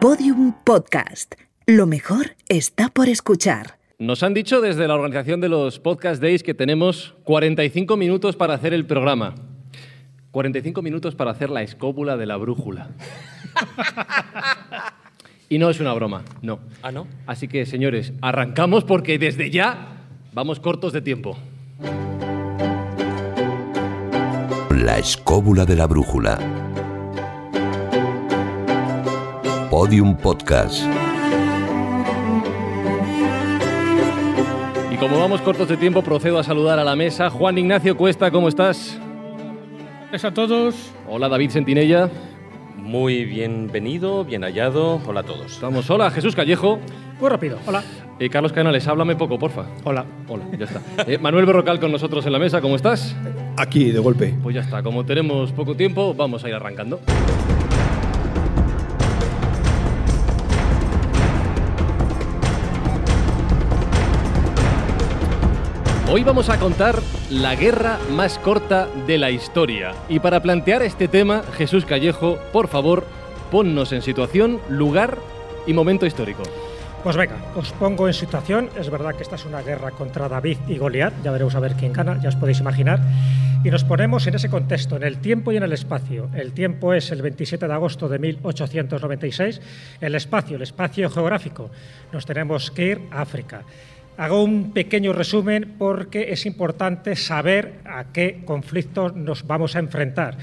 Podium 0.00 0.52
Podcast. 0.62 1.34
Lo 1.66 1.84
mejor 1.86 2.36
está 2.48 2.88
por 2.88 3.08
escuchar. 3.08 3.78
Nos 3.98 4.22
han 4.22 4.32
dicho 4.32 4.60
desde 4.60 4.86
la 4.86 4.94
organización 4.94 5.40
de 5.40 5.48
los 5.48 5.80
Podcast 5.80 6.22
Days 6.22 6.44
que 6.44 6.54
tenemos 6.54 7.16
45 7.24 7.96
minutos 7.96 8.36
para 8.36 8.54
hacer 8.54 8.72
el 8.72 8.86
programa. 8.86 9.34
45 10.30 10.82
minutos 10.82 11.16
para 11.16 11.32
hacer 11.32 11.50
la 11.50 11.62
escópula 11.62 12.16
de 12.16 12.26
la 12.26 12.36
brújula. 12.36 12.90
y 15.48 15.58
no 15.58 15.68
es 15.68 15.80
una 15.80 15.92
broma, 15.94 16.22
no. 16.42 16.60
Ah, 16.82 16.92
¿no? 16.92 17.08
Así 17.26 17.48
que, 17.48 17.66
señores, 17.66 18.12
arrancamos 18.20 18.84
porque 18.84 19.18
desde 19.18 19.50
ya 19.50 20.04
vamos 20.32 20.60
cortos 20.60 20.92
de 20.92 21.02
tiempo. 21.02 21.36
La 24.76 24.96
escóbula 24.98 25.64
de 25.64 25.74
la 25.74 25.88
brújula. 25.88 26.67
Podium 29.78 30.16
Podcast. 30.16 30.82
Y 34.90 34.96
como 34.96 35.20
vamos 35.20 35.40
cortos 35.40 35.68
de 35.68 35.76
tiempo, 35.76 36.02
procedo 36.02 36.40
a 36.40 36.42
saludar 36.42 36.80
a 36.80 36.84
la 36.84 36.96
mesa. 36.96 37.30
Juan 37.30 37.56
Ignacio 37.58 37.96
Cuesta, 37.96 38.28
¿cómo 38.32 38.48
estás? 38.48 38.98
Gracias 40.10 40.32
a 40.32 40.34
todos. 40.34 40.74
Hola, 41.08 41.28
David 41.28 41.50
Sentinella. 41.50 42.10
Muy 42.76 43.24
bienvenido, 43.24 44.24
bien 44.24 44.42
hallado. 44.42 45.00
Hola 45.06 45.20
a 45.20 45.22
todos. 45.22 45.52
Estamos. 45.52 45.88
Hola, 45.88 46.10
Jesús 46.10 46.34
Callejo. 46.34 46.80
Muy 47.20 47.30
rápido. 47.30 47.60
Hola. 47.64 47.84
Eh, 48.18 48.28
Carlos 48.30 48.52
Canales, 48.52 48.88
háblame 48.88 49.14
poco, 49.14 49.38
porfa. 49.38 49.66
Hola. 49.84 50.04
Hola, 50.26 50.42
ya 50.58 50.64
está. 50.64 50.82
Eh, 51.06 51.18
Manuel 51.18 51.46
Berrocal 51.46 51.78
con 51.78 51.92
nosotros 51.92 52.26
en 52.26 52.32
la 52.32 52.40
mesa, 52.40 52.60
¿cómo 52.60 52.74
estás? 52.74 53.14
Aquí, 53.56 53.92
de 53.92 54.00
golpe. 54.00 54.34
Pues 54.42 54.56
ya 54.56 54.62
está, 54.62 54.82
como 54.82 55.04
tenemos 55.04 55.52
poco 55.52 55.76
tiempo, 55.76 56.14
vamos 56.14 56.42
a 56.42 56.48
ir 56.48 56.56
arrancando. 56.56 56.98
Hoy 66.10 66.24
vamos 66.24 66.48
a 66.48 66.58
contar 66.58 67.02
la 67.30 67.54
guerra 67.54 67.98
más 68.10 68.38
corta 68.38 68.88
de 69.06 69.18
la 69.18 69.30
historia. 69.30 69.92
Y 70.08 70.20
para 70.20 70.40
plantear 70.40 70.80
este 70.80 71.06
tema, 71.06 71.42
Jesús 71.52 71.84
Callejo, 71.84 72.38
por 72.50 72.68
favor, 72.68 73.04
ponnos 73.50 73.92
en 73.92 74.00
situación, 74.00 74.58
lugar 74.70 75.18
y 75.66 75.74
momento 75.74 76.06
histórico. 76.06 76.44
Pues 77.04 77.14
venga, 77.14 77.36
os 77.56 77.72
pongo 77.72 78.08
en 78.08 78.14
situación. 78.14 78.70
Es 78.80 78.88
verdad 78.88 79.16
que 79.16 79.22
esta 79.22 79.36
es 79.36 79.44
una 79.44 79.60
guerra 79.60 79.90
contra 79.90 80.30
David 80.30 80.56
y 80.66 80.78
Goliat. 80.78 81.12
Ya 81.22 81.30
veremos 81.30 81.54
a 81.54 81.60
ver 81.60 81.74
quién 81.74 81.92
gana, 81.92 82.18
ya 82.22 82.30
os 82.30 82.36
podéis 82.36 82.60
imaginar. 82.60 83.00
Y 83.62 83.70
nos 83.70 83.84
ponemos 83.84 84.26
en 84.26 84.34
ese 84.34 84.48
contexto, 84.48 84.96
en 84.96 85.02
el 85.02 85.18
tiempo 85.18 85.52
y 85.52 85.58
en 85.58 85.62
el 85.62 85.74
espacio. 85.74 86.30
El 86.34 86.52
tiempo 86.52 86.94
es 86.94 87.10
el 87.10 87.20
27 87.20 87.68
de 87.68 87.74
agosto 87.74 88.08
de 88.08 88.18
1896. 88.18 89.60
El 90.00 90.14
espacio, 90.14 90.56
el 90.56 90.62
espacio 90.62 91.10
geográfico. 91.10 91.70
Nos 92.12 92.24
tenemos 92.24 92.70
que 92.70 92.86
ir 92.86 93.00
a 93.10 93.20
África. 93.20 93.64
Hago 94.18 94.42
un 94.42 94.72
pequeño 94.72 95.12
resumen 95.12 95.76
porque 95.78 96.32
es 96.32 96.44
importante 96.44 97.14
saber 97.14 97.74
a 97.84 98.06
qué 98.12 98.42
conflictos 98.44 99.14
nos 99.14 99.46
vamos 99.46 99.76
a 99.76 99.78
enfrentar. 99.78 100.36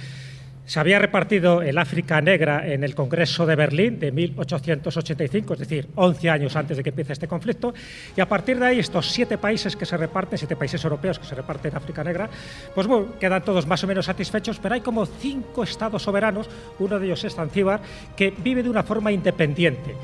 Se 0.66 0.80
había 0.80 0.98
repartido 0.98 1.62
el 1.62 1.78
África 1.78 2.22
Negra 2.22 2.66
en 2.72 2.86
el 2.86 2.96
Congreso 2.96 3.46
de 3.46 3.58
Berlín 3.58 4.00
de 4.00 4.14
1885, 4.14 5.54
es 5.54 5.60
decir, 5.60 5.90
11 5.94 6.30
años 6.30 6.56
antes 6.56 6.78
de 6.78 6.84
que 6.84 6.92
empiece 6.92 7.12
este 7.12 7.28
conflicto, 7.28 7.74
y 8.16 8.22
a 8.22 8.30
partir 8.30 8.58
de 8.60 8.68
ahí 8.68 8.80
estos 8.80 9.12
siete 9.12 9.38
países 9.38 9.76
que 9.76 9.86
se 9.86 9.98
reparten, 9.98 10.40
siete 10.40 10.56
países 10.56 10.82
europeos 10.82 11.20
que 11.20 11.26
se 11.26 11.36
reparten 11.36 11.76
África 11.76 12.02
Negra, 12.02 12.30
pues 12.74 12.88
bueno, 12.88 13.20
quedan 13.20 13.44
todos 13.44 13.68
más 13.68 13.84
o 13.84 13.88
menos 13.88 14.06
satisfechos, 14.06 14.58
pero 14.58 14.76
hay 14.76 14.82
como 14.82 15.06
cinco 15.06 15.64
estados 15.64 16.02
soberanos, 16.02 16.50
uno 16.80 16.98
de 16.98 17.08
ellos 17.08 17.26
es 17.26 17.36
Zanzíbar, 17.36 17.82
que 18.16 18.34
vive 18.38 18.64
de 18.64 18.70
una 18.70 18.84
forma 18.84 19.12
independiente. 19.12 19.96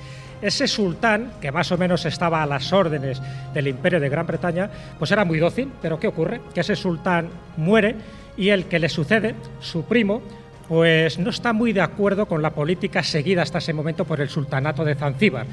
Ese 0.42 0.67
sultán, 0.67 1.34
que 1.39 1.52
más 1.52 1.72
o 1.72 1.78
menos 1.78 2.06
estaba 2.06 2.42
a 2.42 2.45
las 2.45 2.73
órdenes 2.73 3.22
del 3.53 3.67
imperio 3.67 4.00
de 4.00 4.09
Gran 4.09 4.25
Bretaña, 4.25 4.70
pues 4.98 5.11
era 5.11 5.23
muy 5.23 5.38
dócil, 5.38 5.71
pero 5.82 5.99
¿qué 5.99 6.08
ocurre? 6.08 6.42
Que 6.54 6.61
ese 6.61 6.76
sultán 6.76 7.30
muere 7.58 7.95
y 8.38 8.49
el 8.49 8.65
que 8.65 8.80
le 8.80 8.89
sucede, 8.89 9.36
su 9.60 9.83
primo, 9.86 10.21
pues 10.67 11.20
no 11.20 11.30
está 11.30 11.54
muy 11.54 11.73
de 11.73 11.82
acuerdo 11.82 12.26
con 12.26 12.42
la 12.42 12.52
política 12.52 13.04
seguida 13.04 13.42
hasta 13.43 13.58
ese 13.58 13.73
momento 13.73 14.05
por 14.05 14.21
el 14.21 14.30
sultanato 14.30 14.83
de 14.83 14.95
Zanzíbar. 14.95 15.45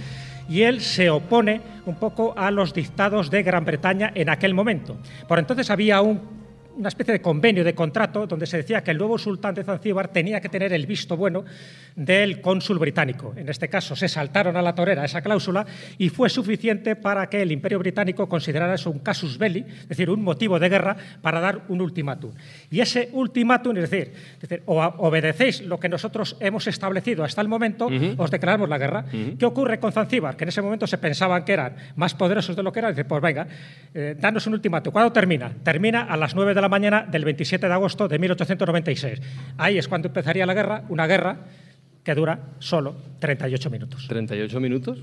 Y 0.48 0.62
él 0.62 0.80
se 0.80 1.10
opone 1.10 1.60
un 1.84 1.96
poco 1.96 2.32
a 2.36 2.50
los 2.50 2.72
dictados 2.72 3.30
de 3.30 3.42
Gran 3.42 3.64
Bretaña 3.64 4.12
en 4.14 4.30
aquel 4.30 4.54
momento. 4.54 4.96
Por 5.26 5.38
entonces 5.38 5.70
había 5.70 6.00
un 6.00 6.37
una 6.78 6.88
especie 6.88 7.12
de 7.12 7.20
convenio, 7.20 7.64
de 7.64 7.74
contrato, 7.74 8.26
donde 8.26 8.46
se 8.46 8.58
decía 8.58 8.82
que 8.82 8.92
el 8.92 8.98
nuevo 8.98 9.18
sultán 9.18 9.54
de 9.54 9.64
Zanzíbar 9.64 10.08
tenía 10.08 10.40
que 10.40 10.48
tener 10.48 10.72
el 10.72 10.86
visto 10.86 11.16
bueno 11.16 11.44
del 11.96 12.40
cónsul 12.40 12.78
británico. 12.78 13.34
En 13.36 13.48
este 13.48 13.68
caso, 13.68 13.96
se 13.96 14.08
saltaron 14.08 14.56
a 14.56 14.62
la 14.62 14.74
torera 14.74 15.04
esa 15.04 15.20
cláusula 15.20 15.66
y 15.98 16.08
fue 16.08 16.30
suficiente 16.30 16.94
para 16.94 17.28
que 17.28 17.42
el 17.42 17.50
imperio 17.50 17.80
británico 17.80 18.28
considerara 18.28 18.74
eso 18.74 18.90
un 18.90 19.00
casus 19.00 19.38
belli, 19.38 19.64
es 19.82 19.88
decir, 19.88 20.08
un 20.08 20.22
motivo 20.22 20.58
de 20.58 20.68
guerra 20.68 20.96
para 21.20 21.40
dar 21.40 21.62
un 21.68 21.80
ultimátum. 21.80 22.32
Y 22.70 22.80
ese 22.80 23.08
ultimátum, 23.12 23.76
es 23.78 23.90
decir, 23.90 24.12
es 24.34 24.40
decir 24.40 24.62
o 24.66 24.80
obedecéis 24.98 25.62
lo 25.62 25.80
que 25.80 25.88
nosotros 25.88 26.36
hemos 26.38 26.66
establecido 26.68 27.24
hasta 27.24 27.40
el 27.40 27.48
momento, 27.48 27.86
uh 27.86 27.90
-huh. 27.90 28.14
os 28.16 28.30
declaramos 28.30 28.68
la 28.68 28.78
guerra. 28.78 29.04
Uh 29.12 29.16
-huh. 29.16 29.38
¿Qué 29.38 29.46
ocurre 29.46 29.80
con 29.80 29.92
Zanzíbar? 29.92 30.36
Que 30.36 30.44
en 30.44 30.48
ese 30.50 30.62
momento 30.62 30.86
se 30.86 30.98
pensaban 30.98 31.44
que 31.44 31.52
eran 31.54 31.74
más 31.96 32.14
poderosos 32.14 32.54
de 32.54 32.62
lo 32.62 32.70
que 32.70 32.78
eran. 32.78 32.92
Dice, 32.92 33.04
pues 33.04 33.20
venga, 33.20 33.48
eh, 33.94 34.14
danos 34.18 34.46
un 34.46 34.54
ultimátum. 34.54 34.92
¿Cuándo 34.92 35.12
termina? 35.12 35.52
Termina 35.64 36.02
a 36.02 36.16
las 36.16 36.34
9 36.34 36.54
de 36.54 36.60
la 36.60 36.67
mañana 36.68 37.06
del 37.10 37.24
27 37.24 37.66
de 37.66 37.72
agosto 37.72 38.08
de 38.08 38.18
1896. 38.18 39.20
Ahí 39.56 39.78
es 39.78 39.88
cuando 39.88 40.08
empezaría 40.08 40.46
la 40.46 40.54
guerra, 40.54 40.84
una 40.88 41.06
guerra 41.06 41.38
que 42.02 42.14
dura 42.14 42.38
solo 42.58 42.96
38 43.18 43.70
minutos. 43.70 44.08
¿38 44.08 44.60
minutos? 44.60 44.98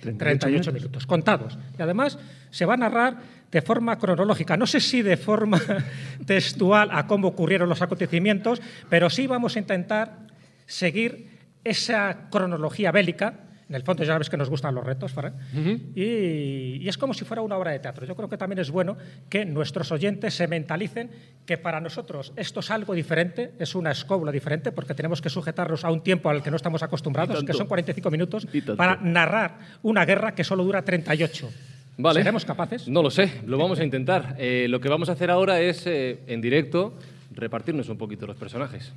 38, 0.00 0.18
38 0.38 0.72
minutos, 0.72 1.06
contados. 1.06 1.58
Y 1.78 1.82
además 1.82 2.18
se 2.50 2.64
va 2.64 2.74
a 2.74 2.76
narrar 2.76 3.16
de 3.50 3.62
forma 3.62 3.98
cronológica. 3.98 4.56
No 4.56 4.66
sé 4.66 4.80
si 4.80 5.02
de 5.02 5.16
forma 5.16 5.60
textual 6.26 6.90
a 6.92 7.06
cómo 7.06 7.28
ocurrieron 7.28 7.68
los 7.68 7.82
acontecimientos, 7.82 8.60
pero 8.88 9.10
sí 9.10 9.26
vamos 9.26 9.56
a 9.56 9.58
intentar 9.58 10.18
seguir 10.66 11.38
esa 11.64 12.28
cronología 12.30 12.92
bélica 12.92 13.47
en 13.68 13.74
el 13.74 13.82
fondo 13.82 14.02
ya 14.02 14.12
sabes 14.12 14.30
que 14.30 14.36
nos 14.36 14.48
gustan 14.48 14.74
los 14.74 14.84
retos, 14.84 15.14
¿vale? 15.14 15.28
uh 15.28 15.56
-huh. 15.56 15.80
y, 15.94 16.82
y, 16.84 16.88
es 16.88 16.96
como 16.96 17.12
si 17.12 17.24
fuera 17.24 17.42
una 17.42 17.56
obra 17.56 17.72
de 17.72 17.78
teatro. 17.78 18.06
Yo 18.06 18.16
creo 18.16 18.28
que 18.28 18.36
también 18.36 18.58
es 18.58 18.70
bueno 18.70 18.96
que 19.28 19.44
nuestros 19.44 19.92
oyentes 19.92 20.34
se 20.34 20.48
mentalicen 20.48 21.10
que 21.44 21.58
para 21.58 21.80
nosotros 21.80 22.32
esto 22.36 22.60
es 22.60 22.70
algo 22.70 22.94
diferente, 22.94 23.52
es 23.58 23.74
una 23.74 23.90
escóbula 23.90 24.32
diferente, 24.32 24.72
porque 24.72 24.94
tenemos 24.94 25.20
que 25.20 25.28
sujetarnos 25.28 25.84
a 25.84 25.90
un 25.90 26.02
tiempo 26.02 26.30
al 26.30 26.42
que 26.42 26.50
no 26.50 26.56
estamos 26.56 26.82
acostumbrados, 26.82 27.44
que 27.44 27.52
son 27.52 27.66
45 27.66 28.10
minutos, 28.10 28.46
para 28.76 28.96
narrar 28.96 29.58
una 29.82 30.04
guerra 30.04 30.34
que 30.34 30.44
solo 30.44 30.64
dura 30.64 30.82
38. 30.82 31.50
Vale. 31.98 32.20
¿Seremos 32.20 32.44
capaces? 32.44 32.88
No 32.88 33.02
lo 33.02 33.10
sé, 33.10 33.40
lo 33.44 33.58
vamos 33.58 33.80
a 33.80 33.84
intentar. 33.84 34.36
Eh, 34.38 34.66
lo 34.68 34.80
que 34.80 34.88
vamos 34.88 35.08
a 35.08 35.12
hacer 35.12 35.30
ahora 35.30 35.60
es, 35.60 35.84
eh, 35.86 36.20
en 36.28 36.40
directo, 36.40 36.94
repartirnos 37.32 37.88
un 37.88 37.98
poquito 37.98 38.26
los 38.26 38.36
personajes. 38.36 38.92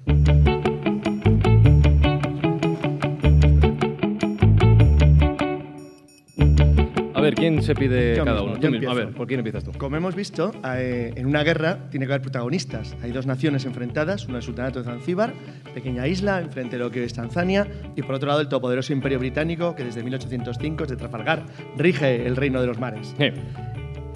A 7.22 7.24
ver, 7.26 7.36
¿quién 7.36 7.62
se 7.62 7.76
pide 7.76 8.16
yo 8.16 8.26
cada 8.26 8.42
mismo, 8.42 8.54
uno? 8.54 8.62
yo 8.62 8.72
mismo. 8.72 8.90
A 8.90 8.94
ver, 8.96 9.12
¿por 9.12 9.28
quién 9.28 9.40
empiezas 9.40 9.64
tú? 9.64 9.72
Como 9.78 9.96
hemos 9.96 10.16
visto, 10.16 10.52
eh, 10.76 11.14
en 11.16 11.28
una 11.28 11.44
guerra 11.44 11.90
tiene 11.92 12.08
que 12.08 12.14
haber 12.14 12.24
protagonistas. 12.24 12.96
Hay 13.04 13.12
dos 13.12 13.28
naciones 13.28 13.66
enfrentadas, 13.66 14.26
una 14.26 14.38
el 14.38 14.44
sultanato 14.44 14.80
de 14.80 14.86
Zanzíbar, 14.86 15.34
pequeña 15.76 16.08
isla 16.08 16.42
enfrente 16.42 16.78
de 16.78 16.84
lo 16.84 16.90
que 16.90 17.04
es 17.04 17.14
Tanzania, 17.14 17.68
y 17.96 18.02
por 18.02 18.16
otro 18.16 18.28
lado 18.28 18.42
el 18.42 18.48
todopoderoso 18.48 18.92
imperio 18.92 19.20
británico 19.20 19.76
que 19.76 19.84
desde 19.84 20.02
1805, 20.02 20.84
desde 20.84 20.96
Trafalgar, 20.96 21.44
rige 21.78 22.26
el 22.26 22.36
reino 22.36 22.60
de 22.60 22.66
los 22.66 22.80
mares. 22.80 23.14
Sí. 23.20 23.30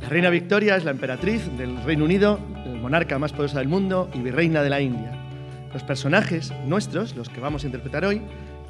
La 0.02 0.10
reina 0.10 0.32
Victoria 0.32 0.76
es 0.76 0.84
la 0.84 0.92
emperatriz 0.92 1.48
del 1.60 1.78
Reino 1.84 2.06
Unido, 2.06 2.40
el 2.66 2.80
monarca 2.80 3.20
más 3.20 3.34
poderosa 3.34 3.60
del 3.60 3.68
mundo 3.68 4.10
y 4.16 4.20
virreina 4.20 4.64
de 4.64 4.70
la 4.70 4.82
India. 4.82 5.12
Los 5.74 5.84
personajes 5.84 6.52
nuestros, 6.66 7.16
los 7.16 7.30
que 7.30 7.40
vamos 7.40 7.64
a 7.64 7.68
interpretar 7.68 8.04
hoy, 8.06 8.22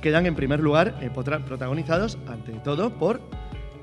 quedan 0.02 0.26
en 0.26 0.36
primer 0.36 0.60
lugar 0.60 0.96
eh, 1.02 1.10
protagonizados 1.10 2.18
ante 2.28 2.52
todo 2.64 2.92
por 2.92 3.22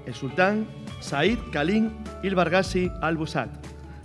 el 0.06 0.14
sultán 0.14 0.66
Said 1.00 1.38
Khalil 1.52 1.90
Ilbargasi 2.22 2.90
al-Busad, 3.00 3.49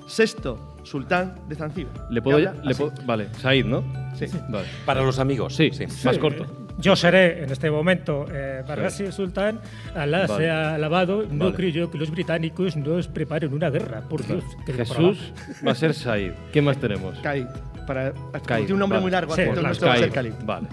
sexto 0.08 0.76
sultán 0.84 1.36
de 1.50 1.56
Zanzíbar. 1.56 1.94
¿Le 2.10 2.22
puedo 2.22 2.40
ya? 2.40 2.54
le 2.64 2.74
puedo- 2.76 2.94
Vale, 3.06 3.28
Said, 3.42 3.66
¿no? 3.66 3.84
Sí. 4.16 4.26
Vale. 4.50 4.68
Para 4.86 5.02
los 5.02 5.20
amigos. 5.20 5.56
Sí, 5.56 5.70
más 6.06 6.18
corto. 6.18 6.46
Yo 6.80 6.96
seré 6.96 7.44
en 7.44 7.52
este 7.52 7.72
momento 7.72 8.26
eh, 8.32 8.64
Bargassi 8.68 9.12
Sultán, 9.12 9.60
Alá 9.96 10.28
Vale. 10.28 10.44
sea 10.46 10.76
alabado. 10.76 11.24
No 11.30 11.46
Vale. 11.46 11.56
creo 11.56 11.70
yo 11.70 11.92
que 11.92 11.98
los 11.98 12.12
británicos 12.12 12.78
nos 12.78 13.08
preparen 13.08 13.52
una 13.54 13.70
guerra, 13.72 14.02
por 14.02 14.26
Dios. 14.26 14.44
que 14.66 14.74
Jesús 14.74 15.34
va 15.66 15.72
a 15.72 15.76
ser 15.76 15.94
Said. 15.96 16.34
¿Qué 16.54 16.62
más 16.62 16.78
tenemos? 16.78 17.18
Khalid. 17.20 17.46
Para, 17.88 18.14
tiene 18.46 18.74
un 18.74 18.80
nombre 18.80 18.98
vale. 18.98 19.02
muy 19.02 19.12
largo, 19.12 19.34
Sí, 19.34 19.42
entonces 19.42 19.60
claro, 19.62 19.68
nuestro 19.70 19.88
va 19.88 19.94
a 19.94 19.98
ser 19.98 20.12
Khalid. 20.12 20.34
Vale. 20.46 20.68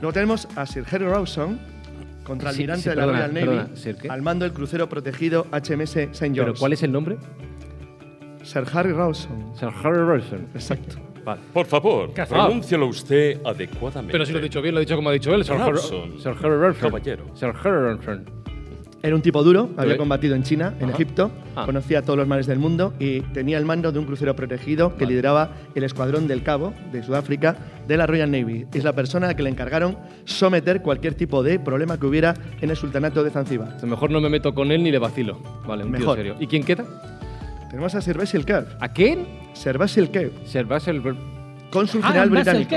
Luego 0.00 0.12
tenemos 0.12 0.48
a 0.56 0.66
Sir 0.66 0.84
Harry 0.90 1.04
Rawson, 1.06 1.58
contraalmirante 2.28 2.82
Sí, 2.82 2.82
sí, 2.84 2.90
de 2.90 2.94
la 2.96 3.02
perdona, 3.06 3.18
Royal 3.26 3.34
Navy, 3.34 3.74
perdona, 3.74 4.14
al 4.14 4.22
mando 4.22 4.44
del 4.44 4.52
crucero 4.54 4.88
protegido 4.88 5.46
HMS 5.50 5.96
St. 5.96 6.26
George. 6.32 6.42
¿Pero 6.52 6.54
cuál 6.54 6.72
es 6.74 6.82
el 6.84 6.92
nombre? 6.92 7.16
Sir 8.44 8.64
Harry 8.72 8.92
Rawson. 8.92 9.52
Sir 9.56 9.68
Harry 9.82 9.98
Rawson. 9.98 10.46
Exacto. 10.54 10.96
Vale. 11.24 11.40
Por 11.52 11.66
favor, 11.66 12.12
pronúncielo 12.14 12.86
usted 12.86 13.40
adecuadamente. 13.44 14.12
Pero 14.12 14.24
si 14.24 14.32
lo 14.32 14.38
he 14.38 14.42
dicho 14.42 14.62
bien, 14.62 14.74
lo 14.74 14.80
he 14.80 14.84
dicho 14.84 14.96
como 14.96 15.10
ha 15.10 15.12
dicho 15.12 15.34
él. 15.34 15.44
Sir 15.44 15.56
Harry- 15.56 15.72
Rawson. 15.72 16.18
Sir 16.20 16.32
Harry 16.42 16.56
Redford. 16.56 16.90
Caballero. 16.90 17.24
Sir 17.34 17.52
Harry 17.62 17.94
Redford. 17.94 18.20
Era 19.00 19.14
un 19.14 19.22
tipo 19.22 19.44
duro, 19.44 19.70
había 19.76 19.96
combatido 19.96 20.34
en 20.34 20.42
China, 20.42 20.74
en 20.80 20.86
Ajá. 20.86 20.94
Egipto, 20.94 21.30
Ah. 21.54 21.64
conocía 21.66 22.02
todos 22.02 22.16
los 22.18 22.26
mares 22.26 22.48
del 22.48 22.58
mundo 22.58 22.94
y 22.98 23.20
tenía 23.20 23.56
el 23.56 23.64
mando 23.64 23.92
de 23.92 23.98
un 24.00 24.04
crucero 24.06 24.34
protegido 24.34 24.96
que 24.96 25.04
Vale. 25.04 25.10
lideraba 25.14 25.50
el 25.76 25.84
Escuadrón 25.84 26.26
del 26.26 26.42
Cabo 26.42 26.74
de 26.90 27.02
Sudáfrica 27.04 27.54
de 27.86 27.96
la 27.96 28.06
Royal 28.08 28.28
Navy. 28.30 28.66
Es 28.74 28.82
la 28.82 28.92
persona 28.94 29.26
a 29.26 29.30
la 29.30 29.36
que 29.36 29.44
le 29.44 29.50
encargaron 29.50 29.96
someter 30.24 30.82
cualquier 30.82 31.14
tipo 31.14 31.44
de 31.44 31.60
problema 31.60 31.98
que 31.98 32.06
hubiera 32.06 32.34
en 32.60 32.70
el 32.70 32.76
sultanato 32.76 33.22
de 33.22 33.30
Zanzíbar. 33.30 33.68
Entonces, 33.68 33.88
Mejor 33.88 34.10
no 34.10 34.20
me 34.20 34.28
meto 34.30 34.52
con 34.52 34.72
él 34.72 34.82
ni 34.82 34.90
le 34.90 34.98
vacilo. 34.98 35.40
Vale, 35.66 35.84
un 35.84 35.90
tío 35.92 36.00
Mejor. 36.00 36.16
serio. 36.16 36.36
¿Y 36.40 36.46
quién 36.48 36.64
queda? 36.64 36.84
Tenemos 37.70 37.94
a 37.94 38.00
Sir 38.00 38.18
Basil 38.18 38.44
Kerr. 38.44 38.66
¿A 38.80 38.88
quién? 38.92 39.26
Sir 39.52 39.78
Basil 39.78 40.10
Kerr, 40.10 40.32
Sir 40.44 40.64
Basil 40.64 41.00
cónsul 41.70 42.00
Ah, 42.02 42.08
general 42.08 42.30
británico. 42.30 42.74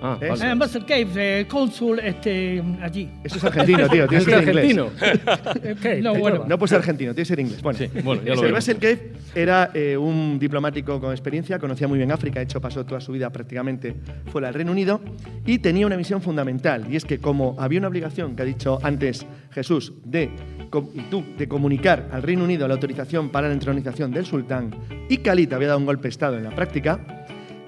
Ah, 0.00 0.16
Eso. 0.20 0.44
vale. 0.44 0.54
Basel 0.54 0.84
Cave, 0.84 1.08
eh, 1.16 1.46
cónsul 1.48 1.98
este, 2.00 2.62
allí. 2.80 3.08
Eso 3.24 3.36
es 3.38 3.44
argentino, 3.44 3.88
tío. 3.88 4.06
Tienes 4.06 4.26
¿Es 4.28 4.34
que 4.34 4.44
ser 4.44 4.48
inglés. 4.48 4.78
argentino? 4.78 5.76
¿Qué? 5.82 6.00
No, 6.02 6.12
¿Qué 6.12 6.18
bueno. 6.20 6.44
No 6.46 6.58
puede 6.58 6.68
ser 6.68 6.78
argentino, 6.78 7.12
tiene 7.14 7.22
que 7.22 7.28
ser 7.28 7.40
inglés. 7.40 7.62
Bueno, 7.62 7.78
Sí, 7.78 7.88
bueno, 8.04 8.22
ya 8.24 8.34
lo. 8.34 8.52
Basil 8.52 8.76
Cave 8.76 9.12
era 9.34 9.70
eh, 9.74 9.96
un 9.96 10.38
diplomático 10.38 11.00
con 11.00 11.10
experiencia, 11.10 11.58
conocía 11.58 11.88
muy 11.88 11.98
bien 11.98 12.12
África, 12.12 12.38
de 12.40 12.44
hecho 12.44 12.60
pasó 12.60 12.84
toda 12.86 13.00
su 13.00 13.12
vida 13.12 13.30
prácticamente 13.30 13.94
fuera 14.30 14.48
del 14.48 14.54
Reino 14.54 14.72
Unido 14.72 15.00
y 15.44 15.58
tenía 15.58 15.86
una 15.86 15.96
misión 15.96 16.22
fundamental 16.22 16.86
y 16.90 16.96
es 16.96 17.04
que 17.04 17.18
como 17.18 17.56
había 17.58 17.78
una 17.80 17.88
obligación 17.88 18.34
que 18.36 18.42
ha 18.42 18.46
dicho 18.46 18.78
antes 18.82 19.26
Jesús 19.52 19.92
de 20.04 20.30
com- 20.70 20.88
y 20.94 21.00
tú 21.02 21.24
de 21.36 21.46
comunicar 21.48 22.08
al 22.12 22.22
Reino 22.22 22.44
Unido 22.44 22.66
la 22.68 22.74
autorización 22.74 23.30
para 23.30 23.48
la 23.48 23.54
entronización 23.54 24.10
del 24.12 24.24
sultán 24.26 24.70
y 25.08 25.18
Khalid 25.18 25.52
había 25.52 25.68
dado 25.68 25.78
un 25.80 25.86
golpe 25.86 26.04
de 26.04 26.08
estado 26.10 26.36
en 26.38 26.44
la 26.44 26.50
práctica, 26.50 27.17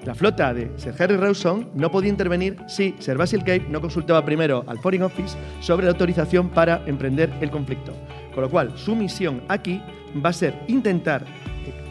la 0.05 0.15
flota 0.15 0.53
de 0.53 0.71
Sir 0.77 0.93
Harry 0.99 1.15
Rawson 1.15 1.69
no 1.75 1.91
podía 1.91 2.09
intervenir 2.09 2.57
si 2.67 2.95
Sir 2.99 3.17
Basil 3.17 3.39
Cave 3.43 3.65
no 3.69 3.79
consultaba 3.81 4.25
primero 4.25 4.63
al 4.67 4.79
Foreign 4.79 5.03
Office 5.03 5.37
sobre 5.59 5.85
la 5.85 5.91
autorización 5.91 6.49
para 6.49 6.81
emprender 6.87 7.31
el 7.41 7.51
conflicto. 7.51 7.93
Con 8.33 8.43
lo 8.43 8.49
cual, 8.49 8.71
su 8.77 8.95
misión 8.95 9.41
aquí 9.47 9.81
va 10.23 10.29
a 10.29 10.33
ser 10.33 10.55
intentar 10.67 11.23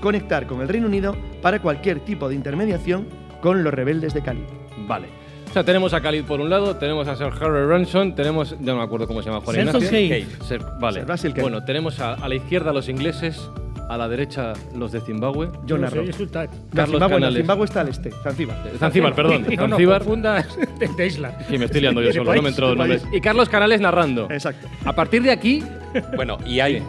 conectar 0.00 0.46
con 0.46 0.60
el 0.60 0.68
Reino 0.68 0.86
Unido 0.86 1.16
para 1.42 1.60
cualquier 1.60 2.00
tipo 2.00 2.28
de 2.28 2.34
intermediación 2.34 3.06
con 3.40 3.62
los 3.62 3.72
rebeldes 3.72 4.14
de 4.14 4.22
Cali. 4.22 4.44
Vale. 4.86 5.08
O 5.48 5.52
sea, 5.52 5.64
tenemos 5.64 5.92
a 5.94 6.00
Khalid 6.00 6.24
por 6.24 6.40
un 6.40 6.48
lado, 6.48 6.76
tenemos 6.76 7.08
a 7.08 7.16
Sir 7.16 7.26
Harry 7.40 7.66
Ransom, 7.66 8.14
tenemos. 8.14 8.50
Ya 8.60 8.72
no 8.72 8.76
me 8.78 8.84
acuerdo 8.84 9.06
cómo 9.08 9.20
se 9.20 9.28
llama 9.30 9.40
Juan 9.42 9.56
Sir 9.56 9.66
Ignacio. 9.66 9.88
Cave. 9.90 10.26
Sir- 10.46 10.64
vale. 10.80 11.00
Sir 11.00 11.06
Basil 11.08 11.30
Cave. 11.32 11.42
Bueno, 11.42 11.64
tenemos 11.64 11.98
a, 12.00 12.14
a 12.14 12.28
la 12.28 12.36
izquierda 12.36 12.70
a 12.70 12.72
los 12.72 12.88
ingleses, 12.88 13.50
a 13.90 13.96
la 13.98 14.08
derecha 14.08 14.52
los 14.76 14.92
de 14.92 15.00
Zimbabue. 15.00 15.50
Yo 15.66 15.76
No, 15.76 15.82
narro. 15.82 16.06
sí, 16.06 16.12
sultán. 16.12 16.46
No, 16.46 16.56
Carlos 16.76 16.90
Zimbabue, 16.92 17.00
no, 17.00 17.16
Canales. 17.16 17.36
Zimbabue 17.38 17.64
está 17.64 17.80
al 17.80 17.88
este, 17.88 18.10
Zanzíbar. 18.22 18.62
Eh, 18.66 18.76
Zanzíbar, 18.78 19.14
perdón. 19.16 19.42
No, 19.56 19.66
no, 19.66 19.76
Zanzíbar. 19.76 20.04
de, 20.96 21.06
isla. 21.06 21.36
que 21.38 21.58
me 21.58 21.64
estoy 21.64 21.80
liando 21.80 22.00
yo 22.00 22.12
solo, 22.12 22.26
país, 22.26 22.36
no 22.36 22.42
me 22.42 22.48
entro 22.50 22.68
de 22.70 22.76
los 22.76 22.88
nombres. 22.88 23.04
Y 23.12 23.20
Carlos 23.20 23.48
Canales 23.48 23.80
narrando. 23.80 24.28
Exacto. 24.30 24.68
A 24.84 24.92
partir 24.94 25.22
de 25.24 25.32
aquí, 25.32 25.64
Bueno, 26.14 26.38
y 26.46 26.60
hay, 26.60 26.82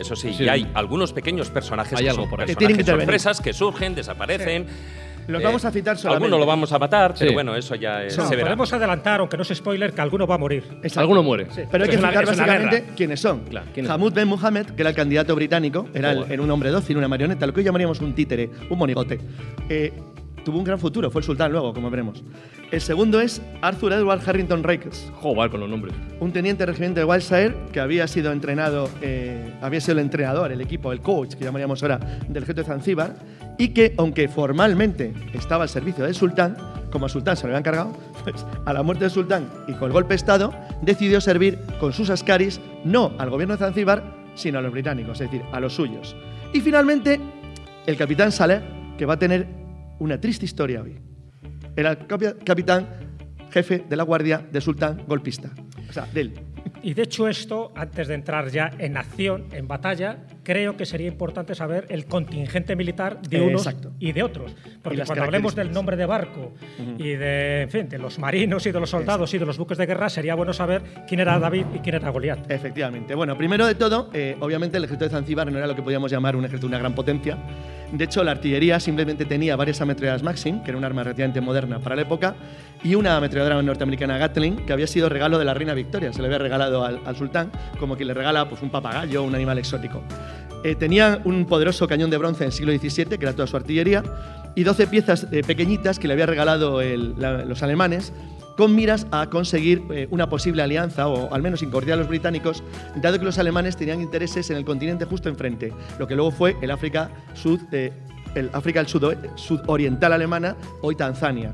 eso 0.00 0.16
sí, 0.16 0.32
Sí. 0.32 0.44
y 0.44 0.48
hay 0.48 0.66
algunos 0.72 1.12
pequeños 1.12 1.50
personajes 1.50 1.98
Hay 1.98 2.04
que 2.04 2.10
algo 2.10 2.22
son 2.22 2.30
por 2.30 2.40
ahí. 2.40 2.46
Que 2.46 2.56
tienen 2.56 2.76
que 2.78 2.84
personajes 2.84 3.04
sorpresas 3.06 3.40
que 3.42 3.52
surgen, 3.52 3.94
desaparecen. 3.94 4.66
Los 5.28 5.40
Eh, 5.42 5.44
vamos 5.44 5.64
a 5.64 5.70
citar 5.70 5.96
solamente. 5.96 6.24
Algunos 6.26 6.40
lo 6.40 6.46
vamos 6.46 6.72
a 6.72 6.78
matar, 6.78 7.14
pero 7.18 7.28
Sí. 7.30 7.34
bueno, 7.34 7.56
eso 7.56 7.74
ya 7.74 8.04
es- 8.04 8.16
No, 8.16 8.24
se 8.28 8.36
verá. 8.36 8.46
podemos 8.48 8.72
adelantar, 8.72 9.20
aunque 9.20 9.36
no 9.36 9.42
es 9.42 9.48
spoiler, 9.54 9.92
que 9.92 10.00
alguno 10.00 10.26
va 10.26 10.36
a 10.36 10.38
morir. 10.38 10.64
Exacto. 10.76 11.00
alguno 11.00 11.22
muere. 11.22 11.46
Pero 11.70 11.84
hay 11.84 11.90
que 11.90 11.96
explicar 11.96 12.26
básicamente 12.26 12.84
quiénes 12.96 13.20
son. 13.20 13.40
Claro, 13.40 13.66
¿quiénes 13.74 13.90
Hamud 13.90 14.12
Ben 14.12 14.28
Mohammed, 14.28 14.66
que 14.66 14.82
era 14.82 14.90
el 14.90 14.96
candidato 14.96 15.34
británico, 15.34 15.88
era, 15.94 16.12
el- 16.12 16.30
era 16.30 16.42
un 16.42 16.50
hombre 16.50 16.70
dócil, 16.70 16.96
una 16.96 17.08
marioneta, 17.08 17.46
lo 17.46 17.52
que 17.52 17.60
hoy 17.60 17.64
llamaríamos 17.64 18.00
un 18.00 18.14
títere, 18.14 18.50
un 18.70 18.78
monigote. 18.78 19.18
Eh, 19.68 19.92
tuvo 20.44 20.58
un 20.58 20.64
gran 20.64 20.78
futuro, 20.78 21.10
fue 21.10 21.20
el 21.22 21.24
sultán 21.24 21.50
luego, 21.50 21.74
como 21.74 21.90
veremos. 21.90 22.22
El 22.70 22.80
segundo 22.80 23.20
es 23.20 23.42
Arthur 23.62 23.92
Edward 23.94 24.20
Harrington 24.26 24.62
Rakes, 24.62 25.10
Joder, 25.14 25.50
con 25.50 25.58
los 25.60 25.68
nombres. 25.68 25.94
un 26.20 26.32
teniente 26.32 26.62
de 26.62 26.66
regimiento 26.66 27.00
de 27.00 27.04
Wiltshire 27.04 27.54
que 27.72 27.80
había 27.80 28.06
sido 28.06 28.30
entrenado, 28.32 28.88
eh, 29.02 29.54
había 29.60 29.80
sido 29.80 29.94
el 29.94 29.98
entrenador, 30.00 30.52
el 30.52 30.60
equipo, 30.60 30.92
el 30.92 31.00
coach, 31.00 31.34
que 31.34 31.44
llamaríamos 31.44 31.82
ahora, 31.82 31.98
del 32.28 32.42
ejército 32.44 32.62
de 32.62 32.64
Zanzíbar, 32.66 33.14
y 33.58 33.68
que, 33.68 33.94
aunque 33.96 34.28
formalmente 34.28 35.12
estaba 35.32 35.64
al 35.64 35.68
servicio 35.68 36.04
del 36.04 36.14
sultán, 36.14 36.56
como 36.90 37.06
al 37.06 37.10
sultán 37.10 37.36
se 37.36 37.44
lo 37.44 37.48
habían 37.48 37.62
cargado, 37.62 37.92
pues 38.24 38.44
a 38.64 38.72
la 38.72 38.82
muerte 38.82 39.04
del 39.04 39.10
sultán 39.10 39.48
y 39.66 39.72
con 39.72 39.88
el 39.88 39.92
golpe 39.92 40.10
de 40.10 40.16
Estado, 40.16 40.52
decidió 40.82 41.20
servir 41.20 41.58
con 41.80 41.92
sus 41.92 42.10
ascaris 42.10 42.60
no 42.84 43.12
al 43.18 43.30
gobierno 43.30 43.54
de 43.54 43.58
Zanzíbar, 43.58 44.02
sino 44.34 44.58
a 44.58 44.62
los 44.62 44.72
británicos, 44.72 45.20
es 45.20 45.30
decir, 45.30 45.44
a 45.52 45.60
los 45.60 45.74
suyos. 45.74 46.14
Y 46.52 46.60
finalmente, 46.60 47.20
el 47.86 47.96
capitán 47.96 48.32
Saleh, 48.32 48.62
que 48.98 49.06
va 49.06 49.14
a 49.14 49.18
tener 49.18 49.46
una 49.98 50.20
triste 50.20 50.44
historia 50.44 50.82
hoy. 50.82 50.98
Era 51.74 51.96
capitán 51.96 52.88
jefe 53.50 53.84
de 53.88 53.96
la 53.96 54.02
guardia 54.02 54.46
del 54.50 54.62
sultán 54.62 55.04
golpista. 55.06 55.50
O 55.88 55.92
sea, 55.92 56.06
de 56.12 56.20
él. 56.20 56.34
Y 56.82 56.94
de 56.94 57.02
hecho 57.02 57.28
esto, 57.28 57.72
antes 57.74 58.08
de 58.08 58.14
entrar 58.14 58.48
ya 58.48 58.70
en 58.78 58.96
acción, 58.96 59.46
en 59.52 59.66
batalla, 59.66 60.18
creo 60.46 60.76
que 60.76 60.86
sería 60.86 61.08
importante 61.08 61.56
saber 61.56 61.86
el 61.88 62.06
contingente 62.06 62.76
militar 62.76 63.20
de 63.20 63.40
unos 63.40 63.66
exacto. 63.66 63.90
y 63.98 64.12
de 64.12 64.22
otros. 64.22 64.54
Porque 64.80 65.02
cuando 65.02 65.24
hablemos 65.24 65.56
del 65.56 65.72
nombre 65.72 65.96
de 65.96 66.06
barco 66.06 66.52
y 66.98 67.14
de, 67.14 67.62
en 67.62 67.70
fin, 67.70 67.88
de 67.88 67.98
los 67.98 68.20
marinos 68.20 68.64
y 68.64 68.70
de 68.70 68.78
los 68.78 68.90
soldados 68.90 69.34
y 69.34 69.38
de 69.38 69.44
los 69.44 69.58
buques 69.58 69.76
de 69.76 69.86
guerra, 69.86 70.08
sería 70.08 70.36
bueno 70.36 70.52
saber 70.52 70.82
quién 71.08 71.18
era 71.18 71.36
David 71.40 71.64
y 71.74 71.80
quién 71.80 71.96
era 71.96 72.10
Goliat. 72.10 72.48
Efectivamente. 72.48 73.16
Bueno, 73.16 73.36
primero 73.36 73.66
de 73.66 73.74
todo, 73.74 74.08
eh, 74.12 74.36
obviamente 74.38 74.76
el 74.76 74.84
ejército 74.84 75.06
de 75.06 75.10
Zanzíbar 75.10 75.50
no 75.50 75.58
era 75.58 75.66
lo 75.66 75.74
que 75.74 75.82
podíamos 75.82 76.12
llamar 76.12 76.36
un 76.36 76.44
ejército 76.44 76.68
de 76.68 76.70
una 76.70 76.78
gran 76.78 76.94
potencia. 76.94 77.36
De 77.92 78.04
hecho, 78.04 78.24
la 78.24 78.32
artillería 78.32 78.80
simplemente 78.80 79.24
tenía 79.24 79.56
varias 79.56 79.80
ametralladoras 79.80 80.22
Maxim, 80.22 80.62
que 80.62 80.70
era 80.70 80.78
un 80.78 80.84
arma 80.84 81.04
relativamente 81.04 81.40
moderna 81.40 81.78
para 81.78 81.96
la 81.96 82.02
época, 82.02 82.34
y 82.82 82.94
una 82.94 83.16
ametralladora 83.16 83.62
norteamericana 83.62 84.18
Gatling, 84.18 84.66
que 84.66 84.72
había 84.72 84.86
sido 84.86 85.08
regalo 85.08 85.38
de 85.38 85.44
la 85.44 85.54
reina 85.54 85.74
Victoria. 85.74 86.12
Se 86.12 86.20
le 86.20 86.26
había 86.26 86.38
regalado 86.38 86.84
al, 86.84 87.16
sultán, 87.16 87.50
como 87.78 87.96
quien 87.96 88.08
le 88.08 88.14
regala 88.14 88.48
pues, 88.48 88.62
un 88.62 88.70
papagayo 88.70 89.22
un 89.22 89.34
animal 89.34 89.58
exótico. 89.58 90.02
Eh, 90.64 90.74
tenía 90.74 91.20
un 91.24 91.46
poderoso 91.46 91.86
cañón 91.86 92.10
de 92.10 92.18
bronce 92.18 92.44
del 92.44 92.52
siglo 92.52 92.72
XVII, 92.72 93.18
que 93.18 93.24
era 93.24 93.32
toda 93.32 93.46
su 93.46 93.56
artillería, 93.56 94.02
y 94.54 94.64
12 94.64 94.86
piezas 94.88 95.26
eh, 95.30 95.42
pequeñitas 95.46 95.98
que 95.98 96.08
le 96.08 96.14
había 96.14 96.26
regalado 96.26 96.80
los 96.82 97.62
alemanes 97.62 98.12
con 98.56 98.74
miras 98.74 99.06
a 99.10 99.28
conseguir 99.28 99.82
eh, 99.90 100.08
una 100.10 100.28
posible 100.28 100.62
alianza 100.62 101.08
o 101.08 101.32
al 101.32 101.42
menos 101.42 101.62
incordiar 101.62 101.98
a 101.98 102.00
los 102.00 102.08
británicos, 102.08 102.62
dado 102.96 103.18
que 103.18 103.24
los 103.24 103.38
alemanes 103.38 103.76
tenían 103.76 104.00
intereses 104.00 104.48
en 104.50 104.56
el 104.56 104.64
continente 104.64 105.04
justo 105.04 105.28
enfrente, 105.28 105.72
lo 105.98 106.06
que 106.06 106.14
luego 106.14 106.30
fue 106.30 106.56
el 106.62 106.70
África 106.70 107.10
Sud, 107.34 107.60
eh, 107.72 107.92
el 108.34 108.50
África 108.52 108.80
del 108.80 108.88
Sudo- 108.88 109.14
sudoriental 109.36 110.12
alemana, 110.12 110.56
hoy 110.82 110.94
Tanzania. 110.94 111.52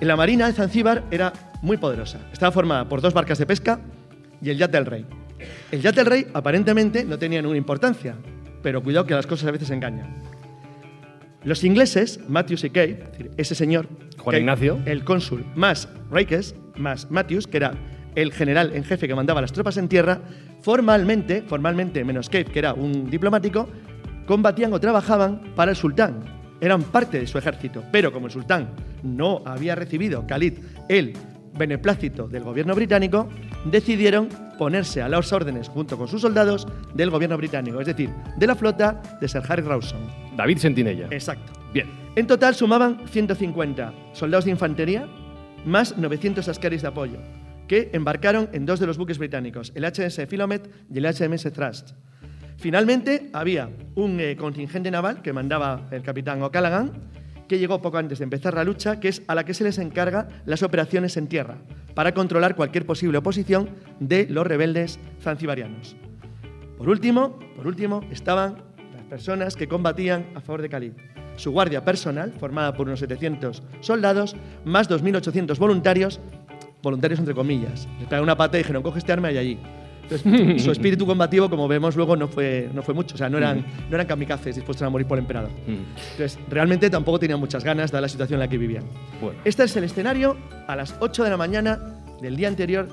La 0.00 0.16
marina 0.16 0.46
de 0.46 0.52
Zanzíbar 0.52 1.04
era 1.10 1.32
muy 1.62 1.76
poderosa. 1.76 2.18
Estaba 2.32 2.50
formada 2.50 2.88
por 2.88 3.00
dos 3.00 3.14
barcas 3.14 3.38
de 3.38 3.46
pesca 3.46 3.78
y 4.40 4.50
el 4.50 4.58
yate 4.58 4.76
del 4.76 4.86
rey. 4.86 5.06
El 5.70 5.80
yate 5.80 6.00
del 6.00 6.06
rey 6.06 6.26
aparentemente 6.34 7.04
no 7.04 7.18
tenía 7.18 7.40
ninguna 7.40 7.58
importancia, 7.58 8.16
pero 8.62 8.82
cuidado 8.82 9.06
que 9.06 9.14
las 9.14 9.26
cosas 9.26 9.48
a 9.48 9.52
veces 9.52 9.70
engañan. 9.70 10.16
Los 11.44 11.64
ingleses, 11.64 12.20
Matthews 12.28 12.64
y 12.64 12.68
decir, 12.68 13.30
ese 13.36 13.54
señor, 13.54 13.88
Juan 14.22 14.36
Ignacio. 14.36 14.78
el 14.86 15.04
cónsul, 15.04 15.44
más 15.54 15.88
Rakes, 16.10 16.54
más 16.76 17.10
Matthews, 17.10 17.46
que 17.46 17.56
era 17.56 17.74
el 18.14 18.32
general 18.32 18.72
en 18.74 18.84
jefe 18.84 19.08
que 19.08 19.14
mandaba 19.14 19.40
las 19.40 19.52
tropas 19.52 19.76
en 19.76 19.88
tierra, 19.88 20.20
formalmente, 20.62 21.42
formalmente 21.42 22.04
menos 22.04 22.28
Cave, 22.28 22.44
que 22.44 22.58
era 22.58 22.74
un 22.74 23.10
diplomático, 23.10 23.68
combatían 24.26 24.72
o 24.72 24.80
trabajaban 24.80 25.54
para 25.56 25.72
el 25.72 25.76
sultán. 25.76 26.20
Eran 26.60 26.82
parte 26.84 27.18
de 27.18 27.26
su 27.26 27.38
ejército, 27.38 27.82
pero 27.90 28.12
como 28.12 28.26
el 28.26 28.32
sultán 28.32 28.70
no 29.02 29.42
había 29.44 29.74
recibido 29.74 30.24
Khalid 30.26 30.58
el 30.88 31.14
beneplácito 31.58 32.28
del 32.28 32.44
gobierno 32.44 32.74
británico, 32.74 33.28
decidieron 33.64 34.28
ponerse 34.58 35.02
a 35.02 35.08
las 35.08 35.32
órdenes 35.32 35.68
junto 35.68 35.98
con 35.98 36.06
sus 36.06 36.22
soldados 36.22 36.66
del 36.94 37.10
gobierno 37.10 37.36
británico, 37.36 37.80
es 37.80 37.86
decir, 37.86 38.10
de 38.36 38.46
la 38.46 38.54
flota 38.54 39.02
de 39.20 39.28
Sir 39.28 39.42
Harry 39.48 39.62
Rawson. 39.62 40.00
David 40.36 40.58
Sentinella. 40.58 41.08
Exacto. 41.10 41.52
Bien. 41.74 42.01
En 42.14 42.26
total 42.26 42.54
sumaban 42.54 43.08
150 43.08 43.94
soldados 44.12 44.44
de 44.44 44.50
infantería 44.50 45.08
más 45.64 45.96
900 45.96 46.46
ascaris 46.46 46.82
de 46.82 46.88
apoyo, 46.88 47.18
que 47.66 47.88
embarcaron 47.94 48.50
en 48.52 48.66
dos 48.66 48.80
de 48.80 48.86
los 48.86 48.98
buques 48.98 49.16
británicos, 49.16 49.72
el 49.74 49.84
HMS 49.84 50.26
Philomet 50.28 50.68
y 50.92 50.98
el 50.98 51.06
HMS 51.06 51.50
Trust. 51.52 51.92
Finalmente 52.58 53.30
había 53.32 53.70
un 53.94 54.20
eh, 54.20 54.36
contingente 54.36 54.90
naval 54.90 55.22
que 55.22 55.32
mandaba 55.32 55.88
el 55.90 56.02
capitán 56.02 56.42
O'Callaghan, 56.42 56.92
que 57.48 57.58
llegó 57.58 57.80
poco 57.80 57.96
antes 57.96 58.18
de 58.18 58.24
empezar 58.24 58.52
la 58.52 58.64
lucha, 58.64 59.00
que 59.00 59.08
es 59.08 59.22
a 59.26 59.34
la 59.34 59.44
que 59.44 59.54
se 59.54 59.64
les 59.64 59.78
encarga 59.78 60.28
las 60.44 60.62
operaciones 60.62 61.16
en 61.16 61.28
tierra, 61.28 61.62
para 61.94 62.12
controlar 62.12 62.56
cualquier 62.56 62.84
posible 62.84 63.18
oposición 63.18 63.70
de 64.00 64.26
los 64.28 64.46
rebeldes 64.46 65.00
zanzibarianos. 65.22 65.96
Por 66.76 66.90
último, 66.90 67.38
por 67.56 67.66
último, 67.66 68.02
estaban 68.10 68.56
las 68.94 69.04
personas 69.04 69.56
que 69.56 69.66
combatían 69.66 70.26
a 70.34 70.42
favor 70.42 70.60
de 70.60 70.68
Khalid. 70.68 70.92
Su 71.36 71.50
guardia 71.50 71.84
personal, 71.84 72.32
formada 72.38 72.74
por 72.74 72.86
unos 72.86 73.00
700 73.00 73.62
soldados, 73.80 74.36
más 74.64 74.88
2.800 74.88 75.58
voluntarios, 75.58 76.20
voluntarios 76.82 77.20
entre 77.20 77.34
comillas. 77.34 77.88
Les 77.98 78.08
pegaron 78.08 78.24
una 78.24 78.36
pata 78.36 78.58
y 78.58 78.62
dijeron, 78.62 78.82
coge 78.82 78.98
este 78.98 79.12
arma 79.12 79.32
y 79.32 79.38
allí. 79.38 79.58
Entonces, 80.02 80.62
su 80.62 80.70
espíritu 80.72 81.06
combativo, 81.06 81.48
como 81.48 81.68
vemos 81.68 81.96
luego, 81.96 82.16
no 82.16 82.28
fue, 82.28 82.68
no 82.74 82.82
fue 82.82 82.94
mucho. 82.94 83.14
O 83.14 83.18
sea, 83.18 83.28
no 83.28 83.38
eran, 83.38 83.64
no 83.88 83.94
eran 83.94 84.06
kamikazes 84.06 84.56
dispuestos 84.56 84.86
a 84.86 84.90
morir 84.90 85.06
por 85.06 85.18
el 85.18 85.24
emperador. 85.24 85.50
Entonces, 85.66 86.38
realmente 86.48 86.90
tampoco 86.90 87.18
tenían 87.18 87.40
muchas 87.40 87.64
ganas, 87.64 87.90
dada 87.90 88.02
la 88.02 88.08
situación 88.08 88.36
en 88.36 88.40
la 88.40 88.48
que 88.48 88.58
vivían. 88.58 88.84
Bueno. 89.20 89.38
Este 89.44 89.64
es 89.64 89.76
el 89.76 89.84
escenario 89.84 90.36
a 90.66 90.76
las 90.76 90.96
8 91.00 91.24
de 91.24 91.30
la 91.30 91.36
mañana 91.36 91.78
del 92.20 92.36
día 92.36 92.48
anterior 92.48 92.88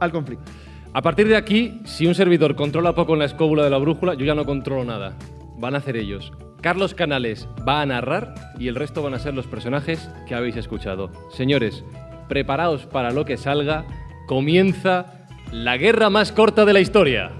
al 0.00 0.12
conflicto. 0.12 0.44
A 0.92 1.02
partir 1.02 1.26
de 1.26 1.36
aquí, 1.36 1.80
si 1.84 2.06
un 2.06 2.14
servidor 2.14 2.54
controla 2.54 2.94
poco 2.94 3.14
en 3.14 3.18
la 3.18 3.24
escóbula 3.24 3.64
de 3.64 3.70
la 3.70 3.78
brújula, 3.78 4.14
yo 4.14 4.24
ya 4.24 4.34
no 4.34 4.44
controlo 4.44 4.84
nada. 4.84 5.16
Van 5.58 5.74
a 5.74 5.78
hacer 5.78 5.96
ellos. 5.96 6.32
Carlos 6.64 6.94
Canales 6.94 7.46
va 7.68 7.82
a 7.82 7.84
narrar 7.84 8.34
y 8.58 8.68
el 8.68 8.74
resto 8.74 9.02
van 9.02 9.12
a 9.12 9.18
ser 9.18 9.34
los 9.34 9.46
personajes 9.46 10.08
que 10.26 10.34
habéis 10.34 10.56
escuchado. 10.56 11.10
Señores, 11.30 11.84
preparaos 12.26 12.86
para 12.86 13.10
lo 13.10 13.26
que 13.26 13.36
salga. 13.36 13.84
Comienza 14.26 15.26
la 15.52 15.76
guerra 15.76 16.08
más 16.08 16.32
corta 16.32 16.64
de 16.64 16.72
la 16.72 16.80
historia. 16.80 17.32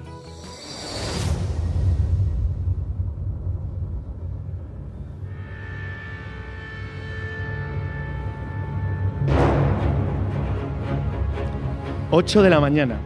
Ocho 12.11 12.43
de 12.43 12.51
la 12.51 12.61
mañana. 12.61 12.99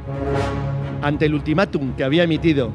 Ante 1.01 1.27
el 1.27 1.35
ultimátum 1.35 1.95
que 1.95 2.03
había 2.03 2.25
emitido 2.25 2.73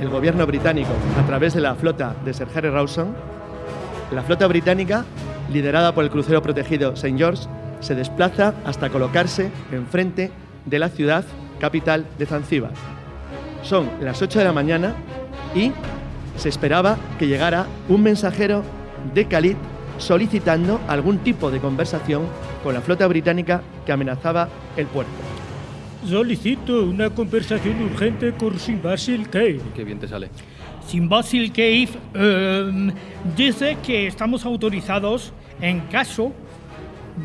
el 0.00 0.08
gobierno 0.08 0.46
británico 0.46 0.90
a 1.18 1.26
través 1.26 1.54
de 1.54 1.60
la 1.60 1.74
flota 1.74 2.16
de 2.24 2.32
Sir 2.32 2.48
Harry 2.54 2.70
Rawson, 2.70 3.14
la 4.12 4.22
flota 4.22 4.46
británica, 4.46 5.04
liderada 5.52 5.94
por 5.94 6.04
el 6.04 6.10
crucero 6.10 6.42
protegido 6.42 6.94
St. 6.94 7.16
George, 7.16 7.44
se 7.80 7.94
desplaza 7.94 8.54
hasta 8.64 8.90
colocarse 8.90 9.50
enfrente 9.72 10.30
de 10.64 10.78
la 10.78 10.88
ciudad 10.88 11.24
capital 11.58 12.06
de 12.18 12.26
Zanzíbar. 12.26 12.72
Son 13.62 13.88
las 14.00 14.20
8 14.20 14.38
de 14.38 14.44
la 14.44 14.52
mañana 14.52 14.94
y 15.54 15.72
se 16.36 16.48
esperaba 16.48 16.96
que 17.18 17.26
llegara 17.26 17.66
un 17.88 18.02
mensajero 18.02 18.62
de 19.14 19.26
Khalid 19.26 19.56
solicitando 19.98 20.80
algún 20.88 21.18
tipo 21.18 21.50
de 21.50 21.60
conversación 21.60 22.22
con 22.64 22.72
la 22.72 22.80
flota 22.80 23.06
británica 23.06 23.60
que 23.84 23.92
amenazaba 23.92 24.48
el 24.76 24.86
puerto. 24.86 25.29
Solicito 26.08 26.84
una 26.84 27.10
conversación 27.10 27.82
urgente 27.82 28.32
con 28.32 28.58
Sir 28.58 28.80
Basil 28.80 29.28
Cave. 29.28 29.60
Qué 29.74 29.84
bien 29.84 29.98
te 29.98 30.08
sale. 30.08 30.30
Sin 30.86 31.08
Basil 31.08 31.52
Cave 31.52 31.88
eh, 32.14 32.92
dice 33.36 33.76
que 33.84 34.06
estamos 34.06 34.44
autorizados 34.46 35.32
en 35.60 35.80
caso 35.80 36.32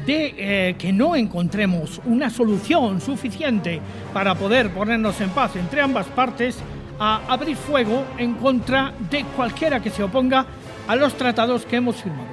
de 0.06 0.36
eh, 0.38 0.76
que 0.78 0.92
no 0.92 1.16
encontremos 1.16 2.02
una 2.06 2.30
solución 2.30 3.00
suficiente 3.00 3.80
para 4.14 4.36
poder 4.36 4.70
ponernos 4.72 5.22
en 5.22 5.30
paz 5.30 5.56
entre 5.56 5.82
ambas 5.82 6.08
partes 6.08 6.58
a 7.00 7.22
abrir 7.28 7.56
fuego 7.56 8.04
en 8.18 8.34
contra 8.34 8.94
de 9.10 9.24
cualquiera 9.36 9.80
que 9.80 9.90
se 9.90 10.04
oponga 10.04 10.46
a 10.88 10.96
los 10.96 11.16
tratados 11.16 11.66
que 11.66 11.78
hemos 11.78 11.96
firmado. 11.96 12.28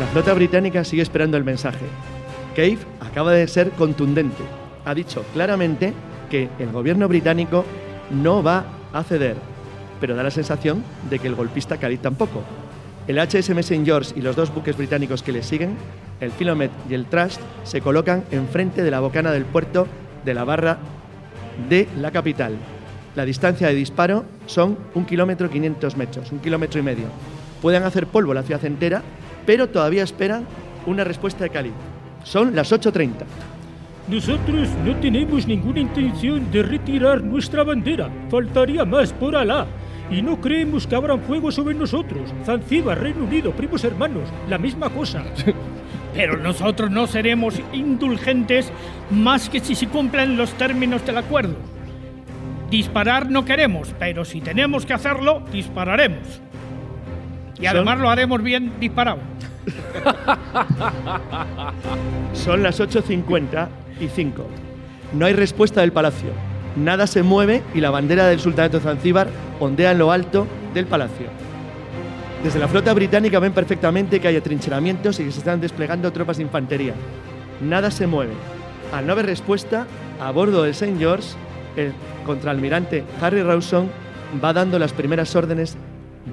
La 0.00 0.06
flota 0.06 0.34
británica 0.34 0.84
sigue 0.84 1.02
esperando 1.02 1.36
el 1.36 1.44
mensaje. 1.44 1.86
Cave 2.54 2.78
acaba 3.00 3.32
de 3.32 3.46
ser 3.46 3.70
contundente. 3.70 4.42
Ha 4.86 4.94
dicho 4.94 5.24
claramente 5.34 5.92
que 6.30 6.48
el 6.60 6.70
gobierno 6.70 7.08
británico 7.08 7.64
no 8.10 8.40
va 8.40 8.64
a 8.92 9.02
ceder, 9.02 9.34
pero 10.00 10.14
da 10.14 10.22
la 10.22 10.30
sensación 10.30 10.84
de 11.10 11.18
que 11.18 11.26
el 11.26 11.34
golpista 11.34 11.76
Khalid 11.76 11.98
tampoco. 11.98 12.44
El 13.08 13.18
HSM 13.18 13.58
St. 13.58 13.84
George 13.84 14.12
y 14.16 14.20
los 14.20 14.36
dos 14.36 14.54
buques 14.54 14.76
británicos 14.76 15.24
que 15.24 15.32
le 15.32 15.42
siguen, 15.42 15.76
el 16.20 16.30
Philomet 16.30 16.70
y 16.88 16.94
el 16.94 17.06
Trust, 17.06 17.40
se 17.64 17.80
colocan 17.80 18.22
enfrente 18.30 18.84
de 18.84 18.90
la 18.92 19.00
bocana 19.00 19.32
del 19.32 19.44
puerto 19.44 19.88
de 20.24 20.34
la 20.34 20.44
barra 20.44 20.78
de 21.68 21.88
la 21.98 22.12
capital. 22.12 22.56
La 23.16 23.24
distancia 23.24 23.66
de 23.66 23.74
disparo 23.74 24.24
son 24.46 24.78
un 24.94 25.04
kilómetro 25.04 25.50
500 25.50 25.96
metros, 25.96 26.30
un 26.30 26.38
kilómetro 26.38 26.78
y 26.78 26.84
medio. 26.84 27.06
Pueden 27.60 27.82
hacer 27.82 28.06
polvo 28.06 28.34
la 28.34 28.44
ciudad 28.44 28.64
entera, 28.64 29.02
pero 29.46 29.68
todavía 29.68 30.04
esperan 30.04 30.46
una 30.86 31.02
respuesta 31.02 31.42
de 31.42 31.50
Khalid. 31.50 31.72
Son 32.22 32.54
las 32.54 32.70
8.30. 32.72 33.55
Nosotros 34.08 34.68
no 34.84 34.94
tenemos 34.96 35.48
ninguna 35.48 35.80
intención 35.80 36.48
de 36.52 36.62
retirar 36.62 37.24
nuestra 37.24 37.64
bandera. 37.64 38.08
Faltaría 38.30 38.84
más 38.84 39.12
por 39.12 39.34
Alá. 39.34 39.66
Y 40.08 40.22
no 40.22 40.40
creemos 40.40 40.86
que 40.86 40.94
abran 40.94 41.20
fuego 41.22 41.50
sobre 41.50 41.74
nosotros. 41.74 42.32
Zanzíbar, 42.44 43.00
Reino 43.00 43.24
Unido, 43.24 43.50
primos 43.50 43.82
hermanos, 43.82 44.28
la 44.48 44.58
misma 44.58 44.90
cosa. 44.90 45.24
Pero 46.14 46.36
nosotros 46.36 46.88
no 46.88 47.08
seremos 47.08 47.60
indulgentes 47.72 48.70
más 49.10 49.50
que 49.50 49.58
si 49.58 49.74
se 49.74 49.88
cumplen 49.88 50.36
los 50.36 50.52
términos 50.52 51.04
del 51.04 51.18
acuerdo. 51.18 51.56
Disparar 52.70 53.28
no 53.28 53.44
queremos, 53.44 53.94
pero 53.98 54.24
si 54.24 54.40
tenemos 54.40 54.84
que 54.84 54.92
hacerlo, 54.92 55.40
dispararemos. 55.52 56.40
Y 57.60 57.66
además 57.66 58.00
lo 58.00 58.10
haremos 58.10 58.42
bien 58.42 58.72
disparado. 58.80 59.20
Son 62.32 62.62
las 62.62 62.80
8.50 62.80 63.85
y 64.00 64.08
5. 64.08 64.46
No 65.12 65.26
hay 65.26 65.32
respuesta 65.32 65.80
del 65.80 65.92
palacio. 65.92 66.30
Nada 66.76 67.06
se 67.06 67.22
mueve 67.22 67.62
y 67.74 67.80
la 67.80 67.90
bandera 67.90 68.26
del 68.26 68.40
sultanato 68.40 68.78
de 68.78 68.84
Zanzíbar 68.84 69.28
ondea 69.60 69.92
en 69.92 69.98
lo 69.98 70.12
alto 70.12 70.46
del 70.74 70.86
palacio. 70.86 71.28
Desde 72.44 72.58
la 72.58 72.68
flota 72.68 72.92
británica 72.92 73.38
ven 73.38 73.52
perfectamente 73.52 74.20
que 74.20 74.28
hay 74.28 74.36
atrincheramientos 74.36 75.18
y 75.18 75.24
que 75.24 75.32
se 75.32 75.38
están 75.38 75.60
desplegando 75.60 76.12
tropas 76.12 76.36
de 76.36 76.42
infantería. 76.42 76.94
Nada 77.60 77.90
se 77.90 78.06
mueve. 78.06 78.34
Al 78.92 79.06
no 79.06 79.12
haber 79.12 79.26
respuesta, 79.26 79.86
a 80.20 80.30
bordo 80.30 80.62
del 80.62 80.72
St. 80.72 80.96
George, 80.98 81.30
el 81.76 81.92
contraalmirante 82.24 83.04
Harry 83.20 83.42
Rawson 83.42 83.88
va 84.42 84.52
dando 84.52 84.78
las 84.78 84.92
primeras 84.92 85.34
órdenes 85.34 85.76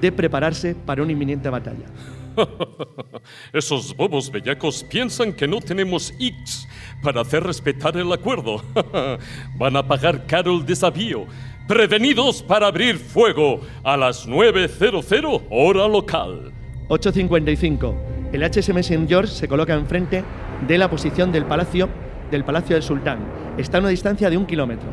de 0.00 0.12
prepararse 0.12 0.74
para 0.74 1.02
una 1.02 1.12
inminente 1.12 1.48
batalla. 1.48 1.86
Esos 3.52 3.96
bobos 3.96 4.30
bellacos 4.30 4.84
piensan 4.84 5.32
que 5.32 5.46
no 5.48 5.60
tenemos 5.60 6.12
X 6.18 6.68
para 7.02 7.20
hacer 7.20 7.42
respetar 7.44 7.96
el 7.96 8.12
acuerdo. 8.12 8.62
Van 9.56 9.76
a 9.76 9.86
pagar 9.86 10.26
caro 10.26 10.54
el 10.56 10.66
desafío. 10.66 11.26
Prevenidos 11.68 12.42
para 12.42 12.66
abrir 12.66 12.98
fuego 12.98 13.60
a 13.82 13.96
las 13.96 14.28
9.00 14.28 15.42
hora 15.50 15.88
local. 15.88 16.52
8.55. 16.88 17.94
El 18.32 18.42
HSM 18.42 18.78
St. 18.78 19.06
George 19.08 19.32
se 19.32 19.48
coloca 19.48 19.74
enfrente 19.74 20.22
de 20.66 20.78
la 20.78 20.90
posición 20.90 21.32
del 21.32 21.44
palacio 21.46 21.88
del 22.30 22.44
Palacio 22.44 22.74
del 22.74 22.82
Sultán. 22.82 23.18
Está 23.58 23.76
a 23.76 23.80
una 23.80 23.90
distancia 23.90 24.28
de 24.28 24.36
un 24.36 24.46
kilómetro. 24.46 24.88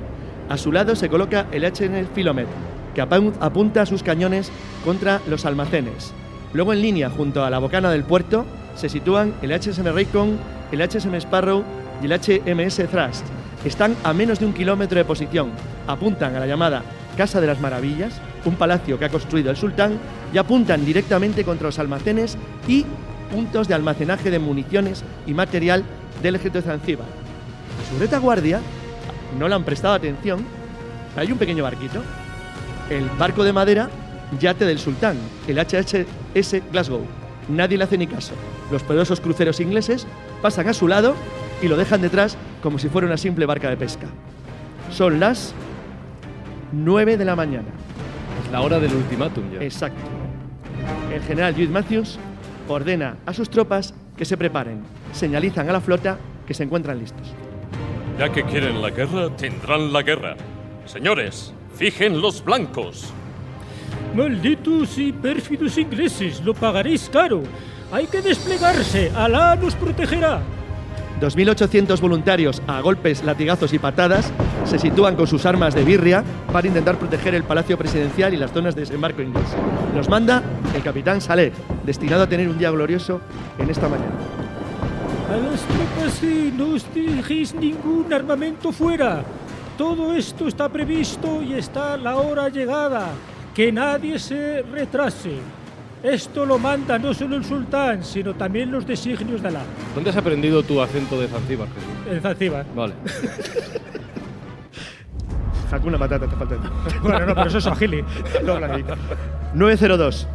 A 0.49 0.57
su 0.57 0.71
lado 0.71 0.95
se 0.95 1.09
coloca 1.09 1.47
el 1.51 1.63
HM 1.63 2.07
Philomet, 2.13 2.47
que 2.93 3.01
apu- 3.01 3.33
apunta 3.39 3.85
sus 3.85 4.03
cañones 4.03 4.51
contra 4.85 5.21
los 5.27 5.45
almacenes. 5.45 6.13
Luego 6.53 6.73
en 6.73 6.81
línea, 6.81 7.09
junto 7.09 7.43
a 7.43 7.49
la 7.49 7.59
bocana 7.59 7.91
del 7.91 8.03
puerto, 8.03 8.45
se 8.75 8.89
sitúan 8.89 9.33
el 9.41 9.51
HSM 9.51 9.93
Raycon, 9.93 10.37
el 10.71 10.81
HSM 10.81 11.15
Sparrow 11.15 11.63
y 12.01 12.05
el 12.05 12.13
HMS 12.13 12.75
Thrust. 12.89 13.25
Están 13.63 13.95
a 14.03 14.13
menos 14.13 14.39
de 14.39 14.45
un 14.45 14.53
kilómetro 14.53 14.97
de 14.97 15.05
posición. 15.05 15.51
Apuntan 15.87 16.35
a 16.35 16.39
la 16.39 16.47
llamada 16.47 16.83
Casa 17.15 17.39
de 17.39 17.47
las 17.47 17.59
Maravillas, 17.59 18.19
un 18.45 18.55
palacio 18.55 18.97
que 18.97 19.05
ha 19.05 19.09
construido 19.09 19.51
el 19.51 19.57
sultán, 19.57 19.99
y 20.33 20.37
apuntan 20.37 20.85
directamente 20.85 21.43
contra 21.43 21.67
los 21.67 21.79
almacenes 21.79 22.37
y 22.67 22.85
puntos 23.31 23.67
de 23.67 23.73
almacenaje 23.73 24.29
de 24.29 24.39
municiones 24.39 25.03
y 25.25 25.33
material 25.33 25.83
del 26.21 26.35
ejército 26.35 26.59
de 26.59 26.67
Zanzíbar. 26.67 27.07
A 27.07 27.93
su 27.93 27.99
retaguardia 27.99 28.59
no 29.39 29.47
le 29.47 29.55
han 29.55 29.63
prestado 29.63 29.93
atención. 29.93 30.45
Hay 31.15 31.31
un 31.31 31.37
pequeño 31.37 31.63
barquito, 31.63 32.01
el 32.89 33.09
barco 33.17 33.43
de 33.43 33.53
madera 33.53 33.89
yate 34.39 34.65
del 34.65 34.79
sultán, 34.79 35.17
el 35.47 35.57
HHS 35.57 36.61
Glasgow. 36.71 37.05
Nadie 37.49 37.77
le 37.77 37.83
hace 37.83 37.97
ni 37.97 38.07
caso. 38.07 38.33
Los 38.71 38.83
poderosos 38.83 39.19
cruceros 39.19 39.59
ingleses 39.59 40.07
pasan 40.41 40.69
a 40.69 40.73
su 40.73 40.87
lado 40.87 41.15
y 41.61 41.67
lo 41.67 41.77
dejan 41.77 42.01
detrás 42.01 42.37
como 42.61 42.79
si 42.79 42.89
fuera 42.89 43.07
una 43.07 43.17
simple 43.17 43.45
barca 43.45 43.69
de 43.69 43.77
pesca. 43.77 44.07
Son 44.91 45.19
las 45.19 45.53
9 46.71 47.17
de 47.17 47.25
la 47.25 47.35
mañana. 47.35 47.67
Es 48.43 48.51
la 48.51 48.61
hora 48.61 48.79
del 48.79 48.93
ultimátum 48.93 49.51
ya. 49.51 49.61
Exacto. 49.61 50.01
El 51.13 51.21
general 51.23 51.53
Hugh 51.57 51.69
Matthews 51.69 52.17
ordena 52.67 53.17
a 53.25 53.33
sus 53.33 53.49
tropas 53.49 53.93
que 54.15 54.25
se 54.25 54.37
preparen. 54.37 54.81
Señalizan 55.11 55.69
a 55.69 55.73
la 55.73 55.81
flota 55.81 56.17
que 56.47 56.53
se 56.53 56.63
encuentran 56.63 56.99
listos. 56.99 57.33
Ya 58.17 58.31
que 58.31 58.43
quieren 58.43 58.81
la 58.81 58.89
guerra, 58.89 59.35
tendrán 59.35 59.91
la 59.91 60.03
guerra. 60.03 60.35
Señores, 60.85 61.53
fijen 61.75 62.21
los 62.21 62.43
blancos. 62.43 63.13
Malditos 64.15 64.97
y 64.97 65.11
pérfidos 65.11 65.77
ingleses, 65.77 66.41
lo 66.43 66.53
pagaréis 66.53 67.09
caro. 67.11 67.43
Hay 67.91 68.07
que 68.07 68.21
desplegarse. 68.21 69.11
Alá 69.15 69.55
nos 69.55 69.75
protegerá. 69.75 70.41
2.800 71.21 71.99
voluntarios 72.01 72.63
a 72.65 72.81
golpes, 72.81 73.23
latigazos 73.23 73.73
y 73.73 73.79
patadas 73.79 74.31
se 74.65 74.79
sitúan 74.79 75.15
con 75.15 75.27
sus 75.27 75.45
armas 75.45 75.75
de 75.75 75.83
birria 75.83 76.23
para 76.51 76.67
intentar 76.67 76.97
proteger 76.97 77.35
el 77.35 77.43
palacio 77.43 77.77
presidencial 77.77 78.33
y 78.33 78.37
las 78.37 78.51
zonas 78.51 78.73
de 78.73 78.81
desembarco 78.81 79.21
inglés. 79.21 79.45
Los 79.95 80.09
manda 80.09 80.41
el 80.75 80.81
capitán 80.81 81.21
Saleh, 81.21 81.53
destinado 81.85 82.23
a 82.23 82.27
tener 82.27 82.49
un 82.49 82.57
día 82.57 82.71
glorioso 82.71 83.21
en 83.59 83.69
esta 83.69 83.87
mañana. 83.87 84.11
A 85.29 85.37
las 85.37 85.61
tropas 85.61 86.21
no 86.57 86.75
os 86.75 86.85
dejéis 86.93 87.53
ningún 87.53 88.11
armamento 88.11 88.71
fuera. 88.71 89.23
todo 89.77 90.13
esto 90.13 90.47
está 90.47 90.69
previsto 90.69 91.41
y 91.41 91.53
está 91.53 91.97
la 91.97 92.17
hora 92.17 92.49
llegada. 92.49 93.09
Que 93.53 93.71
nadie 93.71 94.17
se 94.19 94.61
retrase. 94.61 95.31
Esto 96.03 96.45
lo 96.45 96.57
manda 96.57 96.97
no 96.97 97.13
solo 97.13 97.35
el 97.35 97.45
sultán, 97.45 98.03
sino 98.03 98.33
también 98.33 98.71
los 98.71 98.87
designios 98.87 99.41
de 99.41 99.49
Alá. 99.49 99.61
¿Dónde 99.93 100.09
has 100.09 100.17
aprendido 100.17 100.63
tu 100.63 100.81
acento 100.81 101.19
de 101.19 101.27
Zanzíbar, 101.27 101.67
Jesús? 101.67 101.89
En 102.15 102.21
Zanzíbar. 102.21 102.65
Vale. 102.75 102.93
Hakuna 105.71 105.97
Matata, 105.97 106.27
te 106.27 106.35
falta. 106.35 106.55
Bueno, 107.01 107.25
no, 107.27 107.35
pero 107.35 107.47
eso 107.47 107.59
es 107.59 107.67
Agili. 107.67 108.03
No, 108.43 108.59
la 108.59 108.67
leí. 108.67 108.83
902. 109.53 110.27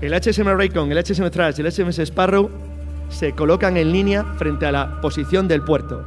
El 0.00 0.14
HSM 0.14 0.48
Raycon, 0.56 0.90
el 0.90 0.98
HSM 0.98 1.30
Thrash 1.30 1.58
y 1.58 1.62
el 1.62 1.72
HMS 1.72 1.98
Sparrow 1.98 2.50
se 3.08 3.32
colocan 3.32 3.76
en 3.76 3.92
línea 3.92 4.24
frente 4.36 4.66
a 4.66 4.72
la 4.72 5.00
posición 5.00 5.48
del 5.48 5.62
puerto. 5.62 6.04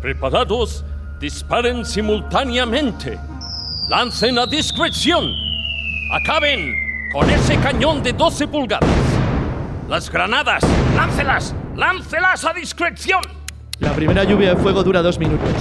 Preparados, 0.00 0.84
disparen 1.20 1.84
simultáneamente. 1.84 3.18
Lancen 3.88 4.36
a 4.36 4.46
discreción. 4.46 5.32
Acaben 6.10 6.74
con 7.12 7.30
ese 7.30 7.56
cañón 7.58 8.02
de 8.02 8.12
12 8.12 8.48
pulgadas. 8.48 8.90
Las 9.88 10.10
granadas, 10.10 10.64
láncelas, 10.96 11.54
láncelas 11.76 12.44
a 12.44 12.52
discreción. 12.52 13.20
La 13.78 13.92
primera 13.92 14.24
lluvia 14.24 14.54
de 14.54 14.56
fuego 14.56 14.82
dura 14.82 15.02
dos 15.02 15.20
minutos. 15.20 15.52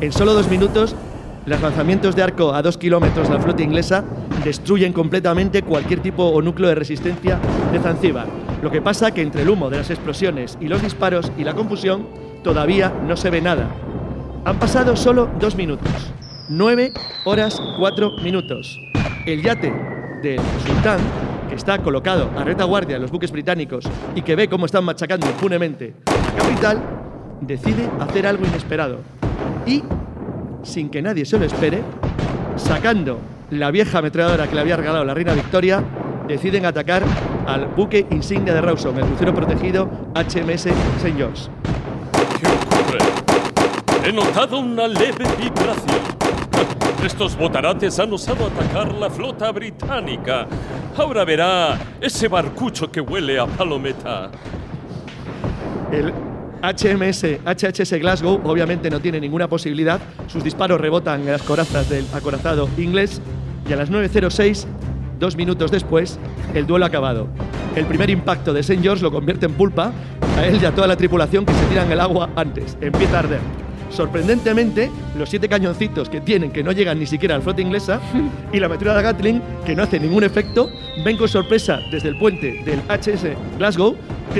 En 0.00 0.12
solo 0.12 0.32
dos 0.32 0.48
minutos, 0.48 0.96
los 1.44 1.60
lanzamientos 1.60 2.16
de 2.16 2.22
arco 2.22 2.54
a 2.54 2.62
dos 2.62 2.78
kilómetros 2.78 3.28
de 3.28 3.34
la 3.34 3.40
flota 3.42 3.62
inglesa 3.62 4.02
destruyen 4.42 4.94
completamente 4.94 5.60
cualquier 5.60 6.00
tipo 6.00 6.24
o 6.24 6.40
núcleo 6.40 6.70
de 6.70 6.76
resistencia 6.76 7.38
de 7.70 7.80
Zanzíbar. 7.80 8.26
Lo 8.62 8.70
que 8.70 8.80
pasa 8.80 9.10
que 9.10 9.20
entre 9.20 9.42
el 9.42 9.50
humo 9.50 9.68
de 9.68 9.76
las 9.76 9.90
explosiones 9.90 10.56
y 10.58 10.68
los 10.68 10.80
disparos 10.80 11.30
y 11.36 11.44
la 11.44 11.52
confusión 11.52 12.08
todavía 12.42 12.90
no 13.06 13.14
se 13.14 13.28
ve 13.28 13.42
nada. 13.42 13.68
Han 14.46 14.58
pasado 14.58 14.96
solo 14.96 15.28
dos 15.38 15.54
minutos. 15.54 16.14
Nueve 16.48 16.92
horas 17.24 17.58
cuatro 17.78 18.18
minutos. 18.22 18.78
El 19.24 19.42
yate 19.42 19.72
del 20.22 20.38
sultán, 20.66 20.98
que 21.48 21.54
está 21.54 21.78
colocado 21.78 22.30
a 22.36 22.44
retaguardia 22.44 22.96
de 22.96 23.00
los 23.00 23.10
buques 23.10 23.32
británicos 23.32 23.86
y 24.14 24.20
que 24.20 24.36
ve 24.36 24.46
cómo 24.46 24.66
están 24.66 24.84
machacando 24.84 25.26
impunemente 25.26 25.94
la 26.06 26.42
capital, 26.42 26.82
decide 27.40 27.88
hacer 27.98 28.26
algo 28.26 28.44
inesperado. 28.44 28.98
Y, 29.64 29.82
sin 30.62 30.90
que 30.90 31.00
nadie 31.00 31.24
se 31.24 31.38
lo 31.38 31.46
espere, 31.46 31.82
sacando 32.56 33.18
la 33.50 33.70
vieja 33.70 34.00
ametralladora 34.00 34.46
que 34.46 34.54
le 34.54 34.60
había 34.60 34.76
regalado 34.76 35.04
la 35.06 35.14
reina 35.14 35.32
Victoria, 35.32 35.82
deciden 36.28 36.66
atacar 36.66 37.02
al 37.46 37.68
buque 37.68 38.06
insignia 38.10 38.52
de 38.52 38.60
Rawson, 38.60 38.98
el 38.98 39.06
crucero 39.06 39.34
protegido 39.34 39.88
HMS 40.14 40.66
St. 40.66 41.14
George. 41.16 41.48
He 44.04 44.12
notado 44.12 44.58
una 44.58 44.86
leve 44.86 45.24
vibración. 45.38 46.13
Estos 47.04 47.36
botarates 47.36 47.98
han 47.98 48.10
osado 48.14 48.46
atacar 48.46 48.90
la 48.94 49.10
flota 49.10 49.52
británica. 49.52 50.46
Ahora 50.96 51.22
verá 51.26 51.78
ese 52.00 52.28
barcucho 52.28 52.90
que 52.90 52.98
huele 52.98 53.38
a 53.38 53.46
palometa. 53.46 54.30
El 55.92 56.14
HMS, 56.62 57.40
HHS 57.44 57.92
Glasgow 58.00 58.40
obviamente 58.44 58.88
no 58.88 59.00
tiene 59.00 59.20
ninguna 59.20 59.48
posibilidad. 59.48 60.00
Sus 60.28 60.42
disparos 60.42 60.80
rebotan 60.80 61.20
en 61.20 61.32
las 61.32 61.42
corazas 61.42 61.90
del 61.90 62.06
acorazado 62.14 62.70
inglés 62.78 63.20
y 63.68 63.74
a 63.74 63.76
las 63.76 63.90
9.06, 63.90 64.64
dos 65.18 65.36
minutos 65.36 65.70
después, 65.70 66.18
el 66.54 66.66
duelo 66.66 66.86
acabado. 66.86 67.28
El 67.76 67.84
primer 67.84 68.08
impacto 68.08 68.54
de 68.54 68.60
St. 68.60 68.80
George 68.82 69.02
lo 69.02 69.12
convierte 69.12 69.44
en 69.44 69.52
pulpa 69.52 69.92
a 70.38 70.46
él 70.46 70.58
y 70.60 70.64
a 70.64 70.74
toda 70.74 70.86
la 70.86 70.96
tripulación 70.96 71.44
que 71.44 71.52
se 71.52 71.66
tiran 71.66 71.92
el 71.92 72.00
agua 72.00 72.30
antes. 72.34 72.78
Empieza 72.80 73.16
a 73.16 73.18
arder. 73.18 73.63
Sorprendentemente, 73.94 74.90
los 75.16 75.30
siete 75.30 75.48
cañoncitos 75.48 76.08
que 76.08 76.20
tienen, 76.20 76.50
que 76.50 76.64
no 76.64 76.72
llegan 76.72 76.98
ni 76.98 77.06
siquiera 77.06 77.36
a 77.36 77.38
la 77.38 77.44
flota 77.44 77.62
inglesa, 77.62 78.00
y 78.52 78.58
la 78.58 78.68
metralla 78.68 79.00
Gatling, 79.02 79.40
que 79.64 79.76
no 79.76 79.84
hace 79.84 80.00
ningún 80.00 80.24
efecto, 80.24 80.68
ven 81.04 81.16
con 81.16 81.28
sorpresa 81.28 81.78
desde 81.92 82.08
el 82.08 82.18
puente 82.18 82.60
del 82.64 82.80
HS 82.88 83.36
Glasgow, 83.56 83.94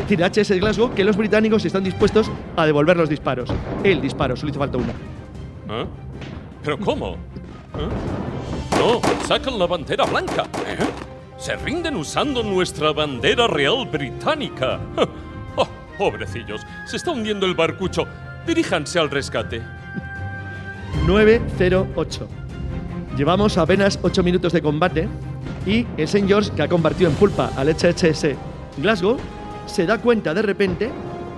tiene 0.09 0.25
HS 0.25 0.59
Glasgow, 0.59 0.93
que 0.93 1.05
los 1.05 1.17
británicos 1.17 1.65
están 1.65 1.85
dispuestos 1.85 2.29
a 2.57 2.67
devolver 2.67 2.97
los 2.97 3.09
disparos. 3.09 3.49
El 3.85 4.01
disparo, 4.01 4.35
solo 4.35 4.51
hizo 4.51 4.59
falta 4.59 4.77
uno. 4.77 4.93
¿Eh? 5.71 5.87
¿Pero 6.65 6.79
cómo? 6.81 7.13
¿Eh? 7.13 8.77
No, 8.77 9.01
sacan 9.25 9.57
la 9.57 9.67
bandera 9.67 10.05
blanca. 10.05 10.49
¿Eh? 10.67 10.85
Se 11.37 11.55
rinden 11.55 11.95
usando 11.95 12.43
nuestra 12.43 12.93
bandera 12.93 13.47
real 13.47 13.87
británica. 13.87 14.81
Oh, 15.57 15.69
pobrecillos, 15.97 16.63
se 16.85 16.97
está 16.97 17.13
hundiendo 17.13 17.47
el 17.47 17.55
barcucho. 17.55 18.09
Diríjanse 18.47 18.99
al 18.99 19.11
rescate. 19.11 19.63
908. 21.07 22.29
Llevamos 23.17 23.57
apenas 23.57 23.99
8 24.03 24.23
minutos 24.23 24.53
de 24.53 24.61
combate 24.61 25.09
y 25.67 25.87
el 25.97 26.05
St. 26.05 26.27
George, 26.27 26.51
que 26.55 26.63
ha 26.63 26.69
convertido 26.69 27.11
en 27.11 27.17
pulpa 27.17 27.51
al 27.57 27.69
HHS 27.69 28.37
Glasgow, 28.77 29.17
se 29.67 29.87
da 29.87 29.99
cuenta 29.99 30.35
de 30.35 30.43
repente, 30.43 30.91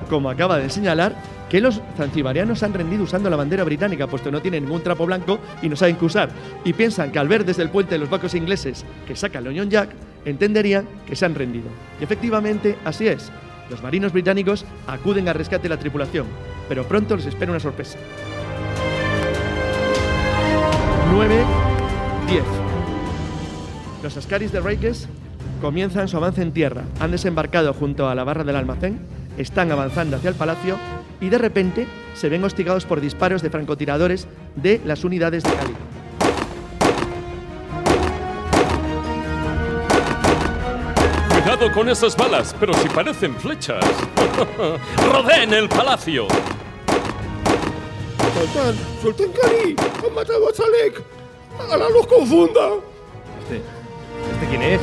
como 0.08 0.30
acaba 0.30 0.58
de 0.58 0.68
señalar, 0.68 1.14
que 1.48 1.60
los 1.60 1.80
zanzibarianos 1.96 2.62
han 2.64 2.74
rendido 2.74 3.04
usando 3.04 3.30
la 3.30 3.36
bandera 3.36 3.62
británica, 3.62 4.08
puesto 4.08 4.30
que 4.30 4.32
no 4.32 4.42
tienen 4.42 4.64
ningún 4.64 4.82
trapo 4.82 5.06
blanco 5.06 5.38
y 5.62 5.68
no 5.68 5.76
saben 5.76 5.96
qué 5.96 6.04
usar. 6.04 6.30
Y 6.64 6.72
piensan 6.72 7.12
que 7.12 7.20
al 7.20 7.28
ver 7.28 7.44
desde 7.44 7.62
el 7.62 7.70
puente 7.70 7.98
los 7.98 8.10
barcos 8.10 8.34
ingleses 8.34 8.84
que 9.06 9.14
saca 9.14 9.38
el 9.38 9.48
Union 9.48 9.70
Jack, 9.70 9.90
entenderían 10.24 10.88
que 11.06 11.14
se 11.14 11.24
han 11.24 11.36
rendido. 11.36 11.68
Y 12.00 12.04
efectivamente, 12.04 12.76
así 12.84 13.06
es. 13.06 13.30
Los 13.70 13.82
marinos 13.82 14.12
británicos 14.12 14.64
acuden 14.86 15.28
al 15.28 15.34
rescate 15.34 15.64
de 15.64 15.68
la 15.68 15.78
tripulación, 15.78 16.26
pero 16.68 16.86
pronto 16.86 17.16
les 17.16 17.26
espera 17.26 17.50
una 17.50 17.60
sorpresa. 17.60 17.98
9, 21.12 21.44
10. 22.28 22.42
Los 24.02 24.16
Ascaris 24.16 24.52
de 24.52 24.60
Reikes 24.60 25.06
comienzan 25.60 26.08
su 26.08 26.16
avance 26.16 26.42
en 26.42 26.52
tierra. 26.52 26.84
Han 27.00 27.10
desembarcado 27.10 27.72
junto 27.72 28.08
a 28.08 28.14
la 28.14 28.24
barra 28.24 28.44
del 28.44 28.56
almacén, 28.56 29.00
están 29.38 29.72
avanzando 29.72 30.16
hacia 30.16 30.30
el 30.30 30.36
palacio 30.36 30.76
y 31.20 31.28
de 31.28 31.38
repente 31.38 31.86
se 32.14 32.28
ven 32.28 32.44
hostigados 32.44 32.84
por 32.84 33.00
disparos 33.00 33.42
de 33.42 33.50
francotiradores 33.50 34.26
de 34.56 34.80
las 34.84 35.04
unidades 35.04 35.42
de 35.42 35.50
Cali. 35.50 35.74
Cuidado 41.30 41.72
con 41.72 41.88
esas 41.88 42.16
balas, 42.16 42.54
pero 42.58 42.74
si 42.74 42.88
parecen 42.88 43.34
flechas. 43.36 43.84
Rodeen 45.12 45.52
el 45.52 45.68
palacio. 45.68 46.26
Sultán, 48.36 48.74
Sultán 49.02 49.28
Kali, 49.40 49.76
han 50.06 50.14
matado 50.14 50.48
a 50.48 50.52
Salek. 50.54 51.02
Ahora 51.70 51.88
los 51.90 52.06
confunda. 52.06 52.60
Este. 53.42 53.56
¿Este 53.56 54.46
quién 54.50 54.62
es? 54.62 54.80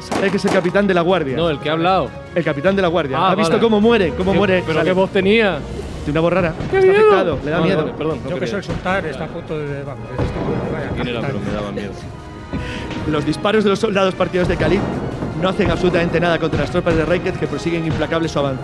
Sabe 0.00 0.30
que 0.30 0.36
es 0.38 0.44
el 0.44 0.52
capitán 0.52 0.86
de 0.86 0.94
la 0.94 1.02
guardia. 1.02 1.36
No, 1.36 1.50
el 1.50 1.58
que 1.60 1.68
ha 1.68 1.72
hablado. 1.72 2.10
El 2.34 2.42
capitán 2.44 2.74
de 2.76 2.82
la 2.82 2.88
guardia. 2.88 3.18
Ah, 3.18 3.32
ha 3.32 3.34
visto 3.34 3.50
vale. 3.52 3.62
cómo 3.62 3.80
muere, 3.80 4.14
cómo 4.16 4.32
¿Qué- 4.32 4.38
muere. 4.38 4.62
¿Pero 4.66 4.78
Salek. 4.78 4.84
qué 4.86 4.92
voz 4.92 5.10
tenía? 5.10 5.58
Tiene 6.04 6.18
una 6.18 6.20
voz 6.20 6.32
rara. 6.32 6.54
¡Qué 6.70 6.78
Está 6.78 6.90
miedo! 6.90 7.00
afectado, 7.06 7.38
le 7.44 7.50
da 7.50 7.58
Vale, 7.58 7.68
miedo. 7.68 7.82
vale, 7.84 7.98
perdón. 7.98 8.20
no 8.24 8.30
Yo 8.30 8.38
que 8.40 8.46
soy 8.46 8.58
el 8.58 8.64
sultán, 8.64 9.04
está 9.06 9.24
a 9.24 9.28
punto 9.28 9.58
de. 9.58 9.82
Vamos, 9.82 10.08
de 10.08 10.16
vaya, 10.72 10.90
¿Quién 10.94 11.08
era? 11.08 11.20
Pero 11.20 11.38
me 11.40 11.52
daba 11.52 11.72
miedo. 11.72 11.92
Los 13.10 13.24
disparos 13.26 13.64
de 13.64 13.70
los 13.70 13.78
soldados 13.78 14.14
partidos 14.14 14.48
de 14.48 14.56
Khalid 14.56 14.80
no 15.42 15.48
hacen 15.50 15.70
absolutamente 15.70 16.18
nada 16.20 16.38
contra 16.38 16.60
las 16.60 16.70
tropas 16.70 16.96
de 16.96 17.04
Reiket 17.04 17.38
que 17.38 17.46
prosiguen 17.46 17.84
implacables 17.86 18.30
su 18.32 18.38
avance. 18.38 18.62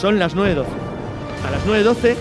Son 0.00 0.18
las 0.18 0.34
9.12. 0.34 0.64
A 1.46 1.50
las 1.50 1.66
9.12, 1.66 2.16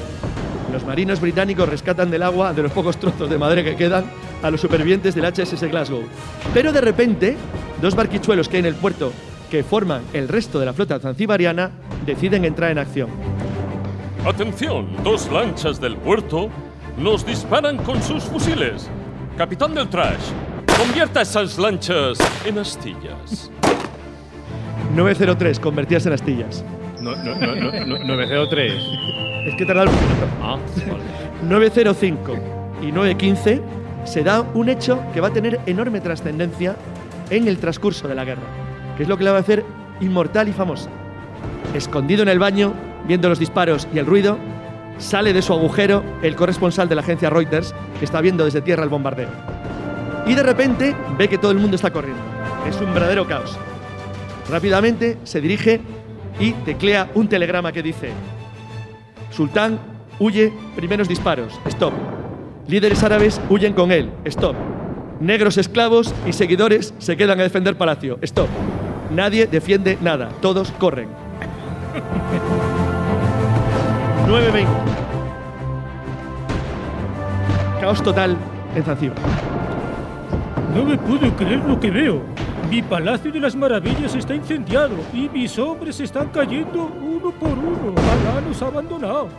los 0.71 0.85
marinos 0.85 1.21
británicos 1.21 1.67
rescatan 1.69 2.11
del 2.11 2.23
agua, 2.23 2.53
de 2.53 2.63
los 2.63 2.71
pocos 2.71 2.97
trozos 2.97 3.29
de 3.29 3.37
madera 3.37 3.63
que 3.63 3.75
quedan, 3.75 4.05
a 4.43 4.51
los 4.51 4.61
supervivientes 4.61 5.15
del 5.15 5.25
HSS 5.25 5.63
Glasgow. 5.69 6.03
Pero 6.53 6.71
de 6.71 6.81
repente, 6.81 7.37
dos 7.81 7.95
barquichuelos 7.95 8.49
que 8.49 8.57
hay 8.57 8.61
en 8.61 8.67
el 8.67 8.75
puerto, 8.75 9.11
que 9.49 9.63
forman 9.63 10.03
el 10.13 10.27
resto 10.27 10.59
de 10.59 10.65
la 10.65 10.73
flota 10.73 10.99
zanzibariana, 10.99 11.71
deciden 12.05 12.45
entrar 12.45 12.71
en 12.71 12.79
acción. 12.79 13.09
Atención, 14.25 14.87
dos 15.03 15.31
lanchas 15.31 15.79
del 15.79 15.95
puerto 15.95 16.49
nos 16.97 17.25
disparan 17.25 17.77
con 17.77 18.01
sus 18.01 18.23
fusiles. 18.23 18.89
Capitán 19.37 19.73
del 19.73 19.87
Trash, 19.87 20.31
convierta 20.77 21.21
esas 21.21 21.57
lanchas 21.57 22.17
en 22.45 22.57
astillas. 22.57 23.51
903, 24.95 25.59
convertidas 25.59 26.05
en 26.07 26.13
astillas. 26.13 26.63
No, 27.15 27.35
no, 27.35 27.55
no, 27.55 27.85
no, 27.85 27.97
no, 27.99 28.03
903. 28.03 28.73
Es 29.45 29.55
que 29.55 29.65
tarda 29.65 29.83
un 29.83 29.89
minuto. 29.89 30.27
Ah, 30.41 30.57
vale. 30.87 31.03
905 31.43 32.35
y 32.81 32.91
915 32.91 33.61
se 34.03 34.23
da 34.23 34.41
un 34.41 34.69
hecho 34.69 34.99
que 35.13 35.21
va 35.21 35.27
a 35.29 35.33
tener 35.33 35.59
enorme 35.65 36.01
trascendencia 36.01 36.75
en 37.29 37.47
el 37.47 37.57
transcurso 37.57 38.07
de 38.07 38.15
la 38.15 38.25
guerra, 38.25 38.43
que 38.97 39.03
es 39.03 39.09
lo 39.09 39.17
que 39.17 39.23
le 39.23 39.31
va 39.31 39.37
a 39.37 39.41
hacer 39.41 39.63
inmortal 40.01 40.47
y 40.49 40.53
famosa. 40.53 40.89
Escondido 41.73 42.23
en 42.23 42.29
el 42.29 42.39
baño, 42.39 42.73
viendo 43.07 43.29
los 43.29 43.39
disparos 43.39 43.87
y 43.93 43.99
el 43.99 44.05
ruido, 44.05 44.37
sale 44.97 45.33
de 45.33 45.41
su 45.41 45.53
agujero 45.53 46.03
el 46.21 46.35
corresponsal 46.35 46.89
de 46.89 46.95
la 46.95 47.01
agencia 47.01 47.29
Reuters, 47.29 47.73
que 47.99 48.05
está 48.05 48.21
viendo 48.21 48.45
desde 48.45 48.61
tierra 48.61 48.83
el 48.83 48.89
bombardeo. 48.89 49.29
Y 50.25 50.35
de 50.35 50.43
repente 50.43 50.95
ve 51.17 51.27
que 51.27 51.37
todo 51.37 51.51
el 51.51 51.57
mundo 51.57 51.75
está 51.75 51.91
corriendo. 51.91 52.21
Es 52.67 52.79
un 52.81 52.93
verdadero 52.93 53.27
caos. 53.27 53.57
Rápidamente 54.49 55.17
se 55.23 55.41
dirige 55.41 55.81
y 56.39 56.51
teclea 56.53 57.09
un 57.13 57.27
telegrama 57.27 57.71
que 57.71 57.83
dice: 57.83 58.09
Sultán, 59.31 59.79
huye, 60.19 60.53
primeros 60.75 61.07
disparos, 61.07 61.59
stop. 61.65 61.93
Líderes 62.67 63.03
árabes 63.03 63.39
huyen 63.49 63.73
con 63.73 63.91
él. 63.91 64.11
Stop. 64.25 64.55
Negros 65.19 65.57
esclavos 65.57 66.13
y 66.27 66.33
seguidores 66.33 66.93
se 66.99 67.15
quedan 67.17 67.39
a 67.39 67.43
defender 67.43 67.77
Palacio. 67.77 68.19
Stop. 68.21 68.49
Nadie 69.09 69.47
defiende 69.47 69.97
nada. 70.01 70.29
Todos 70.41 70.71
corren. 70.71 71.07
9.20. 74.27 74.65
Caos 77.79 78.03
total 78.03 78.35
en 78.75 78.83
Zanzíbar. 78.83 79.17
No 80.75 80.83
me 80.83 80.97
puedo 80.97 81.33
creer 81.37 81.59
lo 81.59 81.79
que 81.79 81.89
veo. 81.89 82.21
Mi 82.69 82.81
Palacio 82.81 83.31
de 83.31 83.39
las 83.39 83.55
Maravillas 83.55 84.13
está 84.13 84.35
incendiado 84.35 84.97
y 85.13 85.29
mis 85.29 85.57
hombres 85.57 86.01
están 86.01 86.27
cayendo 86.29 86.91
uno 87.01 87.31
por 87.31 87.51
uno. 87.51 87.95
Alá 87.95 88.41
nos 88.41 88.61
ha 88.61 88.67
abandonado. 88.67 89.29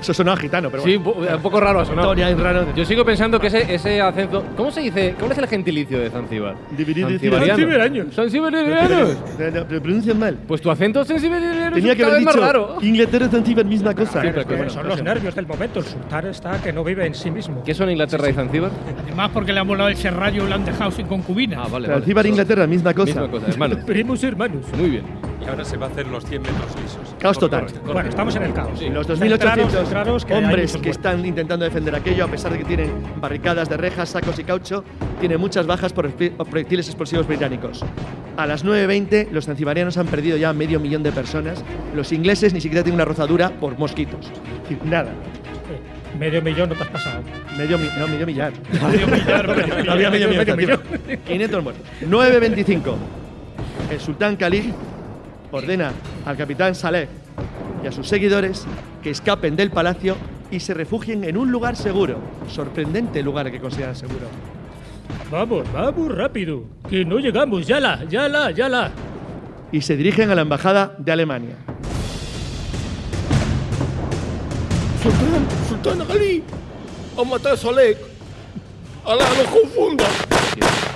Eso 0.00 0.14
sonaba 0.14 0.36
gitano, 0.36 0.70
pero 0.70 0.82
bueno. 0.82 1.02
Sí, 1.02 1.34
un 1.34 1.42
poco 1.42 1.60
raro 1.60 1.84
sonó. 1.84 2.14
raro. 2.14 2.74
Yo 2.74 2.84
sigo 2.84 3.04
pensando 3.04 3.40
que 3.40 3.48
ese, 3.48 3.74
ese 3.74 4.00
acento. 4.00 4.44
¿Cómo 4.56 4.70
se 4.70 4.80
dice? 4.80 5.14
¿Cuál 5.18 5.32
es 5.32 5.38
el 5.38 5.46
gentilicio 5.46 5.98
de 5.98 6.10
Zanzíbar? 6.10 6.56
Zanzibariano. 6.76 8.10
Zanzibariano. 8.12 9.08
Lo 9.68 9.82
pronuncian 9.82 10.18
mal. 10.18 10.36
Pues 10.46 10.60
tu 10.60 10.70
acento 10.70 11.04
zanzibariano 11.04 11.76
Tenía 11.76 11.96
que 11.96 12.04
haber 12.04 12.20
dicho 12.20 12.78
Inglaterra 12.80 13.26
y 13.26 13.28
Zanzíbar, 13.28 13.64
misma 13.64 13.94
cosa. 13.94 14.22
son 14.70 14.88
los 14.88 15.02
nervios 15.02 15.34
del 15.34 15.46
momento. 15.46 15.80
El 15.80 15.84
sultar 15.84 16.26
está 16.26 16.60
que 16.62 16.72
no 16.72 16.84
vive 16.84 17.06
en 17.06 17.14
sí 17.14 17.30
mismo. 17.30 17.62
¿Qué 17.64 17.74
son 17.74 17.90
Inglaterra 17.90 18.28
y 18.28 18.32
Zanzíbar? 18.32 18.70
Además, 19.04 19.30
porque 19.32 19.52
le 19.52 19.60
han 19.60 19.68
volado 19.68 19.88
el 19.88 19.96
serrallo 19.96 20.44
y 20.44 20.48
lo 20.48 20.54
han 20.54 20.64
dejado 20.64 20.90
sin 20.90 21.06
concubina. 21.06 21.62
Ah, 21.62 21.68
vale. 21.70 21.88
Zanzíbar, 21.88 22.26
e 22.26 22.28
Inglaterra, 22.28 22.66
misma 22.66 22.94
cosa. 22.94 23.20
Misma 23.20 23.30
cosa, 23.30 23.46
hermanos. 23.48 23.78
Primos 23.86 24.22
hermanos. 24.24 24.66
Muy 24.76 24.90
bien. 24.90 25.04
Y 25.40 25.48
ahora 25.48 25.64
se 25.64 25.76
va 25.76 25.86
a 25.86 25.88
hacer 25.90 26.06
los 26.06 26.24
100 26.26 26.42
metros 26.42 26.76
lisos. 26.82 27.14
Caos 27.18 27.38
total. 27.38 27.66
Bueno, 27.84 28.08
estamos 28.08 28.34
en 28.36 28.42
el 28.42 28.52
caos. 28.52 28.80
Los 28.82 29.06
2800 29.06 29.79
hombres 30.30 30.76
que 30.76 30.90
están 30.90 31.24
intentando 31.24 31.64
defender 31.64 31.94
aquello, 31.94 32.24
a 32.24 32.28
pesar 32.28 32.52
de 32.52 32.58
que 32.58 32.64
tienen 32.64 32.90
barricadas 33.20 33.68
de 33.68 33.76
rejas, 33.76 34.10
sacos 34.10 34.38
y 34.38 34.44
caucho, 34.44 34.84
tiene 35.20 35.36
muchas 35.36 35.66
bajas 35.66 35.92
por 35.92 36.10
proyectiles 36.10 36.86
explosivos 36.88 37.26
británicos. 37.26 37.84
A 38.36 38.46
las 38.46 38.64
9.20 38.64 39.30
los 39.30 39.46
zanzibarianos 39.46 39.96
han 39.96 40.06
perdido 40.06 40.36
ya 40.36 40.52
medio 40.52 40.80
millón 40.80 41.02
de 41.02 41.12
personas. 41.12 41.64
Los 41.94 42.12
ingleses 42.12 42.54
ni 42.54 42.60
siquiera 42.60 42.82
tienen 42.82 42.96
una 42.96 43.04
rozadura 43.04 43.50
por 43.50 43.78
mosquitos. 43.78 44.30
Nada. 44.84 45.12
Medio 46.18 46.42
millón 46.42 46.68
no 46.68 46.74
te 46.74 46.82
has 46.82 46.88
pasado. 46.88 47.22
Medio, 47.56 47.78
mi 47.78 47.88
no, 47.98 48.06
medio 48.08 48.26
millar. 48.26 48.52
medio 48.92 49.06
millar. 49.08 49.90
había 49.90 50.10
medio, 50.10 50.28
medio 50.28 50.56
millón. 50.56 50.80
500 51.26 51.62
muertos. 51.62 51.84
9.25. 52.02 52.94
El 53.90 54.00
sultán 54.00 54.36
Khalid 54.36 54.72
ordena 55.50 55.92
al 56.24 56.36
capitán 56.36 56.74
Saleh 56.74 57.08
y 57.82 57.86
a 57.86 57.92
sus 57.92 58.08
seguidores 58.08 58.66
que 59.02 59.10
escapen 59.10 59.56
del 59.56 59.70
palacio 59.70 60.16
y 60.50 60.60
se 60.60 60.74
refugien 60.74 61.24
en 61.24 61.36
un 61.36 61.50
lugar 61.50 61.76
seguro. 61.76 62.18
Sorprendente 62.48 63.22
lugar 63.22 63.50
que 63.50 63.60
consideran 63.60 63.96
seguro. 63.96 64.26
Vamos, 65.30 65.64
vamos 65.72 66.14
rápido. 66.14 66.64
Que 66.88 67.04
no 67.04 67.18
llegamos. 67.18 67.66
Ya 67.66 67.78
la, 67.80 68.04
ya 68.04 68.28
la, 68.28 68.50
ya 68.50 68.68
la. 68.68 68.90
Y 69.72 69.80
se 69.80 69.96
dirigen 69.96 70.30
a 70.30 70.34
la 70.34 70.42
embajada 70.42 70.94
de 70.98 71.12
Alemania. 71.12 71.54
Sultán, 75.02 75.46
Sultán 75.68 76.10
Ali, 76.10 76.42
ha 77.16 77.24
matado 77.24 77.54
a 77.54 77.56
Salek. 77.56 77.96
Alá 79.04 79.24
no 79.38 79.50
confunda. 79.50 80.04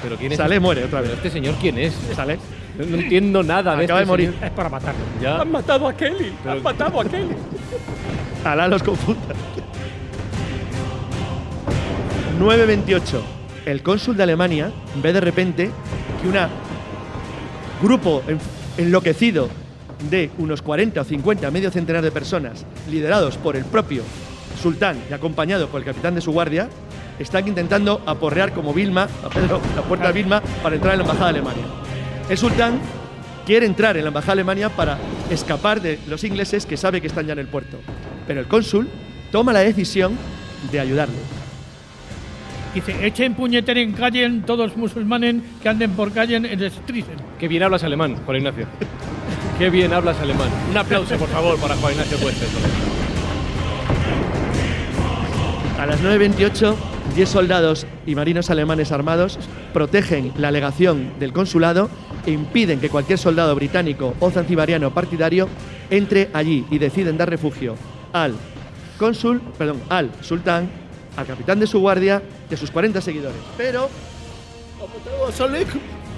¿Pero 0.02 0.16
quién 0.16 0.32
es? 0.32 0.38
Saleh 0.38 0.60
muere 0.60 0.84
otra 0.84 1.00
¿Pero 1.00 1.12
vez. 1.12 1.18
este 1.24 1.30
señor 1.30 1.54
quién 1.60 1.78
es? 1.78 1.94
Saleh 2.14 2.38
No, 2.78 2.84
no 2.86 2.96
entiendo 2.96 3.42
nada 3.42 3.76
de 3.76 3.84
acaba 3.84 4.00
de 4.00 4.06
morir. 4.06 4.30
señor. 4.32 4.44
Es 4.44 4.50
para 4.50 4.68
matarlo. 4.68 5.00
Ya. 5.22 5.40
Han 5.40 5.50
matado 5.52 5.86
a 5.88 5.92
Kelly. 5.96 6.32
Han 6.46 6.62
matado 6.62 7.00
a 7.00 7.04
Kelly. 7.04 7.34
Alá 8.44 8.68
los 8.68 8.82
confunda. 8.82 9.34
9.28. 12.40 13.20
El 13.66 13.82
cónsul 13.82 14.16
de 14.16 14.22
Alemania 14.24 14.70
ve 15.02 15.12
de 15.12 15.20
repente 15.20 15.70
que 16.20 16.28
un 16.28 16.36
grupo 17.82 18.22
en- 18.26 18.38
enloquecido 18.76 19.48
de 20.10 20.30
unos 20.38 20.60
40 20.60 21.00
o 21.00 21.04
50, 21.04 21.50
medio 21.50 21.70
centenar 21.70 22.02
de 22.02 22.10
personas, 22.10 22.66
liderados 22.90 23.36
por 23.38 23.56
el 23.56 23.64
propio 23.64 24.02
sultán 24.60 24.98
y 25.08 25.12
acompañado 25.14 25.68
por 25.68 25.80
el 25.80 25.86
capitán 25.86 26.14
de 26.14 26.20
su 26.20 26.32
guardia, 26.32 26.68
están 27.18 27.46
intentando 27.46 28.02
aporrear 28.04 28.52
como 28.52 28.74
Vilma, 28.74 29.04
a 29.24 29.28
Pedro, 29.30 29.60
la 29.76 29.82
puerta 29.82 30.08
de 30.08 30.12
Vilma, 30.12 30.42
para 30.62 30.74
entrar 30.74 30.94
en 30.94 30.98
la 30.98 31.04
embajada 31.04 31.32
de 31.32 31.38
Alemania. 31.38 31.64
El 32.28 32.38
sultán 32.38 32.80
quiere 33.44 33.66
entrar 33.66 33.96
en 33.96 34.04
la 34.04 34.08
embajada 34.08 34.34
de 34.34 34.40
Alemania 34.40 34.70
para 34.70 34.98
escapar 35.30 35.80
de 35.80 35.98
los 36.08 36.24
ingleses 36.24 36.64
que 36.64 36.76
sabe 36.76 37.00
que 37.00 37.06
están 37.06 37.26
ya 37.26 37.34
en 37.34 37.38
el 37.38 37.48
puerto. 37.48 37.78
Pero 38.26 38.40
el 38.40 38.46
cónsul 38.46 38.88
toma 39.30 39.52
la 39.52 39.60
decisión 39.60 40.16
de 40.72 40.80
ayudarle. 40.80 41.18
Dice, 42.74 43.06
echen 43.06 43.34
puñetera 43.34 43.78
en 43.78 43.92
calle 43.92 44.24
en 44.24 44.42
todos 44.42 44.76
musulmanes 44.76 45.36
que 45.62 45.68
anden 45.68 45.92
por 45.92 46.12
calle 46.12 46.36
en 46.36 46.46
el 46.46 46.70
Strisen. 46.70 47.16
Qué 47.38 47.46
bien 47.46 47.62
hablas 47.62 47.84
alemán, 47.84 48.16
Juan 48.24 48.38
Ignacio. 48.38 48.66
Qué 49.58 49.70
bien 49.70 49.92
hablas 49.92 50.18
alemán. 50.18 50.48
Un 50.70 50.76
aplauso, 50.76 51.16
por 51.16 51.28
favor, 51.28 51.56
para 51.58 51.76
Juan 51.76 51.92
Ignacio 51.92 52.18
Cuestes. 52.18 52.48
A 55.78 55.86
las 55.86 56.02
9.28, 56.02 56.74
10 57.14 57.28
soldados 57.28 57.86
y 58.06 58.14
marinos 58.14 58.50
alemanes 58.50 58.90
armados 58.90 59.38
protegen 59.72 60.32
la 60.36 60.50
legación 60.50 61.12
del 61.20 61.32
consulado 61.32 61.88
e 62.26 62.32
impiden 62.32 62.80
que 62.80 62.88
cualquier 62.88 63.18
soldado 63.18 63.54
británico 63.54 64.14
o 64.18 64.30
zanzibariano 64.30 64.92
partidario 64.92 65.48
entre 65.90 66.30
allí 66.32 66.64
y 66.70 66.78
deciden 66.78 67.16
dar 67.16 67.30
refugio 67.30 67.76
al 68.12 68.34
cónsul, 68.98 69.40
perdón, 69.58 69.80
al 69.88 70.10
sultán, 70.22 70.68
al 71.16 71.26
capitán 71.26 71.60
de 71.60 71.66
su 71.66 71.80
guardia 71.80 72.22
y 72.50 72.54
a 72.54 72.56
sus 72.56 72.70
40 72.70 73.00
seguidores. 73.00 73.38
Pero 73.56 73.88
Ha 74.80 74.86
matado 74.86 75.26
a 75.28 75.32
Salek. 75.32 75.68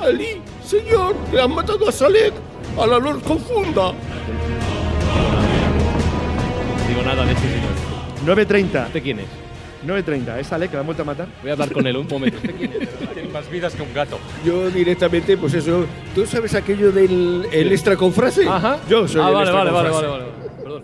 Ali, 0.00 0.40
señor, 0.64 1.14
le 1.32 1.40
han 1.40 1.54
matado 1.54 1.88
a 1.88 1.92
Salek. 1.92 2.32
Alá 2.78 2.98
no 2.98 3.14
nos 3.14 3.22
confunda. 3.22 3.92
No 3.92 3.94
digo 6.88 7.02
nada 7.02 7.24
de 7.24 7.32
este 7.32 7.48
señor. 7.48 7.70
9.30, 8.46 8.86
¿Este 8.86 9.02
quién 9.02 9.20
es? 9.20 9.45
9.30, 9.86 10.38
es 10.38 10.52
Ale 10.52 10.68
que 10.68 10.74
la 10.74 10.80
han 10.80 10.86
vuelto 10.86 11.02
a 11.02 11.06
matar. 11.06 11.28
Voy 11.40 11.50
a 11.50 11.52
hablar 11.52 11.72
con 11.72 11.86
él 11.86 11.96
un 11.96 12.06
momento. 12.06 12.38
Tiene 13.14 13.28
más 13.32 13.50
vidas 13.50 13.74
que 13.74 13.82
un 13.82 13.92
gato. 13.94 14.18
Yo 14.44 14.70
directamente, 14.70 15.36
pues 15.36 15.54
eso. 15.54 15.86
¿Tú 16.14 16.26
sabes 16.26 16.54
aquello 16.54 16.92
del 16.92 17.46
el 17.52 17.72
extra 17.72 17.96
con 17.96 18.12
frase? 18.12 18.48
Ajá. 18.48 18.78
Yo 18.88 19.06
soy 19.06 19.20
ah, 19.20 19.28
el 19.28 19.34
vale, 19.34 19.50
extra 19.50 19.58
vale, 19.58 19.70
con 19.70 19.74
vale, 19.74 19.90
frase. 19.90 20.06
vale, 20.06 20.24
vale. 20.24 20.62
Perdón. 20.62 20.82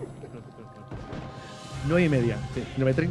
9 1.87 2.03
y 2.03 2.09
media. 2.09 2.37
9.30. 2.77 3.09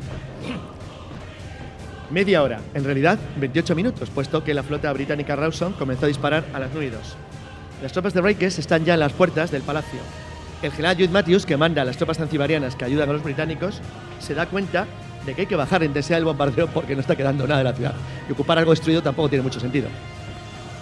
Media 2.11 2.43
hora, 2.43 2.61
en 2.75 2.85
realidad 2.85 3.19
28 3.37 3.75
minutos, 3.75 4.11
puesto 4.11 4.45
que 4.45 4.53
la 4.53 4.63
flota 4.63 4.93
británica 4.93 5.35
Rawson 5.35 5.73
comenzó 5.73 6.05
a 6.05 6.09
disparar 6.09 6.45
a 6.53 6.59
las 6.59 6.71
9 6.73 6.89
y 6.89 6.91
2. 6.91 7.01
Las 7.83 7.93
tropas 7.93 8.13
de 8.13 8.21
Breakers 8.21 8.59
están 8.59 8.85
ya 8.85 8.95
en 8.95 9.01
las 9.01 9.15
puertas 9.15 9.51
del 9.51 9.63
palacio. 9.63 9.99
El 10.63 10.73
general 10.73 10.97
Jude 10.97 11.09
Matthews, 11.09 11.47
que 11.47 11.57
manda 11.57 11.83
a 11.83 11.85
las 11.87 11.97
tropas 11.97 12.19
zanzibarianas 12.19 12.77
que 12.77 12.85
ayudan 12.85 13.09
a 13.09 13.15
los 13.15 13.25
británicos, 13.25 13.81
se 14.21 14.35
da 14.35 14.47
cuenta 14.47 14.87
de 15.27 15.35
que 15.35 15.43
hay 15.43 15.47
que 15.47 15.57
bajar 15.57 15.83
en 15.83 15.93
desea 15.93 16.19
el 16.19 16.25
bombardeo 16.25 16.69
porque 16.69 16.95
no 16.95 17.01
está 17.01 17.17
quedando 17.17 17.47
nada 17.47 17.59
de 17.59 17.65
la 17.65 17.73
ciudad. 17.73 17.95
Y 18.29 18.33
ocupar 18.33 18.59
algo 18.59 18.73
destruido 18.73 19.03
tampoco 19.03 19.29
tiene 19.29 19.43
mucho 19.43 19.61
sentido. 19.61 19.89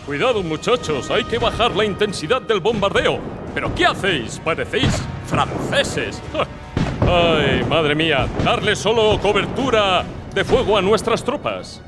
Cuidado 0.07 0.43
muchachos, 0.43 1.11
hay 1.11 1.25
que 1.25 1.39
bajar 1.39 1.77
la 1.77 1.85
intensidad 1.85 2.43
del 2.43 2.61
bombardeo. 2.61 3.19
¿Pero 3.55 3.75
qué 3.75 3.87
hacéis? 3.87 4.41
Parecéis 4.45 5.03
franceses. 5.27 6.21
Ay, 7.03 7.65
madre 7.69 7.95
mía, 7.95 8.29
darle 8.45 8.77
solo 8.77 9.19
cobertura 9.21 10.05
de 10.35 10.45
fuego 10.45 10.77
a 10.77 10.83
nuestras 10.83 11.25
tropas. 11.25 11.83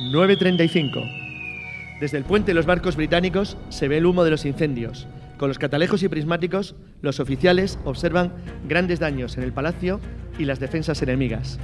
9.35. 0.00 2.00
Desde 2.00 2.18
el 2.18 2.24
puente 2.24 2.50
de 2.50 2.54
los 2.54 2.66
barcos 2.66 2.96
británicos 2.96 3.56
se 3.68 3.88
ve 3.88 3.98
el 3.98 4.06
humo 4.06 4.24
de 4.24 4.30
los 4.30 4.44
incendios. 4.44 5.06
Con 5.44 5.50
los 5.50 5.58
catalejos 5.58 6.02
y 6.02 6.08
prismáticos, 6.08 6.74
los 7.02 7.20
oficiales 7.20 7.78
observan 7.84 8.32
grandes 8.66 8.98
daños 8.98 9.36
en 9.36 9.42
el 9.42 9.52
palacio 9.52 10.00
y 10.38 10.46
las 10.46 10.58
defensas 10.58 11.02
enemigas. 11.02 11.58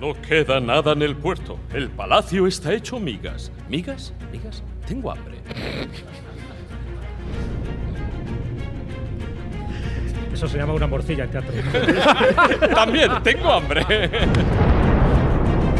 No 0.00 0.20
queda 0.20 0.58
nada 0.58 0.90
en 0.90 1.02
el 1.02 1.14
puerto. 1.14 1.56
El 1.72 1.88
palacio 1.88 2.48
está 2.48 2.74
hecho 2.74 2.98
migas. 2.98 3.52
¿Migas? 3.68 4.12
¿Migas? 4.32 4.64
Tengo 4.88 5.12
hambre. 5.12 5.36
Eso 10.32 10.48
se 10.48 10.58
llama 10.58 10.72
una 10.72 10.88
morcilla 10.88 11.26
en 11.26 11.30
teatro. 11.30 11.52
También 12.74 13.12
tengo 13.22 13.52
hambre. 13.52 13.84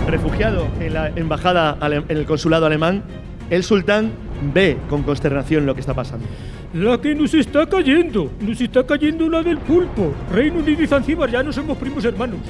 Refugiado 0.07 0.69
en 0.79 0.95
la 0.95 1.09
embajada, 1.09 1.77
en 1.83 2.05
el 2.17 2.25
consulado 2.25 2.67
alemán, 2.67 3.03
el 3.51 3.65
sultán 3.65 4.13
ve 4.53 4.77
con 4.89 5.03
consternación 5.03 5.67
lo 5.67 5.75
que 5.75 5.81
está 5.81 5.95
pasando. 5.95 6.27
La 6.75 7.01
que 7.01 7.15
nos 7.15 7.35
está 7.35 7.67
cayendo. 7.67 8.31
Nos 8.41 8.61
está 8.61 8.85
cayendo 8.85 9.29
la 9.29 9.43
del 9.43 9.59
pulpo. 9.59 10.13
Reino 10.33 10.59
Unido 10.59 10.83
y 10.83 10.87
Zanzíbar 10.87 11.31
ya 11.31 11.43
no 11.43 11.53
somos 11.53 11.77
primos 11.79 12.05
hermanos. 12.05 12.41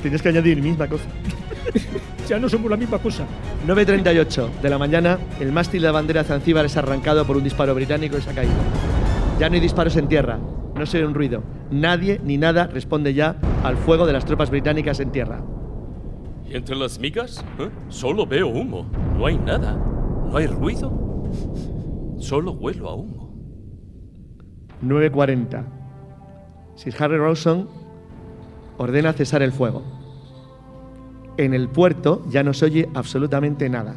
Tienes 0.00 0.22
que 0.22 0.28
añadir 0.28 0.60
misma 0.60 0.88
cosa. 0.88 1.04
Ya 2.28 2.38
no 2.38 2.48
somos 2.48 2.70
la 2.70 2.76
misma 2.76 2.98
cosa. 2.98 3.26
9.38 3.66 4.60
de 4.62 4.70
la 4.70 4.78
mañana, 4.78 5.18
el 5.40 5.52
mástil 5.52 5.82
de 5.82 5.88
la 5.88 5.92
bandera 5.92 6.22
de 6.22 6.28
Zanzíbar 6.28 6.64
es 6.64 6.76
arrancado 6.76 7.26
por 7.26 7.36
un 7.36 7.44
disparo 7.44 7.74
británico 7.74 8.16
y 8.16 8.22
se 8.22 8.30
ha 8.30 8.34
caído. 8.34 8.54
Ya 9.38 9.48
no 9.48 9.56
hay 9.56 9.60
disparos 9.60 9.96
en 9.96 10.08
tierra, 10.08 10.38
no 10.74 10.86
se 10.86 10.98
oye 10.98 11.06
un 11.06 11.14
ruido. 11.14 11.42
Nadie 11.70 12.20
ni 12.24 12.38
nada 12.38 12.68
responde 12.68 13.12
ya 13.12 13.36
al 13.64 13.76
fuego 13.76 14.06
de 14.06 14.12
las 14.12 14.24
tropas 14.24 14.50
británicas 14.50 15.00
en 15.00 15.10
tierra. 15.10 15.42
¿Y 16.48 16.54
entre 16.54 16.76
las 16.76 16.98
migas? 16.98 17.44
¿Eh? 17.58 17.68
Solo 17.88 18.24
veo 18.24 18.48
humo. 18.48 18.86
No 19.16 19.26
hay 19.26 19.36
nada. 19.36 19.76
No 20.32 20.38
hay 20.38 20.46
ruido. 20.46 20.90
Solo 22.18 22.52
huelo 22.52 22.88
a 22.88 22.94
humo. 22.94 23.34
9.40. 24.82 25.62
Sir 26.74 26.94
Harry 26.98 27.18
Rawson 27.18 27.68
ordena 28.78 29.12
cesar 29.12 29.42
el 29.42 29.52
fuego. 29.52 29.82
En 31.36 31.52
el 31.52 31.68
puerto 31.68 32.24
ya 32.30 32.42
no 32.42 32.54
se 32.54 32.64
oye 32.64 32.88
absolutamente 32.94 33.68
nada. 33.68 33.96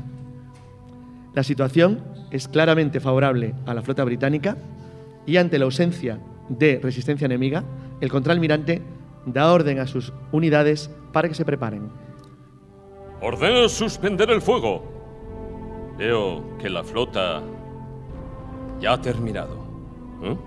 La 1.33 1.43
situación 1.43 2.03
es 2.31 2.49
claramente 2.49 2.99
favorable 2.99 3.55
a 3.65 3.73
la 3.73 3.81
flota 3.81 4.03
británica 4.03 4.57
y 5.25 5.37
ante 5.37 5.57
la 5.57 5.63
ausencia 5.63 6.19
de 6.49 6.81
resistencia 6.83 7.27
enemiga, 7.27 7.63
el 8.01 8.11
contraalmirante 8.11 8.81
da 9.25 9.53
orden 9.53 9.79
a 9.79 9.87
sus 9.87 10.11
unidades 10.33 10.91
para 11.13 11.29
que 11.29 11.33
se 11.33 11.45
preparen. 11.45 11.89
Ordeno 13.21 13.69
suspender 13.69 14.29
el 14.31 14.41
fuego. 14.41 14.94
Veo 15.97 16.57
que 16.57 16.69
la 16.69 16.83
flota 16.83 17.41
ya 18.79 18.93
ha 18.93 19.01
terminado. 19.01 19.65
¿Eh? 20.23 20.37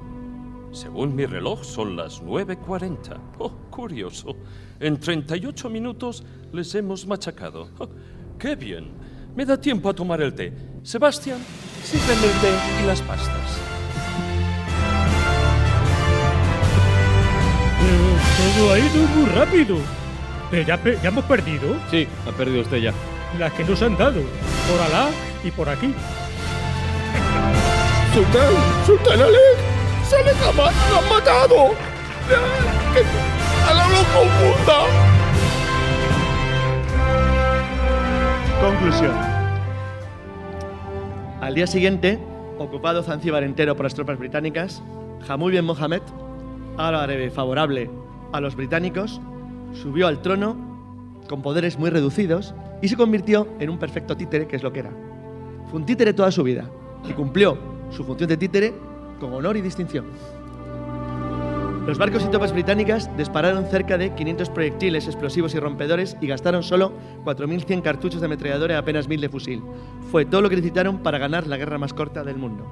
Según 0.72 1.14
mi 1.14 1.24
reloj 1.24 1.64
son 1.64 1.96
las 1.96 2.22
9.40. 2.22 3.16
Oh, 3.38 3.50
curioso. 3.70 4.36
En 4.78 5.00
38 5.00 5.70
minutos 5.70 6.22
les 6.52 6.74
hemos 6.74 7.06
machacado. 7.06 7.68
Oh, 7.78 7.88
¡Qué 8.38 8.54
bien! 8.56 8.90
Me 9.34 9.46
da 9.46 9.58
tiempo 9.58 9.88
a 9.88 9.94
tomar 9.94 10.20
el 10.20 10.34
té. 10.34 10.52
Sebastián, 10.82 11.38
sírveme 11.82 12.26
el 12.26 12.40
té 12.40 12.52
y 12.82 12.86
las 12.86 13.00
pastas. 13.02 13.60
Todo 18.36 18.72
ha 18.72 18.78
ido 18.78 19.06
muy 19.16 19.26
rápido. 19.30 19.76
Pero 20.50 20.66
ya, 20.66 20.82
ya 21.02 21.08
hemos 21.08 21.24
perdido. 21.24 21.76
Sí, 21.90 22.06
ha 22.26 22.32
perdido 22.32 22.62
usted 22.62 22.78
ya. 22.78 22.92
Las 23.38 23.52
que 23.52 23.64
nos 23.64 23.80
han 23.82 23.96
dado. 23.96 24.20
Por 24.68 24.80
Alá 24.80 25.08
y 25.44 25.50
por 25.50 25.68
aquí. 25.68 25.94
¡Sultán! 28.14 28.54
¡Sultán 28.86 29.20
Alec! 29.20 29.58
¡Salek 30.04 30.36
ha 30.48 30.52
ma- 30.52 30.72
lo 30.90 30.98
han 30.98 31.08
matado! 31.08 31.74
¡Que 32.94 33.02
Alá 33.70 33.86
lo 33.88 34.02
confunda! 34.18 34.78
Conclusión. 38.60 39.12
Al 41.40 41.54
día 41.54 41.66
siguiente, 41.66 42.18
ocupado 42.58 43.02
Zanzíbar 43.02 43.44
entero 43.44 43.76
por 43.76 43.84
las 43.84 43.94
tropas 43.94 44.18
británicas, 44.18 44.82
Hamud 45.28 45.52
bin 45.52 45.64
Mohamed, 45.64 46.02
árabe 46.76 47.30
favorable 47.30 47.90
a 48.32 48.40
los 48.40 48.56
británicos, 48.56 49.20
subió 49.74 50.08
al 50.08 50.20
trono 50.22 50.56
con 51.28 51.42
poderes 51.42 51.78
muy 51.78 51.90
reducidos 51.90 52.54
y 52.82 52.88
se 52.88 52.96
convirtió 52.96 53.46
en 53.60 53.70
un 53.70 53.78
perfecto 53.78 54.16
títere, 54.16 54.48
que 54.48 54.56
es 54.56 54.62
lo 54.62 54.72
que 54.72 54.80
era. 54.80 54.90
Fue 55.70 55.80
un 55.80 55.86
títere 55.86 56.12
toda 56.12 56.30
su 56.30 56.42
vida 56.42 56.64
y 57.08 57.12
cumplió 57.12 57.58
su 57.90 58.04
función 58.04 58.28
de 58.28 58.36
títere 58.36 58.74
con 59.20 59.32
honor 59.32 59.56
y 59.56 59.60
distinción. 59.60 60.06
Los 61.86 61.96
barcos 61.96 62.22
y 62.22 62.28
tropas 62.28 62.52
británicas 62.52 63.10
dispararon 63.16 63.64
cerca 63.66 63.96
de 63.96 64.14
500 64.14 64.50
proyectiles 64.50 65.06
explosivos 65.06 65.54
y 65.54 65.58
rompedores 65.58 66.18
y 66.20 66.26
gastaron 66.26 66.62
solo 66.62 66.92
4.100 67.24 67.80
cartuchos 67.80 68.20
de 68.20 68.26
ametralladora 68.26 68.74
y 68.74 68.76
apenas 68.76 69.08
1.000 69.08 69.20
de 69.20 69.28
fusil. 69.30 69.62
Fue 70.10 70.26
todo 70.26 70.42
lo 70.42 70.50
que 70.50 70.56
necesitaron 70.56 70.98
para 70.98 71.16
ganar 71.16 71.46
la 71.46 71.56
guerra 71.56 71.78
más 71.78 71.94
corta 71.94 72.24
del 72.24 72.36
mundo. 72.36 72.66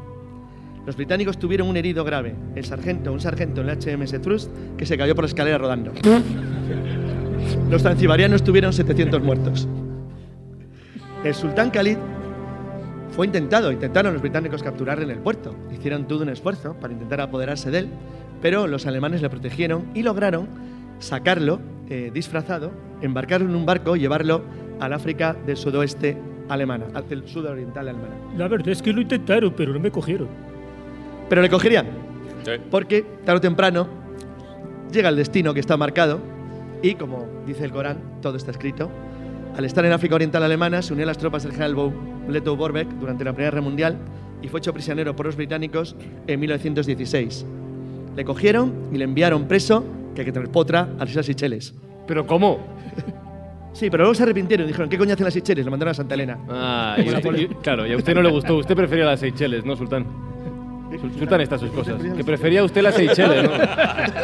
Los 0.85 0.97
británicos 0.97 1.39
tuvieron 1.39 1.69
un 1.69 1.79
herido 1.79 2.05
grave, 2.05 2.37
el 2.55 2.65
sargento, 2.65 3.13
un 3.13 3.21
sargento 3.21 3.63
en 3.63 3.71
el 3.71 3.79
HMS 3.79 4.21
Trust, 4.21 4.51
que 4.77 4.85
se 4.85 4.99
cayó 4.99 5.15
por 5.15 5.25
la 5.25 5.29
escalera 5.29 5.59
rodando. 5.59 5.93
Los 7.71 7.83
zanzibarianos 7.83 8.45
tuvieron 8.45 8.73
700 8.73 9.23
muertos. 9.23 9.67
El 11.25 11.35
sultán 11.35 11.71
Khalid 11.71 11.97
fue 13.17 13.25
intentado, 13.25 13.73
intentaron 13.73 14.13
los 14.13 14.21
británicos 14.21 14.63
capturarle 14.63 15.05
en 15.05 15.11
el 15.11 15.19
puerto. 15.21 15.57
Hicieron 15.73 16.07
todo 16.07 16.23
un 16.23 16.29
esfuerzo 16.29 16.75
para 16.75 16.93
intentar 16.93 17.23
apoderarse 17.23 17.71
de 17.71 17.79
él, 17.79 17.89
pero 18.43 18.67
los 18.67 18.85
alemanes 18.85 19.23
le 19.23 19.31
protegieron 19.31 19.87
y 19.95 20.03
lograron 20.03 20.47
sacarlo 20.99 21.59
eh, 21.89 22.11
disfrazado, 22.13 22.73
embarcarlo 23.01 23.49
en 23.49 23.57
un 23.57 23.65
barco 23.65 23.97
y 23.97 24.01
llevarlo 24.01 24.43
al 24.81 24.93
África 24.93 25.35
del 25.47 25.57
sudoeste 25.57 26.19
alemana, 26.51 26.89
al 26.93 27.27
sudoriental 27.27 27.89
alemana. 27.89 28.15
La 28.37 28.49
verdad 28.49 28.69
es 28.69 28.83
que 28.83 28.93
lo 28.93 29.01
intentaron, 29.01 29.55
pero 29.57 29.73
no 29.73 29.81
me 29.81 29.91
cogieron. 29.91 30.29
Pero 31.31 31.41
le 31.41 31.49
cogerían, 31.49 31.87
porque 32.71 33.03
tarde 33.25 33.39
o 33.39 33.41
temprano 33.41 33.89
llega 34.93 35.09
el 35.09 35.17
destino 35.17 35.55
que 35.55 35.61
está 35.61 35.79
marcado 35.79 36.21
y, 36.83 36.97
como 36.97 37.27
dice 37.47 37.65
el 37.65 37.73
Corán, 37.73 37.97
todo 38.21 38.37
está 38.37 38.51
escrito. 38.51 38.91
Al 39.57 39.65
estar 39.65 39.85
en 39.87 39.93
África 39.93 40.15
Oriental 40.15 40.43
Alemana, 40.43 40.83
se 40.83 40.93
unió 40.93 41.05
a 41.05 41.07
las 41.07 41.19
tropas 41.19 41.43
del 41.43 41.53
general 41.53 41.93
Leto 42.29 42.57
Borbeck 42.57 42.89
durante 43.01 43.25
la 43.25 43.33
Primera 43.33 43.51
Guerra 43.51 43.63
Mundial 43.63 43.97
y 44.43 44.49
fue 44.49 44.61
hecho 44.61 44.73
prisionero 44.73 45.17
por 45.17 45.27
los 45.27 45.37
británicos 45.37 45.97
en 46.27 46.41
1916. 46.41 47.47
Le 48.17 48.25
cogieron 48.25 48.73
y 48.93 48.99
le 48.99 49.05
enviaron 49.05 49.49
preso, 49.49 49.85
que 50.15 50.21
hay 50.23 50.25
que 50.27 50.33
tener 50.33 50.51
potra, 50.51 50.83
a 50.99 51.01
las 51.01 51.11
Islas 51.11 51.27
Seychelles. 51.27 51.75
¿Pero 52.07 52.27
cómo? 52.27 52.59
Sí, 53.73 53.91
pero 53.91 54.05
luego 54.05 54.15
se 54.15 54.23
arrepintieron 54.23 54.65
y 54.65 54.69
dijeron, 54.69 54.89
¿qué 54.89 54.97
coño 54.97 55.13
hacen 55.13 55.25
las 55.25 55.35
Seychelles? 55.35 55.63
Lo 55.63 55.71
mandaron 55.71 55.91
a 55.91 55.95
Santa 55.95 56.15
Elena. 56.15 56.39
Ah, 56.49 56.97
y- 56.99 57.47
claro, 57.61 57.87
y 57.87 57.93
a 57.93 57.97
usted 57.99 58.15
no 58.15 58.23
le 58.23 58.31
gustó. 58.31 58.57
Usted 58.57 58.75
prefería 58.75 59.05
las 59.05 59.21
Seychelles, 59.21 59.67
¿no, 59.67 59.77
Sultán? 59.77 60.07
Sul- 60.91 61.19
Sultán 61.19 61.41
está 61.41 61.59
sus 61.59 61.71
cosas. 61.71 62.01
Que 62.03 62.25
prefería 62.25 62.63
usted 62.65 62.83
las 62.83 62.95
Seychelles, 62.95 63.45
¿no? 63.45 63.51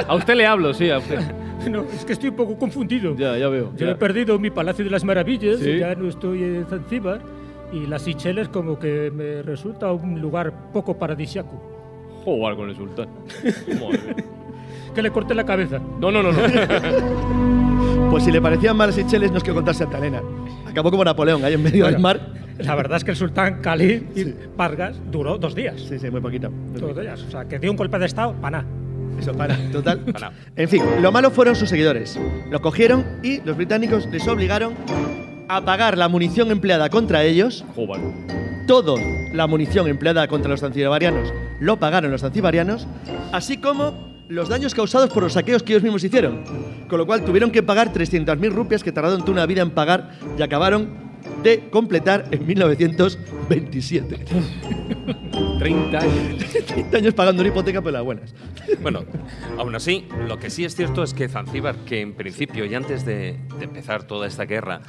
A 0.09 0.15
usted 0.15 0.35
le 0.35 0.47
hablo, 0.47 0.73
sí, 0.75 0.91
a 0.91 0.99
usted. 0.99 1.19
No, 1.71 1.83
es 1.83 2.05
que 2.05 2.15
estoy 2.15 2.31
un 2.31 2.35
poco 2.35 2.59
confundido. 2.59 3.15
Ya, 3.15 3.39
ya 3.39 3.47
veo. 3.49 3.71
Yo 3.77 3.87
ya. 3.87 3.93
he 3.93 3.95
perdido 3.95 4.37
mi 4.37 4.51
Palacio 4.51 4.85
de 4.85 4.91
las 4.91 5.05
Maravillas, 5.05 5.61
Sí. 5.61 5.71
y 5.71 5.79
ya 5.79 5.95
no 5.95 6.09
estoy 6.09 6.43
en 6.43 6.67
Zanzíbar. 6.67 7.21
Y 7.73 7.87
las 7.87 8.03
Seychelles 8.03 8.49
como 8.49 8.81
que 8.81 9.13
me 9.15 9.43
resulta 9.43 9.93
un 9.93 10.21
lugar 10.21 10.53
poco 10.73 10.99
paradisiaco. 10.99 11.63
Jugar 12.25 12.57
con 12.57 12.69
el 12.69 12.75
Sultán. 12.75 13.07
Que 14.93 15.03
le 15.03 15.11
corte 15.13 15.35
la 15.37 15.45
cabeza. 15.47 15.81
No, 16.01 16.11
no, 16.11 16.21
no, 16.23 16.33
no. 16.33 16.39
Pues 18.11 18.25
si 18.25 18.33
le 18.33 18.43
parecían 18.43 18.77
mal 18.77 18.89
las 18.89 18.97
Seychelles, 18.97 19.31
no 19.31 19.39
es 19.39 19.45
que 19.45 19.53
contar 19.55 19.75
Santa 19.75 19.97
Elena. 19.99 20.21
Acabó 20.69 20.91
como 20.91 21.03
Napoleón, 21.05 21.43
ahí 21.45 21.55
en 21.55 21.63
medio 21.63 21.85
del 21.87 21.95
Bueno, 21.95 22.03
mar. 22.03 22.21
La 22.59 22.75
verdad 22.75 22.99
es 22.99 23.05
que 23.05 23.13
el 23.13 23.17
sultán 23.17 23.61
Khalid 23.61 24.03
y 24.15 24.35
Vargas 24.57 24.97
duró 25.11 25.39
dos 25.39 25.55
días. 25.55 25.81
Sí, 25.81 25.99
sí, 25.99 26.11
muy 26.11 26.21
poquito. 26.21 26.51
Dos 26.75 26.99
días. 26.99 27.23
O 27.23 27.31
sea, 27.31 27.47
que 27.47 27.59
dio 27.59 27.71
un 27.71 27.77
golpe 27.77 27.99
de 27.99 28.07
estado, 28.07 28.35
para 28.35 28.63
nada. 28.63 28.69
Eso, 29.19 29.33
para, 29.33 29.57
total. 29.71 30.03
En 30.57 30.69
fin, 30.69 30.83
lo 31.01 31.13
malo 31.13 31.31
fueron 31.31 31.55
sus 31.57 31.69
seguidores. 31.69 32.19
Lo 32.51 32.61
cogieron 32.61 33.05
y 33.23 33.41
los 33.43 33.57
británicos 33.57 34.07
les 34.07 34.27
obligaron 34.29 34.75
a 35.49 35.65
pagar 35.65 35.99
la 35.99 36.09
munición 36.09 36.51
empleada 36.51 36.89
contra 36.89 37.23
ellos. 37.25 37.65
Todo 38.67 38.97
la 39.33 39.47
munición 39.47 39.89
empleada 39.89 40.27
contra 40.29 40.51
los 40.51 40.61
zanzibarianos 40.61 41.33
lo 41.61 41.79
pagaron 41.79 42.11
los 42.11 42.23
zanzibarianos, 42.23 42.87
así 43.33 43.59
como 43.59 44.13
los 44.29 44.49
daños 44.49 44.75
causados 44.75 45.11
por 45.11 45.23
los 45.23 45.35
saqueos 45.35 45.63
que 45.63 45.73
ellos 45.73 45.83
mismos 45.83 46.03
hicieron. 46.03 46.43
Con 46.89 46.99
lo 46.99 47.07
cual 47.07 47.25
tuvieron 47.25 47.51
que 47.51 47.63
pagar 47.63 47.93
300.000 47.93 48.51
rupias 48.51 48.83
que 48.83 48.93
tardaron 48.93 49.21
toda 49.21 49.33
una 49.33 49.47
vida 49.47 49.63
en 49.63 49.71
pagar 49.71 50.13
y 50.39 50.43
acabaron 50.43 51.02
de 51.43 51.69
completar 51.71 52.29
en 52.31 52.47
1927. 52.47 54.25
30 55.59 55.99
años. 55.99 56.45
30 56.67 56.97
años 56.97 57.15
pagando 57.15 57.43
una 57.43 57.51
hipoteca 57.51 57.83
por 57.83 57.93
las 57.93 58.05
buenas. 58.05 58.35
Bueno, 58.81 59.05
aún 59.59 59.75
así, 59.75 60.07
lo 60.29 60.39
que 60.39 60.51
sí 60.51 60.65
es 60.65 60.75
cierto 60.75 61.03
es 61.03 61.15
que 61.15 61.29
Zanzíbar, 61.29 61.77
que 61.85 62.01
en 62.01 62.15
principio 62.15 62.65
y 62.65 62.75
antes 62.75 63.05
de, 63.05 63.39
de 63.59 63.65
empezar 63.65 64.05
toda 64.05 64.27
esta 64.27 64.45
guerra, 64.45 64.83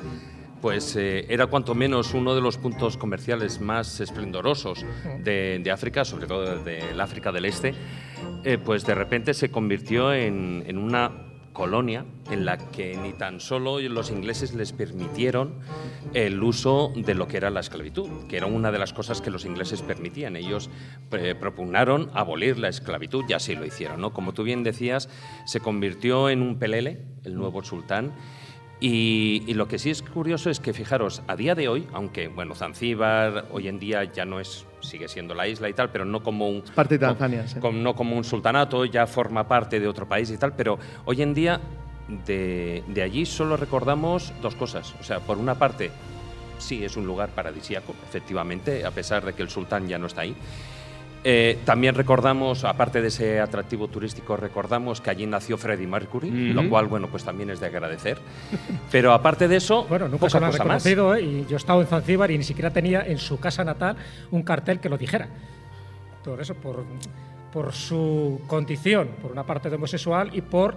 pues 0.64 0.96
eh, 0.96 1.26
era 1.28 1.48
cuanto 1.48 1.76
menos 1.76 2.14
uno 2.14 2.34
de 2.34 2.40
los 2.40 2.58
puntos 2.58 2.96
comerciales 2.96 3.60
más 3.60 4.00
esplendorosos 4.00 4.86
de, 5.20 5.60
de 5.62 5.72
África, 5.72 6.06
sobre 6.06 6.26
todo 6.26 6.64
del 6.64 7.02
África 7.02 7.34
del 7.34 7.44
Este, 7.44 7.74
eh, 8.46 8.58
pues 8.58 8.86
de 8.86 8.96
repente 8.96 9.34
se 9.34 9.52
convirtió 9.52 10.14
en, 10.14 10.64
en 10.66 10.78
una 10.78 11.33
colonia 11.54 12.06
en 12.30 12.46
la 12.46 12.58
que 12.58 12.98
ni 12.98 13.14
tan 13.14 13.40
solo 13.40 13.80
los 13.80 14.10
ingleses 14.10 14.54
les 14.54 14.74
permitieron 14.74 15.60
el 16.14 16.42
uso 16.44 16.92
de 16.96 17.14
lo 17.14 17.28
que 17.28 17.38
era 17.38 17.50
la 17.50 17.62
esclavitud, 17.62 18.10
que 18.28 18.38
era 18.38 18.48
una 18.48 18.72
de 18.72 18.80
las 18.80 18.92
cosas 18.92 19.22
que 19.22 19.32
los 19.32 19.46
ingleses 19.46 19.82
permitían. 19.82 20.36
Ellos 20.36 20.70
eh, 21.12 21.36
propugnaron 21.40 22.10
abolir 22.14 22.58
la 22.58 22.70
esclavitud 22.70 23.24
y 23.30 23.34
así 23.34 23.56
lo 23.56 23.66
hicieron. 23.66 24.02
¿no? 24.02 24.14
Como 24.14 24.34
tú 24.34 24.44
bien 24.44 24.64
decías, 24.64 25.10
se 25.46 25.60
convirtió 25.60 26.30
en 26.30 26.42
un 26.42 26.58
pelele, 26.58 27.06
el 27.24 27.36
nuevo 27.36 27.64
sultán, 27.64 28.14
y, 28.86 29.44
y 29.48 29.54
lo 29.54 29.70
que 29.70 29.80
sí 29.80 29.90
es 29.92 30.02
curioso 30.02 30.50
es 30.50 30.60
que, 30.60 30.74
fijaros, 30.74 31.22
a 31.28 31.38
día 31.38 31.56
de 31.56 31.70
hoy, 31.70 31.88
aunque, 31.94 32.28
bueno, 32.28 32.54
Zanzíbar 32.54 33.46
hoy 33.52 33.70
en 33.70 33.80
día 33.80 34.04
ya 34.04 34.26
no 34.26 34.42
es, 34.42 34.66
sigue 34.82 35.08
siendo 35.08 35.34
la 35.34 35.48
isla 35.48 35.70
y 35.70 35.74
tal, 35.74 35.90
pero 35.90 36.04
no 36.04 36.22
como 36.22 36.50
un... 36.50 36.64
Parte 36.76 36.96
de 36.96 37.06
Tanzania, 37.06 37.48
sí. 37.48 37.62
como- 37.62 37.80
no 37.80 37.96
como 37.96 38.18
un 38.18 38.26
sultanato, 38.26 38.84
ya 38.84 39.08
forma 39.08 39.48
parte 39.48 39.80
de 39.80 39.88
otro 39.88 40.06
país 40.06 40.30
y 40.32 40.38
tal, 40.38 40.54
pero 40.54 40.78
hoy 41.06 41.22
en 41.22 41.34
día 41.34 41.62
de, 42.26 42.84
de 42.88 43.02
allí 43.02 43.26
solo 43.26 43.56
recordamos 43.56 44.34
dos 44.42 44.56
cosas. 44.56 44.94
O 45.00 45.04
sea, 45.04 45.22
por 45.22 45.38
una 45.38 45.56
parte, 45.56 45.90
sí 46.58 46.84
es 46.84 46.98
un 46.98 47.06
lugar 47.06 47.30
paradisíaco, 47.30 47.96
efectivamente, 48.06 48.84
a 48.86 48.92
pesar 48.92 49.24
de 49.24 49.32
que 49.32 49.44
el 49.44 49.50
sultán 49.50 49.88
ya 49.88 49.98
no 49.98 50.08
está 50.08 50.22
ahí. 50.24 50.36
Eh, 51.26 51.60
también 51.64 51.96
recordamos, 51.96 52.66
aparte 52.66 53.02
de 53.02 53.08
ese 53.08 53.40
atractivo 53.40 53.88
turístico, 53.88 54.36
recordamos 54.36 55.00
que 55.00 55.10
allí 55.10 55.26
nació 55.26 55.58
Freddie 55.58 55.88
Mercury, 55.88 56.28
Ujú. 56.30 56.62
lo 56.62 56.70
cual, 56.70 56.88
bueno, 56.88 57.08
pues 57.08 57.24
también 57.24 57.50
es 57.50 57.60
de 57.62 57.68
agradecer. 57.68 58.18
Pero 58.92 59.14
aparte 59.14 59.48
de 59.48 59.56
eso, 59.56 59.86
Bueno, 59.88 60.06
nunca 60.10 60.20
poca 60.28 60.30
se 60.32 60.40
lo 60.40 60.46
han 60.48 60.52
más. 60.52 60.60
reconocido 60.60 61.16
¿eh? 61.16 61.22
y 61.22 61.46
yo 61.48 61.56
he 61.56 61.58
estado 61.58 61.80
en 61.82 61.88
Zanzíbar 61.88 62.30
y 62.32 62.38
ni 62.38 62.44
siquiera 62.44 62.72
tenía 62.72 63.02
en 63.06 63.18
su 63.18 63.40
casa 63.40 63.64
natal 63.64 63.96
un 64.32 64.44
cartel 64.44 64.80
que 64.82 64.90
lo 64.90 64.98
dijera. 64.98 65.30
Por 66.26 66.42
eso, 66.42 66.56
por, 66.56 66.84
por 67.54 67.72
su 67.74 68.42
condición, 68.48 69.10
por 69.22 69.32
una 69.32 69.44
parte 69.46 69.70
de 69.70 69.76
homosexual 69.78 70.30
y 70.34 70.42
por 70.42 70.76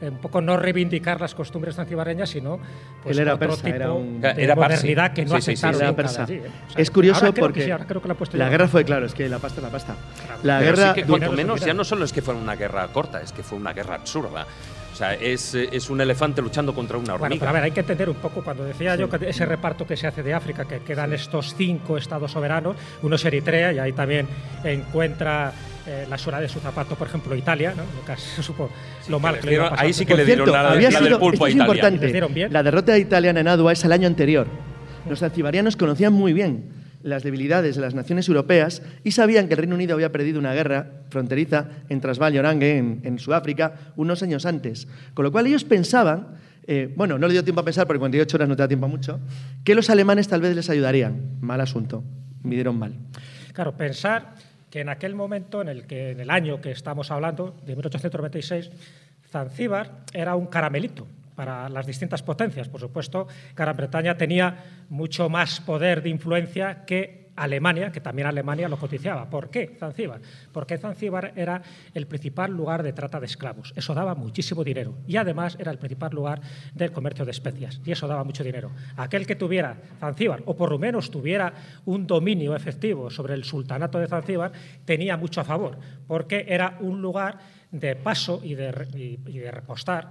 un 0.00 0.18
poco 0.18 0.40
no 0.40 0.56
reivindicar 0.56 1.20
las 1.20 1.34
costumbres 1.34 1.74
zanzibareñas, 1.76 2.30
sino 2.30 2.58
pues, 3.02 3.16
Él 3.16 3.22
era 3.22 3.34
otro 3.34 3.48
persa, 3.48 3.62
tipo 3.64 3.76
era 3.76 3.92
un- 3.92 4.20
de 4.20 4.34
Era 4.36 4.54
modernidad 4.54 5.12
que 5.12 5.24
no 5.24 5.36
Sí, 5.36 5.42
sí, 5.42 5.44
sí, 5.56 5.66
aceptaron 5.66 5.80
Era 5.80 5.90
nunca 5.90 6.02
persa. 6.02 6.22
allí, 6.24 6.34
¿eh? 6.34 6.42
O 6.68 6.70
sea, 6.72 6.82
es 6.82 6.90
curioso 6.90 7.18
ahora 7.20 7.32
creo 7.32 7.34
que 7.34 7.40
porque 7.40 7.64
sí, 7.64 7.70
ahora 7.70 7.84
creo 7.86 8.02
que 8.02 8.08
la 8.08 8.44
ya. 8.44 8.48
guerra 8.50 8.68
fue, 8.68 8.84
claro, 8.84 9.06
es 9.06 9.14
que 9.14 9.28
la 9.28 9.38
pasta 9.38 9.58
es 9.60 9.64
la 9.64 9.70
pasta. 9.70 9.96
La 10.44 10.58
Pero 10.60 10.76
guerra 10.76 10.94
sí 10.94 11.00
que, 11.00 11.06
cuanto 11.06 11.32
menos, 11.32 11.60
ya 11.60 11.74
no 11.74 11.84
solo 11.84 12.04
es 12.04 12.12
que 12.12 12.22
fue 12.22 12.34
una 12.34 12.54
guerra 12.54 12.86
corta, 12.88 13.20
es 13.20 13.32
que 13.32 13.42
fue 13.42 13.58
una 13.58 13.72
guerra 13.72 13.96
absurda. 13.96 14.46
O 14.92 14.96
sea, 14.98 15.14
es, 15.14 15.54
es 15.54 15.90
un 15.90 16.00
elefante 16.00 16.42
luchando 16.42 16.74
contra 16.74 16.96
una 16.96 17.12
Bueno, 17.12 17.24
hormiga. 17.26 17.40
pero 17.40 17.50
a 17.50 17.52
ver, 17.52 17.62
hay 17.64 17.70
que 17.70 17.80
entender 17.80 18.08
un 18.08 18.16
poco, 18.16 18.42
cuando 18.42 18.64
decía 18.64 18.96
yo 18.96 19.08
que 19.08 19.28
ese 19.28 19.46
reparto 19.46 19.86
que 19.86 19.96
se 19.96 20.08
hace 20.08 20.24
de 20.24 20.34
África, 20.34 20.64
que 20.64 20.80
quedan 20.80 21.12
estos 21.12 21.54
cinco 21.54 21.96
estados 21.96 22.32
soberanos, 22.32 22.74
uno 23.02 23.14
es 23.14 23.24
Eritrea, 23.24 23.72
y 23.72 23.78
ahí 23.78 23.92
también 23.92 24.26
encuentra 24.64 25.52
eh, 25.88 26.06
la 26.08 26.18
suela 26.18 26.38
de 26.40 26.48
su 26.48 26.60
zapato, 26.60 26.94
por 26.96 27.08
ejemplo, 27.08 27.34
Italia, 27.34 27.72
¿no? 27.76 27.82
Nunca 27.96 28.16
se 28.16 28.42
supo 28.42 28.68
lo 29.08 29.18
mal 29.18 29.34
les 29.34 29.40
que 29.42 29.48
le 29.50 29.54
iba 29.56 29.72
ahí 29.76 29.92
sí 29.92 30.04
que 30.04 30.12
Por 30.12 30.18
le 30.18 30.24
dieron 30.26 30.46
cierto, 30.46 30.62
la- 30.62 30.70
había 30.72 30.90
la 30.90 30.98
del 31.00 31.08
sido, 31.08 31.18
pulpo 31.18 31.32
esto 31.34 31.44
a 31.44 31.48
es 31.48 31.54
Italia. 31.54 31.72
¿Les 31.74 31.80
importante. 31.82 32.12
dieron 32.12 32.34
bien? 32.34 32.52
La 32.52 32.62
derrota 32.62 32.98
italiana 32.98 33.40
en 33.40 33.48
Adua 33.48 33.72
es 33.72 33.84
el 33.84 33.92
año 33.92 34.06
anterior. 34.06 34.46
Los 35.08 35.20
zanzibarianos 35.20 35.76
conocían 35.76 36.12
muy 36.12 36.32
bien 36.32 36.76
las 37.02 37.22
debilidades 37.22 37.76
de 37.76 37.80
las 37.80 37.94
naciones 37.94 38.28
europeas 38.28 38.82
y 39.04 39.12
sabían 39.12 39.46
que 39.46 39.54
el 39.54 39.58
Reino 39.60 39.76
Unido 39.76 39.94
había 39.94 40.10
perdido 40.12 40.38
una 40.38 40.52
guerra 40.52 40.90
fronteriza 41.10 41.66
en 41.88 42.00
Transvaal 42.00 42.34
y 42.34 42.38
Orange, 42.38 42.76
en, 42.76 43.00
en 43.04 43.18
Sudáfrica, 43.18 43.92
unos 43.96 44.22
años 44.22 44.44
antes. 44.44 44.88
Con 45.14 45.24
lo 45.24 45.32
cual 45.32 45.46
ellos 45.46 45.64
pensaban, 45.64 46.34
eh, 46.66 46.92
bueno, 46.96 47.16
no 47.18 47.28
le 47.28 47.32
dio 47.34 47.44
tiempo 47.44 47.60
a 47.60 47.64
pensar 47.64 47.86
porque 47.86 48.00
48 48.00 48.36
horas 48.36 48.48
no 48.48 48.56
te 48.56 48.62
da 48.62 48.68
tiempo 48.68 48.86
a 48.86 48.88
mucho, 48.88 49.20
que 49.64 49.74
los 49.74 49.88
alemanes 49.88 50.28
tal 50.28 50.40
vez 50.42 50.54
les 50.56 50.68
ayudarían. 50.68 51.38
Mal 51.40 51.60
asunto. 51.60 52.02
Midieron 52.42 52.76
mal. 52.78 52.92
Claro, 53.54 53.76
pensar 53.76 54.34
que 54.70 54.80
en 54.80 54.88
aquel 54.88 55.14
momento, 55.14 55.62
en 55.62 55.68
el, 55.68 55.86
que, 55.86 56.10
en 56.10 56.20
el 56.20 56.30
año 56.30 56.60
que 56.60 56.70
estamos 56.70 57.10
hablando, 57.10 57.56
de 57.64 57.74
1896, 57.74 58.70
Zanzíbar 59.28 60.04
era 60.12 60.34
un 60.34 60.46
caramelito 60.46 61.06
para 61.34 61.68
las 61.68 61.86
distintas 61.86 62.22
potencias. 62.22 62.68
Por 62.68 62.80
supuesto, 62.80 63.28
Gran 63.54 63.76
Bretaña 63.76 64.16
tenía 64.16 64.56
mucho 64.88 65.28
más 65.28 65.60
poder 65.60 66.02
de 66.02 66.08
influencia 66.08 66.84
que 66.84 67.27
Alemania, 67.38 67.92
que 67.92 68.00
también 68.00 68.26
Alemania 68.26 68.68
lo 68.68 68.78
cotizaba. 68.78 69.28
¿Por 69.30 69.50
qué 69.50 69.76
Zanzíbar? 69.78 70.20
Porque 70.52 70.78
Zanzíbar 70.78 71.32
era 71.36 71.62
el 71.94 72.06
principal 72.06 72.52
lugar 72.52 72.82
de 72.82 72.92
trata 72.92 73.20
de 73.20 73.26
esclavos. 73.26 73.72
Eso 73.76 73.94
daba 73.94 74.14
muchísimo 74.14 74.64
dinero. 74.64 74.94
Y 75.06 75.16
además 75.16 75.56
era 75.58 75.70
el 75.70 75.78
principal 75.78 76.12
lugar 76.12 76.40
del 76.74 76.92
comercio 76.92 77.24
de 77.24 77.30
especias. 77.30 77.80
Y 77.84 77.92
eso 77.92 78.06
daba 78.06 78.24
mucho 78.24 78.44
dinero. 78.44 78.70
Aquel 78.96 79.26
que 79.26 79.36
tuviera 79.36 79.76
Zanzíbar, 80.00 80.42
o 80.46 80.56
por 80.56 80.70
lo 80.70 80.78
menos 80.78 81.10
tuviera 81.10 81.52
un 81.84 82.06
dominio 82.06 82.54
efectivo 82.54 83.10
sobre 83.10 83.34
el 83.34 83.44
sultanato 83.44 83.98
de 83.98 84.08
Zanzíbar, 84.08 84.52
tenía 84.84 85.16
mucho 85.16 85.40
a 85.40 85.44
favor, 85.44 85.78
porque 86.06 86.46
era 86.48 86.76
un 86.80 87.00
lugar 87.00 87.38
de 87.70 87.96
paso 87.96 88.40
y 88.42 88.54
de, 88.54 89.18
y 89.26 89.38
de 89.38 89.50
repostar 89.50 90.10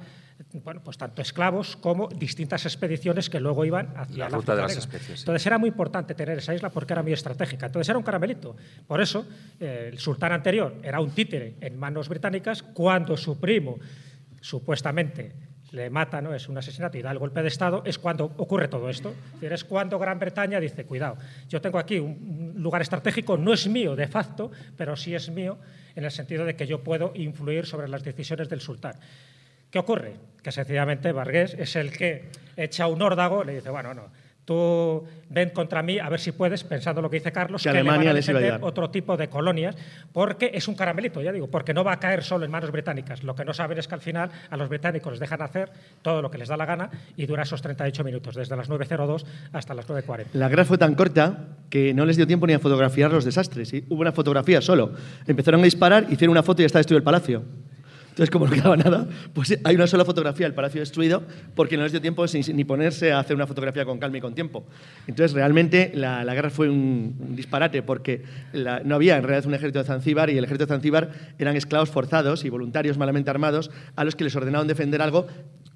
bueno, 0.64 0.82
pues 0.84 0.98
tanto 0.98 1.22
esclavos 1.22 1.76
como 1.76 2.08
distintas 2.08 2.66
expediciones 2.66 3.30
que 3.30 3.40
luego 3.40 3.66
iban 3.66 3.94
hacia 3.96 4.18
La 4.18 4.30
la 4.30 4.38
ruta 4.38 4.56
de 4.56 4.62
las 4.62 4.78
especies. 4.78 5.22
Entonces 5.22 5.46
era 5.46 5.58
muy 5.58 5.70
importante 5.70 6.14
tener 6.14 6.38
esa 6.38 6.54
isla 6.54 6.70
porque 6.70 6.94
era 6.94 7.04
muy 7.04 7.14
estratégica. 7.14 7.66
Entonces 7.66 7.90
era 7.90 7.98
un 7.98 8.04
caramelito. 8.04 8.56
Por 8.86 9.02
eso 9.02 9.26
eh, 9.60 9.90
el 9.92 10.00
sultán 10.00 10.32
anterior 10.32 10.76
era 10.84 11.00
un 11.00 11.12
títere 11.12 11.56
en 11.62 11.78
manos 11.78 12.10
británicas 12.10 12.62
cuando 12.62 13.18
su 13.18 13.40
primo 13.40 13.80
supuestamente 14.42 15.48
le 15.72 15.90
mata, 15.90 16.22
¿no? 16.22 16.34
es 16.34 16.48
un 16.48 16.58
asesinato 16.58 16.98
y 16.98 17.02
da 17.02 17.12
el 17.12 17.20
golpe 17.20 17.42
de 17.42 17.50
Estado, 17.50 17.82
es 17.86 17.98
cuando 17.98 18.26
ocurre 18.26 18.68
todo 18.68 18.90
esto. 18.90 19.10
Es, 19.10 19.34
decir, 19.34 19.54
es 19.54 19.64
cuando 19.64 20.00
Gran 20.00 20.20
Bretaña 20.20 20.60
dice, 20.60 20.86
cuidado, 20.86 21.18
yo 21.50 21.60
tengo 21.60 21.78
aquí 21.78 22.00
un 22.00 22.54
lugar 22.58 22.82
estratégico, 22.82 23.38
no 23.38 23.54
es 23.54 23.68
mío 23.68 23.96
de 23.96 24.08
facto, 24.08 24.52
pero 24.78 24.96
sí 24.96 25.14
es 25.14 25.30
mío 25.30 25.58
en 25.96 26.06
el 26.06 26.12
sentido 26.12 26.46
de 26.46 26.56
que 26.56 26.68
yo 26.68 26.84
puedo 26.84 27.12
influir 27.16 27.66
sobre 27.66 27.88
las 27.88 28.04
decisiones 28.04 28.50
del 28.50 28.62
sultán. 28.62 28.96
¿Qué 29.70 29.80
ocurre? 29.80 30.16
Que 30.42 30.52
sencillamente 30.52 31.12
Vargués 31.12 31.56
es 31.58 31.76
el 31.76 31.92
que 31.92 32.30
echa 32.56 32.88
un 32.88 33.02
órdago, 33.02 33.44
le 33.44 33.56
dice, 33.56 33.70
bueno, 33.70 33.94
no, 33.94 34.10
tú 34.48 35.04
ven 35.30 35.50
contra 35.50 35.84
mí 35.84 36.00
a 36.00 36.08
ver 36.08 36.22
si 36.22 36.32
puedes, 36.32 36.64
pensando 36.64 37.02
lo 37.02 37.10
que 37.10 37.18
dice 37.18 37.34
Carlos, 37.34 37.62
Que 37.62 37.70
que, 37.70 37.76
le 37.76 37.84
van 37.84 38.00
Alemania 38.00 38.12
a 38.12 38.14
les 38.14 38.64
otro 38.64 38.90
tipo 38.90 39.18
de 39.18 39.28
colonias, 39.28 39.76
porque 40.14 40.52
es 40.54 40.70
un 40.70 40.76
caramelito, 40.76 41.22
ya 41.22 41.34
digo, 41.34 41.48
porque 41.48 41.74
no 41.74 41.84
va 41.84 41.92
a 41.92 42.00
caer 42.00 42.24
solo 42.24 42.46
en 42.46 42.52
manos 42.52 42.72
británicas. 42.72 43.24
Lo 43.24 43.36
que 43.36 43.44
no 43.44 43.54
saben 43.54 43.78
es 43.78 43.90
que 43.90 43.96
al 43.96 44.00
final 44.00 44.32
a 44.50 44.56
los 44.56 44.70
británicos 44.70 45.12
les 45.12 45.20
dejan 45.20 45.42
hacer 45.42 45.70
todo 46.02 46.22
lo 46.22 46.32
que 46.32 46.38
les 46.38 46.48
da 46.48 46.56
la 46.56 46.66
gana 46.66 46.90
y 47.18 47.26
dura 47.26 47.44
esos 47.44 47.62
38 47.62 48.06
minutos, 48.06 48.36
desde 48.36 48.56
las 48.56 48.70
9.02 48.70 49.26
hasta 49.52 49.74
las 49.74 49.86
9.40. 49.86 50.28
La 50.32 50.48
guerra 50.48 50.64
fue 50.64 50.78
tan 50.78 50.96
corta 50.96 51.50
que 51.70 51.94
no 51.94 52.06
les 52.06 52.16
dio 52.16 52.26
tiempo 52.26 52.48
ni 52.48 52.54
a 52.54 52.60
fotografiar 52.60 53.12
los 53.12 53.26
desastres. 53.26 53.68
¿sí? 53.68 53.84
Hubo 53.90 54.00
una 54.00 54.14
fotografía 54.14 54.62
solo. 54.62 54.94
Empezaron 55.28 55.60
a 55.60 55.66
disparar, 55.66 56.06
hicieron 56.10 56.32
una 56.32 56.44
foto 56.44 56.62
y 56.62 56.64
ya 56.64 56.68
está 56.68 56.80
destruido 56.80 57.00
el 57.00 57.04
palacio. 57.04 57.44
Entonces, 58.18 58.32
como 58.32 58.48
no 58.48 58.52
quedaba 58.52 58.76
nada, 58.76 59.08
pues 59.32 59.60
hay 59.64 59.76
una 59.76 59.86
sola 59.86 60.04
fotografía 60.04 60.48
del 60.48 60.56
palacio 60.56 60.80
destruido 60.80 61.22
porque 61.54 61.78
no 61.78 61.84
les 61.84 61.92
dio 61.92 62.02
tiempo 62.02 62.26
ni 62.52 62.64
ponerse 62.64 63.12
a 63.12 63.20
hacer 63.20 63.36
una 63.36 63.46
fotografía 63.46 63.86
con 63.86 64.00
calma 64.00 64.18
y 64.18 64.22
con 64.22 64.34
tiempo. 64.34 64.66
Entonces, 65.06 65.34
realmente 65.34 65.92
la, 65.94 66.24
la 66.24 66.34
guerra 66.34 66.50
fue 66.50 66.68
un, 66.68 67.36
disparate 67.36 67.84
porque 67.84 68.24
no 68.86 68.96
había 68.96 69.18
en 69.18 69.24
realidad 69.24 69.46
un 69.46 69.54
ejército 69.54 69.78
de 69.78 69.86
Zanzíbar 69.86 70.32
y 70.32 70.38
el 70.40 70.44
ejército 70.44 70.66
de 70.66 70.74
Zanzíbar 70.74 71.12
eran 71.38 71.56
esclavos 71.56 71.92
forzados 71.92 72.44
y 72.44 72.50
voluntarios 72.50 72.98
malamente 72.98 73.30
armados 73.30 73.70
a 73.96 74.04
los 74.04 74.16
que 74.16 74.24
les 74.24 74.36
ordenaban 74.36 74.66
defender 74.66 75.04
algo 75.04 75.28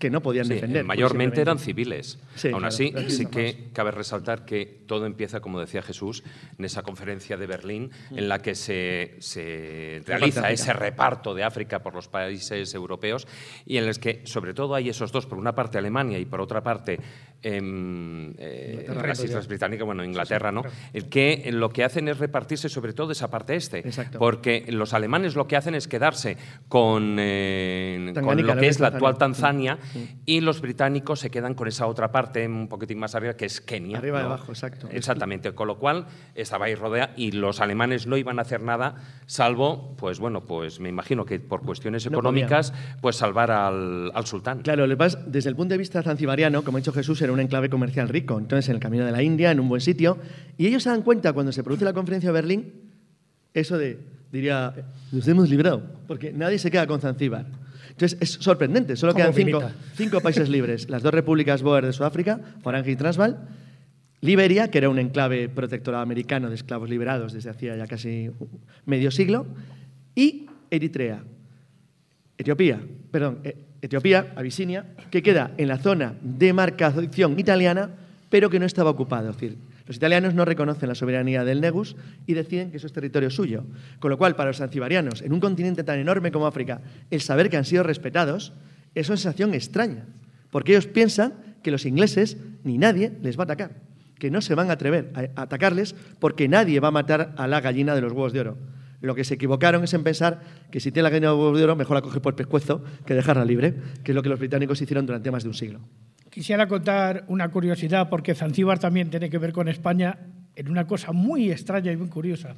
que 0.02 0.10
no 0.10 0.22
podían 0.22 0.46
Sí, 0.48 0.56
defender. 0.56 0.84
mayormente 0.84 1.40
eran 1.40 1.60
civiles. 1.60 2.18
Sí, 2.36 2.48
Aún 2.50 2.60
claro, 2.62 2.68
así, 2.68 2.92
sí 3.08 3.28
que 3.28 3.70
cabe 3.72 3.92
resaltar 3.92 4.44
que 4.46 4.66
todo 4.88 5.06
empieza, 5.06 5.40
como 5.40 5.60
decía 5.60 5.82
Jesús, 5.84 6.24
en 6.58 6.66
esa 6.66 6.82
conferencia 6.82 7.38
de 7.38 7.46
Berlín, 7.46 7.92
en 8.10 8.28
la 8.28 8.40
que 8.40 8.56
se, 8.56 9.16
se 9.20 10.02
realiza 10.06 10.50
ese 10.52 10.74
reparto 10.74 11.36
de 11.36 11.44
África 11.44 11.84
por 11.84 11.94
los 11.94 12.08
países 12.08 12.74
europeos 12.74 13.28
y 13.66 13.78
en 13.78 13.86
los 13.86 14.00
que, 14.00 14.24
sobre 14.26 14.54
todo, 14.56 14.74
hay 14.74 14.90
esos 14.90 15.12
dos, 15.12 15.28
por 15.28 15.38
una 15.38 15.54
parte 15.54 15.78
Alemania 15.78 16.18
y 16.18 16.26
por 16.26 16.42
otra 16.42 16.64
parte 16.64 17.00
eh, 17.44 18.78
Inglaterra. 18.80 19.08
las 19.08 19.24
Islas 19.24 19.48
Británicas, 19.48 19.86
bueno, 19.86 20.04
Inglaterra, 20.04 20.52
¿no? 20.52 20.64
El 20.94 21.10
que 21.10 21.50
lo 21.52 21.70
que 21.70 21.84
hacen 21.84 22.08
es 22.08 22.20
repartirse 22.20 22.70
sobre 22.70 22.94
todo 22.94 23.12
esa 23.12 23.30
parte 23.30 23.56
este. 23.56 23.80
Exacto. 23.80 24.20
Porque 24.20 24.66
los 24.70 24.94
alemanes 24.94 25.36
lo 25.36 25.48
que 25.48 25.56
hacen 25.56 25.76
es 25.76 25.88
quedarse 25.88 26.38
con, 26.68 27.18
eh, 27.20 28.12
con 28.16 28.38
lo 28.38 28.44
lo 28.44 28.54
que 28.56 28.60
que 28.62 28.68
es 28.68 28.76
es 28.76 28.80
la 28.80 28.88
actual 28.88 29.18
Tanzania. 29.18 29.78
Tanzania 29.78 30.22
y 30.26 30.42
los 30.42 30.62
británicos 30.62 31.20
se 31.20 31.30
quedan 31.30 31.54
con 31.54 31.68
esa 31.68 31.88
otra 31.88 32.12
parte 32.12 32.46
un 32.46 32.68
poquitín 32.68 33.00
más 33.00 33.16
arriba 33.16 33.34
que 33.36 33.46
es 33.46 33.62
Kenia. 33.62 33.98
Arriba 33.98 34.20
y 34.20 34.24
¿no? 34.24 34.28
abajo, 34.28 34.52
exacto. 34.52 34.88
Exactamente, 34.92 35.54
con 35.54 35.68
lo 35.68 35.78
cual 35.78 36.08
estaba 36.36 36.66
ahí 36.66 36.76
rodeada 36.76 37.14
y 37.16 37.32
los 37.32 37.60
alemanes 37.60 38.08
no 38.08 38.18
iban 38.18 38.40
a 38.40 38.44
hacer 38.44 38.62
nada 38.62 38.96
salvo, 39.26 39.96
pues 39.98 40.20
bueno, 40.20 40.46
pues 40.46 40.80
me 40.80 40.90
imagino 40.90 41.26
que 41.26 41.40
por 41.40 41.62
cuestiones 41.62 42.06
No 42.06 42.12
económicas, 42.18 42.74
pues 43.02 43.16
salvar 43.16 43.52
al, 43.52 44.12
al 44.14 44.26
sultán. 44.26 44.62
Claro, 44.62 44.86
lo 44.88 44.96
desde 45.02 45.50
el 45.50 45.56
punto 45.56 45.74
de 45.74 45.78
vista 45.78 46.04
zanzibariano, 46.04 46.64
como 46.64 46.78
ha 46.78 46.80
dicho 46.82 46.94
Jesús, 46.94 47.22
era 47.22 47.31
un 47.32 47.40
enclave 47.40 47.70
comercial 47.70 48.10
rico. 48.10 48.38
Entonces, 48.38 48.70
en 48.70 48.76
el 48.76 48.82
camino 48.82 49.06
de 49.06 49.12
la 49.12 49.24
India, 49.24 49.52
en 49.52 49.60
un 49.60 49.70
buen 49.70 49.82
sitio. 49.82 50.18
Y 50.58 50.68
ellos 50.68 50.84
se 50.84 50.90
dan 50.90 51.02
cuenta, 51.02 51.34
cuando 51.34 51.52
se 51.52 51.64
produce 51.64 51.86
la 51.86 51.94
conferencia 51.94 52.30
de 52.30 52.34
Berlín, 52.34 52.74
eso 53.54 53.78
de, 53.78 54.00
diría, 54.32 54.74
nos 55.12 55.28
hemos 55.28 55.50
librado, 55.50 55.84
porque 56.08 56.32
nadie 56.32 56.60
se 56.60 56.72
queda 56.72 56.88
con 56.88 57.02
Zanzíbar. 57.02 57.46
Entonces, 57.90 58.18
es 58.22 58.30
sorprendente, 58.32 58.96
solo 58.96 59.14
quedan 59.14 59.34
cinco, 59.34 59.62
cinco 59.96 60.22
países 60.22 60.50
libres. 60.50 60.90
Las 60.90 61.04
dos 61.04 61.14
repúblicas 61.14 61.62
Boer 61.62 61.86
de 61.86 61.94
Sudáfrica, 61.94 62.40
Orange 62.64 62.92
y 62.92 62.96
Transvaal, 62.96 63.48
Liberia, 64.22 64.70
que 64.70 64.78
era 64.78 64.90
un 64.90 65.00
enclave 65.00 65.50
protectorado 65.50 66.04
americano 66.04 66.50
de 66.50 66.56
esclavos 66.56 66.90
liberados 66.90 67.34
desde 67.34 67.50
hacía 67.50 67.76
ya 67.76 67.88
casi 67.88 68.30
medio 68.86 69.12
siglo, 69.12 69.48
y 70.16 70.46
Eritrea, 70.70 71.24
Etiopía, 72.42 72.82
perdón, 73.12 73.40
eh, 73.44 73.56
Etiopía, 73.84 74.34
Abisinia, 74.36 74.86
que 75.12 75.22
queda 75.22 75.52
en 75.58 75.68
la 75.68 75.78
zona 75.78 76.16
de 76.22 76.54
marcación 76.54 77.40
italiana, 77.40 77.92
pero 78.30 78.50
que 78.50 78.60
no 78.60 78.66
estaba 78.66 78.90
ocupado. 78.90 79.30
Es 79.30 79.36
decir, 79.36 79.58
los 79.86 79.96
italianos 79.98 80.34
no 80.34 80.44
reconocen 80.44 80.90
la 80.90 80.96
soberanía 80.96 81.44
del 81.44 81.62
Negus 81.62 81.96
y 82.26 82.34
deciden 82.34 82.72
que 82.72 82.78
eso 82.78 82.88
es 82.88 82.94
territorio 82.94 83.30
suyo. 83.30 83.64
Con 84.00 84.10
lo 84.10 84.18
cual, 84.18 84.36
para 84.36 84.50
los 84.50 84.58
zanzibarianos, 84.58 85.22
en 85.22 85.34
un 85.34 85.40
continente 85.40 85.84
tan 85.84 86.00
enorme 86.00 86.32
como 86.32 86.48
África, 86.48 86.82
el 87.12 87.22
saber 87.22 87.50
que 87.50 87.58
han 87.58 87.66
sido 87.66 87.84
respetados 87.84 88.54
es 88.96 89.08
una 89.10 89.18
sensación 89.18 89.54
extraña, 89.54 90.08
porque 90.50 90.72
ellos 90.72 90.88
piensan 90.88 91.34
que 91.62 91.70
los 91.70 91.86
ingleses 91.86 92.38
ni 92.64 92.80
nadie 92.80 93.12
les 93.22 93.38
va 93.38 93.44
a 93.44 93.46
atacar, 93.46 93.72
que 94.18 94.32
no 94.32 94.42
se 94.42 94.56
van 94.56 94.72
a 94.72 94.74
atrever 94.74 95.12
a 95.14 95.44
atacarles 95.44 95.94
porque 96.20 96.48
nadie 96.48 96.80
va 96.80 96.88
a 96.88 96.92
matar 96.92 97.36
a 97.38 97.48
la 97.48 97.62
gallina 97.62 97.94
de 97.94 98.02
los 98.02 98.14
huevos 98.14 98.34
de 98.34 98.40
oro. 98.40 98.58
Lo 99.02 99.16
que 99.16 99.24
se 99.24 99.34
equivocaron 99.34 99.84
es 99.84 99.94
en 99.94 100.04
pensar 100.04 100.42
que 100.70 100.80
si 100.80 100.92
tiene 100.92 101.04
la 101.04 101.10
gallina 101.10 101.30
de 101.30 101.34
huevos 101.34 101.78
mejor 101.78 101.96
la 101.96 102.02
coge 102.02 102.20
por 102.20 102.34
el 102.34 102.36
pescuezo 102.36 102.84
que 103.06 103.16
dejarla 103.16 103.44
libre, 103.44 103.76
que 104.04 104.12
es 104.12 104.16
lo 104.16 104.22
que 104.22 104.30
los 104.30 104.40
británicos 104.40 104.82
hicieron 104.82 105.06
durante 105.06 105.32
más 105.32 105.44
de 105.44 105.50
un 105.50 105.56
siglo. 105.56 105.80
Quisiera 106.30 106.68
contar 106.68 107.26
una 107.28 107.50
curiosidad, 107.50 108.10
porque 108.10 108.36
Zanzíbar 108.36 108.80
también 108.80 109.10
tiene 109.10 109.30
que 109.30 109.38
ver 109.38 109.52
con 109.52 109.68
España 109.68 110.20
en 110.56 110.70
una 110.70 110.86
cosa 110.88 111.12
muy 111.12 111.52
extraña 111.52 111.92
y 111.92 111.98
muy 111.98 112.10
curiosa. 112.10 112.56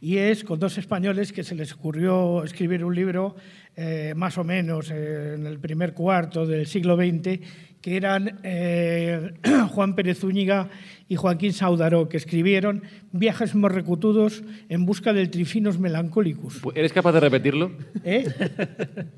y 0.00 0.16
es 0.16 0.42
con 0.42 0.58
dos 0.58 0.78
españoles 0.78 1.32
que 1.32 1.44
se 1.44 1.54
les 1.54 1.72
ocurrió 1.74 2.42
escribir 2.42 2.84
un 2.84 2.92
libro 2.92 3.36
eh, 3.76 4.14
más 4.16 4.36
o 4.36 4.42
menos 4.42 4.90
eh, 4.90 5.34
en 5.34 5.46
el 5.46 5.60
primer 5.60 5.94
cuarto 5.94 6.44
del 6.44 6.66
siglo 6.66 6.96
XX, 6.96 7.38
que 7.82 7.96
eran 7.96 8.38
eh, 8.44 9.34
Juan 9.70 9.94
Pérez 9.94 10.20
Zúñiga 10.20 10.70
y 11.08 11.16
Joaquín 11.16 11.52
Saudaró, 11.52 12.08
que 12.08 12.16
escribieron 12.16 12.84
Viajes 13.10 13.54
morrecutudos 13.54 14.42
en 14.70 14.86
busca 14.86 15.12
del 15.12 15.30
Trifinos 15.30 15.78
Melancólicos. 15.78 16.60
¿Eres 16.74 16.92
capaz 16.92 17.12
de 17.12 17.20
repetirlo? 17.20 17.72
¿Eh? 18.04 18.26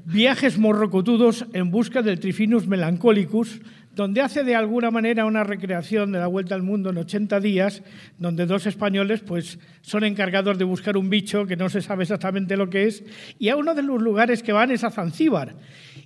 Viajes 0.05 0.59
morrocotudos 0.59 1.47
en 1.53 1.71
busca 1.71 2.03
del 2.03 2.19
Trifinus 2.19 2.67
Melancolicus, 2.67 3.61
donde 3.95 4.21
hace 4.21 4.43
de 4.43 4.55
alguna 4.55 4.91
manera 4.91 5.25
una 5.25 5.45
recreación 5.45 6.13
de 6.13 6.19
la 6.19 6.27
vuelta 6.27 6.55
al 6.55 6.63
mundo 6.63 6.91
en 6.91 6.99
80 6.99 7.41
días, 7.41 7.83
donde 8.19 8.47
dos 8.47 8.67
españoles 8.67 9.21
pues, 9.21 9.59
son 9.83 10.05
encargados 10.05 10.59
de 10.59 10.65
buscar 10.65 10.97
un 10.97 11.11
bicho 11.11 11.47
que 11.47 11.57
no 11.57 11.69
se 11.69 11.81
sabe 11.81 12.03
exactamente 12.03 12.57
lo 12.57 12.69
que 12.69 12.85
es, 12.85 13.05
y 13.39 13.49
a 13.49 13.57
uno 13.57 13.75
de 13.75 13.83
los 13.83 14.03
lugares 14.03 14.43
que 14.43 14.53
van 14.53 14.71
es 14.71 14.85
a 14.85 14.91
Zanzíbar. 14.91 15.55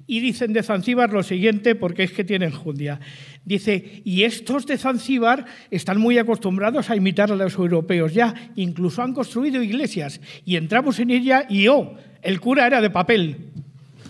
Y 0.07 0.21
dicen 0.21 0.53
de 0.53 0.63
Zanzíbar 0.63 1.13
lo 1.13 1.23
siguiente, 1.23 1.75
porque 1.75 2.03
es 2.03 2.13
que 2.13 2.25
tienen 2.25 2.51
jundia. 2.51 2.99
Dice, 3.45 4.03
y 4.05 4.25
estos 4.25 4.67
de 4.67 4.79
Zanzíbar 4.79 5.45
están 5.71 6.01
muy 6.01 6.19
acostumbrados 6.19 6.89
a 6.91 6.97
imitar 6.97 7.31
a 7.31 7.37
los 7.37 7.55
europeos 7.55 8.15
ya, 8.15 8.35
incluso 8.57 9.03
han 9.03 9.13
construido 9.13 9.63
iglesias, 9.63 10.21
y 10.45 10.57
entramos 10.57 10.99
en 10.99 11.11
ella 11.11 11.45
y, 11.49 11.69
oh, 11.69 11.95
el 12.23 12.41
cura 12.41 12.67
era 12.67 12.81
de 12.81 12.91
papel. 12.91 13.37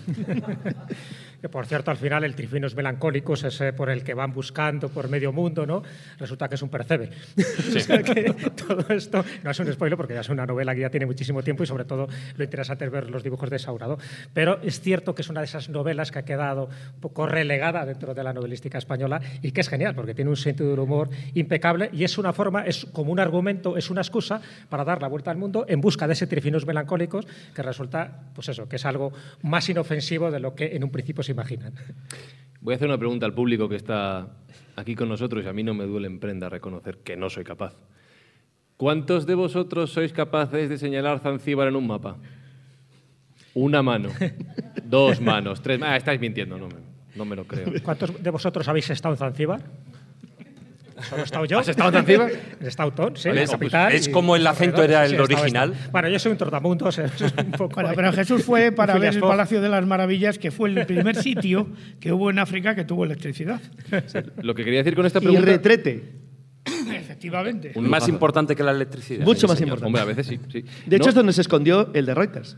Que 1.40 1.48
por 1.48 1.66
cierto, 1.66 1.92
al 1.92 1.96
final 1.96 2.24
el 2.24 2.34
Trifinus 2.34 2.74
Melancólicos, 2.74 3.44
ese 3.44 3.72
por 3.72 3.90
el 3.90 4.02
que 4.02 4.12
van 4.12 4.32
buscando 4.32 4.88
por 4.88 5.08
medio 5.08 5.32
mundo, 5.32 5.66
¿no? 5.66 5.82
Resulta 6.18 6.48
que 6.48 6.56
es 6.56 6.62
un 6.62 6.68
percebe. 6.68 7.10
o 7.76 7.78
sea 7.78 8.02
que 8.02 8.34
todo 8.66 8.84
esto 8.88 9.24
no 9.44 9.50
es 9.52 9.58
un 9.60 9.72
spoiler 9.72 9.96
porque 9.96 10.14
ya 10.14 10.20
es 10.20 10.28
una 10.30 10.46
novela 10.46 10.74
que 10.74 10.80
ya 10.80 10.90
tiene 10.90 11.06
muchísimo 11.06 11.42
tiempo 11.44 11.62
y 11.62 11.66
sobre 11.66 11.84
todo 11.84 12.08
lo 12.36 12.44
interesante 12.44 12.84
es 12.84 12.90
ver 12.90 13.08
los 13.08 13.22
dibujos 13.22 13.50
de 13.50 13.58
Saurado. 13.60 13.98
Pero 14.34 14.60
es 14.62 14.80
cierto 14.80 15.14
que 15.14 15.22
es 15.22 15.28
una 15.28 15.40
de 15.40 15.46
esas 15.46 15.68
novelas 15.68 16.10
que 16.10 16.18
ha 16.18 16.24
quedado 16.24 16.70
un 16.94 17.00
poco 17.00 17.26
relegada 17.26 17.86
dentro 17.86 18.14
de 18.14 18.24
la 18.24 18.32
novelística 18.32 18.78
española 18.78 19.20
y 19.40 19.52
que 19.52 19.60
es 19.60 19.68
genial 19.68 19.94
porque 19.94 20.14
tiene 20.14 20.30
un 20.30 20.36
sentido 20.36 20.70
del 20.70 20.80
humor 20.80 21.08
impecable 21.34 21.90
y 21.92 22.02
es 22.02 22.18
una 22.18 22.32
forma, 22.32 22.64
es 22.64 22.84
como 22.86 23.12
un 23.12 23.20
argumento, 23.20 23.76
es 23.76 23.90
una 23.90 24.00
excusa 24.00 24.40
para 24.68 24.84
dar 24.84 25.00
la 25.00 25.06
vuelta 25.08 25.30
al 25.30 25.36
mundo 25.36 25.66
en 25.68 25.80
busca 25.80 26.08
de 26.08 26.14
ese 26.14 26.26
Trifinus 26.26 26.66
Melancólicos 26.66 27.26
que 27.54 27.62
resulta, 27.62 28.10
pues 28.34 28.48
eso, 28.48 28.68
que 28.68 28.76
es 28.76 28.84
algo 28.84 29.12
más 29.42 29.68
inofensivo 29.68 30.32
de 30.32 30.40
lo 30.40 30.56
que 30.56 30.74
en 30.74 30.82
un 30.82 30.90
principio 30.90 31.22
se 31.22 31.27
imaginan. 31.28 31.74
Voy 32.60 32.74
a 32.74 32.76
hacer 32.76 32.88
una 32.88 32.98
pregunta 32.98 33.26
al 33.26 33.34
público 33.34 33.68
que 33.68 33.76
está 33.76 34.28
aquí 34.76 34.94
con 34.94 35.08
nosotros 35.08 35.44
y 35.44 35.48
a 35.48 35.52
mí 35.52 35.62
no 35.62 35.74
me 35.74 35.84
duele 35.84 36.06
en 36.06 36.18
prenda 36.18 36.48
reconocer 36.48 36.98
que 36.98 37.16
no 37.16 37.30
soy 37.30 37.44
capaz. 37.44 37.74
¿Cuántos 38.76 39.26
de 39.26 39.34
vosotros 39.34 39.90
sois 39.90 40.12
capaces 40.12 40.68
de 40.68 40.78
señalar 40.78 41.18
Zanzíbar 41.18 41.68
en 41.68 41.76
un 41.76 41.86
mapa? 41.86 42.16
Una 43.54 43.82
mano, 43.82 44.10
dos 44.84 45.20
manos, 45.20 45.60
tres. 45.62 45.80
Ah, 45.82 45.96
estáis 45.96 46.20
mintiendo, 46.20 46.58
no 46.58 46.68
me, 46.68 46.74
no 47.16 47.24
me 47.24 47.34
lo 47.34 47.44
creo. 47.44 47.72
¿Cuántos 47.82 48.22
de 48.22 48.30
vosotros 48.30 48.68
habéis 48.68 48.88
estado 48.90 49.14
en 49.14 49.18
Zanzíbar? 49.18 49.62
Solo 51.08 51.22
he 51.22 51.24
estado 51.24 51.44
yo. 51.44 51.58
¿Has 51.58 51.68
estado 51.68 51.88
en 51.90 51.94
Zanzíbar? 51.94 52.30
He 52.62 52.66
estado 52.66 52.92
Ton, 52.92 53.16
sí, 53.16 53.28
Vale, 53.28 53.40
la 53.42 53.46
pues 53.46 53.58
capital. 53.58 53.92
es 53.92 54.08
y 54.08 54.10
como 54.10 54.36
el 54.36 54.46
acento 54.46 54.82
era 54.82 55.06
Sí, 55.06 55.14
el 55.14 55.20
he 55.20 55.22
original. 55.22 55.72
estado. 55.72 55.90
Bueno, 55.92 56.08
yo 56.08 56.18
soy 56.18 56.32
un 56.32 56.38
trotamundos. 56.38 56.98
es 56.98 57.10
un 57.36 57.50
poco 57.52 57.74
Bueno, 57.74 57.90
pero 57.94 58.12
Jesús 58.12 58.42
fue 58.44 58.72
para 58.72 58.98
ver 58.98 59.14
el. 59.14 59.20
Palacio 59.20 59.60
de 59.60 59.68
las 59.68 59.86
Maravillas, 59.86 60.38
que 60.38 60.50
fue 60.50 60.70
el 60.70 60.86
primer 60.86 61.16
sitio 61.16 61.68
que 62.00 62.12
hubo 62.12 62.30
en 62.30 62.38
África 62.38 62.74
que 62.74 62.84
tuvo 62.84 63.04
electricidad. 63.04 63.60
Lo 64.42 64.54
que 64.54 64.64
quería 64.64 64.80
decir 64.80 64.94
con 64.96 65.06
esta 65.06 65.18
Y 65.18 65.22
pregunta... 65.22 65.46
retrete. 65.46 66.12
Efectivamente. 66.92 67.72
Un 67.74 67.88
Más 67.88 68.08
importante 68.08 68.54
que 68.54 68.62
la 68.62 68.72
electricidad. 68.72 69.24
Mucho 69.24 69.46
más 69.48 69.58
Señor, 69.58 69.78
importante. 69.78 69.86
Hombre, 69.86 70.02
a 70.02 70.04
veces 70.16 70.26
sí. 70.26 70.40
sí. 70.52 70.64
De 70.86 70.96
hecho, 70.96 71.04
No, 71.06 71.08
es 71.10 71.14
donde 71.14 71.32
se 71.32 71.40
escondió 71.40 71.90
el 71.94 72.06
de 72.06 72.14
Reuters. 72.14 72.56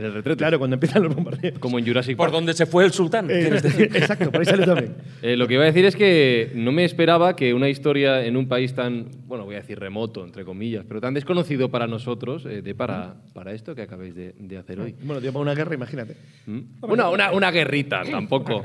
En 0.00 0.06
el 0.06 0.14
retrete. 0.14 0.38
Claro, 0.38 0.58
cuando 0.58 0.74
empiezan 0.74 1.02
los 1.02 1.14
bombardeos. 1.14 1.58
Como 1.58 1.78
en 1.78 1.86
Jurassic 1.86 2.16
Por 2.16 2.26
Park. 2.26 2.34
donde 2.34 2.54
se 2.54 2.66
fue 2.66 2.84
el 2.84 2.92
sultán. 2.92 3.30
Eh, 3.30 3.40
¿quieres 3.40 3.62
decir? 3.62 3.90
exacto, 3.94 4.30
por 4.30 4.40
ahí 4.40 4.46
salió 4.46 4.66
también. 4.66 4.94
Eh, 5.22 5.36
lo 5.36 5.46
que 5.46 5.54
iba 5.54 5.62
a 5.62 5.66
decir 5.66 5.84
es 5.84 5.94
que 5.94 6.50
no 6.54 6.72
me 6.72 6.84
esperaba 6.84 7.36
que 7.36 7.54
una 7.54 7.68
historia 7.68 8.24
en 8.24 8.36
un 8.36 8.48
país 8.48 8.74
tan, 8.74 9.06
bueno, 9.26 9.44
voy 9.44 9.54
a 9.54 9.58
decir 9.60 9.78
remoto, 9.78 10.24
entre 10.24 10.44
comillas, 10.44 10.84
pero 10.88 11.00
tan 11.00 11.14
desconocido 11.14 11.70
para 11.70 11.86
nosotros, 11.86 12.44
eh, 12.46 12.62
de 12.62 12.74
para, 12.74 13.14
para 13.32 13.52
esto 13.52 13.74
que 13.74 13.82
acabáis 13.82 14.14
de, 14.14 14.34
de 14.38 14.56
hacer 14.56 14.80
hoy. 14.80 14.94
Bueno, 15.02 15.20
dio 15.20 15.32
para 15.32 15.42
una 15.42 15.54
guerra, 15.54 15.74
imagínate. 15.74 16.16
¿Mm? 16.46 16.60
Una, 16.82 17.08
una, 17.10 17.32
una 17.32 17.50
guerrita, 17.50 18.02
tampoco. 18.10 18.64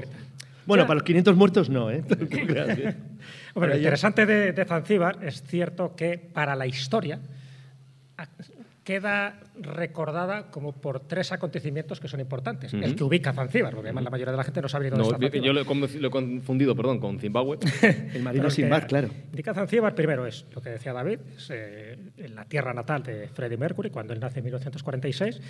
Bueno, 0.65 0.83
para 0.87 0.95
los 0.95 1.03
500 1.03 1.35
muertos 1.35 1.69
no, 1.69 1.91
¿eh? 1.91 2.03
Lo 3.55 3.75
interesante 3.75 4.25
de, 4.25 4.51
de 4.51 4.65
Zanzíbar 4.65 5.19
es 5.21 5.43
cierto 5.43 5.95
que 5.95 6.17
para 6.17 6.55
la 6.55 6.65
historia 6.65 7.19
queda 8.85 9.39
recordada 9.59 10.51
como 10.51 10.71
por 10.71 10.99
tres 11.01 11.31
acontecimientos 11.31 11.99
que 11.99 12.07
son 12.07 12.19
importantes. 12.19 12.71
El 12.73 12.83
Ujú. 12.85 12.95
que 12.95 13.03
ubica 13.03 13.31
a 13.31 13.33
Zanzíbar, 13.33 13.73
porque 13.73 13.87
además 13.89 14.03
la 14.05 14.09
mayoría 14.11 14.31
de 14.31 14.37
la 14.37 14.43
gente 14.43 14.61
no 14.61 14.69
sabe 14.69 14.85
ni 14.85 14.89
dónde 14.91 15.03
No, 15.03 15.09
está 15.11 15.19
Zanzíbar. 15.25 15.43
yo 15.45 15.53
lo 15.53 15.61
he, 15.61 15.99
lo 15.99 16.07
he 16.07 16.11
confundido, 16.11 16.75
perdón, 16.75 16.99
con 16.99 17.19
Zimbabue. 17.19 17.57
El 18.13 18.21
marino 18.21 18.49
sin 18.51 18.69
mar, 18.69 18.85
claro. 18.85 19.09
Indica 19.31 19.53
Zanzíbar, 19.55 19.95
primero 19.95 20.27
es 20.27 20.45
lo 20.53 20.61
que 20.61 20.69
decía 20.69 20.93
David, 20.93 21.19
es 21.35 21.49
eh, 21.51 21.97
en 22.17 22.35
la 22.35 22.45
tierra 22.45 22.73
natal 22.75 23.01
de 23.01 23.27
Freddie 23.27 23.57
Mercury, 23.57 23.89
cuando 23.89 24.13
él 24.13 24.19
nace 24.19 24.39
en 24.39 24.45
1946. 24.45 25.41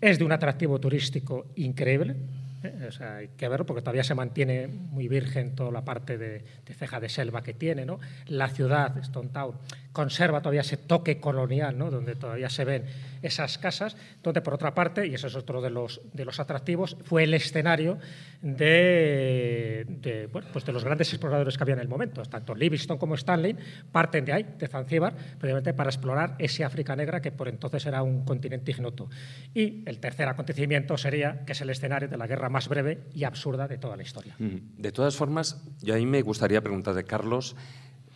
Es 0.00 0.18
de 0.18 0.24
un 0.24 0.32
atractivo 0.32 0.78
turístico 0.80 1.46
increíble. 1.54 2.16
¿Eh? 2.64 2.88
Hay 3.00 3.28
que 3.36 3.48
verlo 3.48 3.66
porque 3.66 3.82
todavía 3.82 4.04
se 4.04 4.14
mantiene 4.14 4.68
muy 4.68 5.08
virgen 5.08 5.54
toda 5.54 5.70
la 5.70 5.84
parte 5.84 6.18
de, 6.18 6.44
ceja 6.72 7.00
de 7.00 7.08
selva 7.08 7.42
que 7.42 7.54
tiene. 7.54 7.84
¿no? 7.84 8.00
La 8.26 8.48
ciudad, 8.48 8.96
Stone 8.98 9.30
Town, 9.30 9.56
conserva 9.92 10.40
todavía 10.40 10.62
ese 10.62 10.76
toque 10.76 11.20
colonial, 11.20 11.78
¿no? 11.78 11.90
donde 11.90 12.16
todavía 12.16 12.50
se 12.50 12.64
ven 12.64 12.84
esas 13.22 13.58
casas, 13.58 13.96
donde 14.22 14.42
por 14.42 14.54
otra 14.54 14.74
parte, 14.74 15.06
y 15.06 15.14
ese 15.14 15.28
es 15.28 15.36
otro 15.36 15.62
de 15.62 15.70
los, 15.70 16.00
de 16.12 16.24
los 16.24 16.40
atractivos, 16.40 16.96
fue 17.04 17.24
el 17.24 17.32
escenario 17.32 17.98
de, 18.42 20.28
pues 20.52 20.64
de 20.64 20.72
los 20.72 20.84
grandes 20.84 21.10
exploradores 21.12 21.56
que 21.56 21.64
había 21.64 21.74
en 21.74 21.80
el 21.80 21.88
momento. 21.88 22.22
Tanto 22.22 22.54
Livingstone 22.54 22.98
como 22.98 23.14
Stanley 23.14 23.56
parten 23.90 24.24
de 24.24 24.32
ahí, 24.32 24.46
de 24.58 24.68
Zanzíbar, 24.68 25.14
precisamente 25.14 25.72
para 25.72 25.90
explorar 25.90 26.34
ese 26.38 26.64
África 26.64 26.94
negra 26.96 27.22
que 27.22 27.32
por 27.32 27.48
entonces 27.48 27.86
era 27.86 28.02
un 28.02 28.24
continente 28.24 28.72
ignoto. 28.72 29.08
Y 29.54 29.82
el 29.86 29.98
tercer 29.98 30.28
acontecimiento 30.28 30.98
sería 30.98 31.44
que 31.46 31.52
es 31.52 31.60
el 31.60 31.70
escenario 31.70 32.08
de 32.08 32.16
la 32.16 32.26
guerra 32.26 32.50
más 32.54 32.68
breve 32.68 33.00
y 33.12 33.24
absurda 33.24 33.66
de 33.66 33.78
toda 33.78 33.96
la 33.96 34.04
historia. 34.04 34.36
De 34.38 34.92
todas 34.92 35.16
formas, 35.16 35.60
yo 35.82 35.94
a 35.94 35.96
mí 35.98 36.06
me 36.06 36.22
gustaría 36.22 36.60
preguntarle, 36.62 37.02
Carlos, 37.04 37.56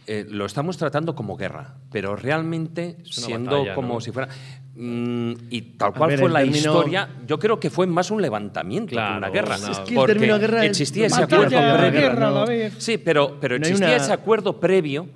eh, 0.07 0.25
lo 0.29 0.47
estamos 0.47 0.79
tratando 0.79 1.15
como 1.17 1.37
guerra, 1.37 1.75
pero 1.91 2.15
realmente 2.15 2.97
siendo 3.05 3.51
batalla, 3.59 3.75
como 3.75 3.95
¿no? 3.95 4.01
si 4.01 4.13
fuera... 4.13 4.29
mm, 4.77 5.33
y 5.51 5.61
tal 5.77 5.93
cual 5.93 6.11
ver, 6.11 6.19
fue 6.21 6.29
el 6.29 6.33
la 6.35 6.41
término- 6.41 6.57
historia, 6.57 7.09
yo 7.27 7.39
creo 7.41 7.59
que 7.59 7.69
fue 7.69 7.87
más 7.89 8.11
un 8.13 8.23
levantamiento 8.23 8.93
Claro, 8.93 9.15
que 9.15 9.19
una 9.19 9.29
guerra. 9.31 9.57
Es 9.57 9.79
que 9.81 9.91
el 9.91 9.95
porque 9.97 10.13
término 10.15 10.39
guerra 10.39 10.65
es 10.65 10.71
existía 10.71 11.07
ese 11.07 11.23
acuerdo 11.23 11.59
previo. 11.59 12.71
Sí, 12.79 12.97
pero, 12.97 13.39
pero 13.41 13.59
No 13.59 13.63
existía 13.67 13.89
una- 13.89 13.97
ese 13.97 14.13
acuerdo 14.13 14.61
previo 14.61 15.09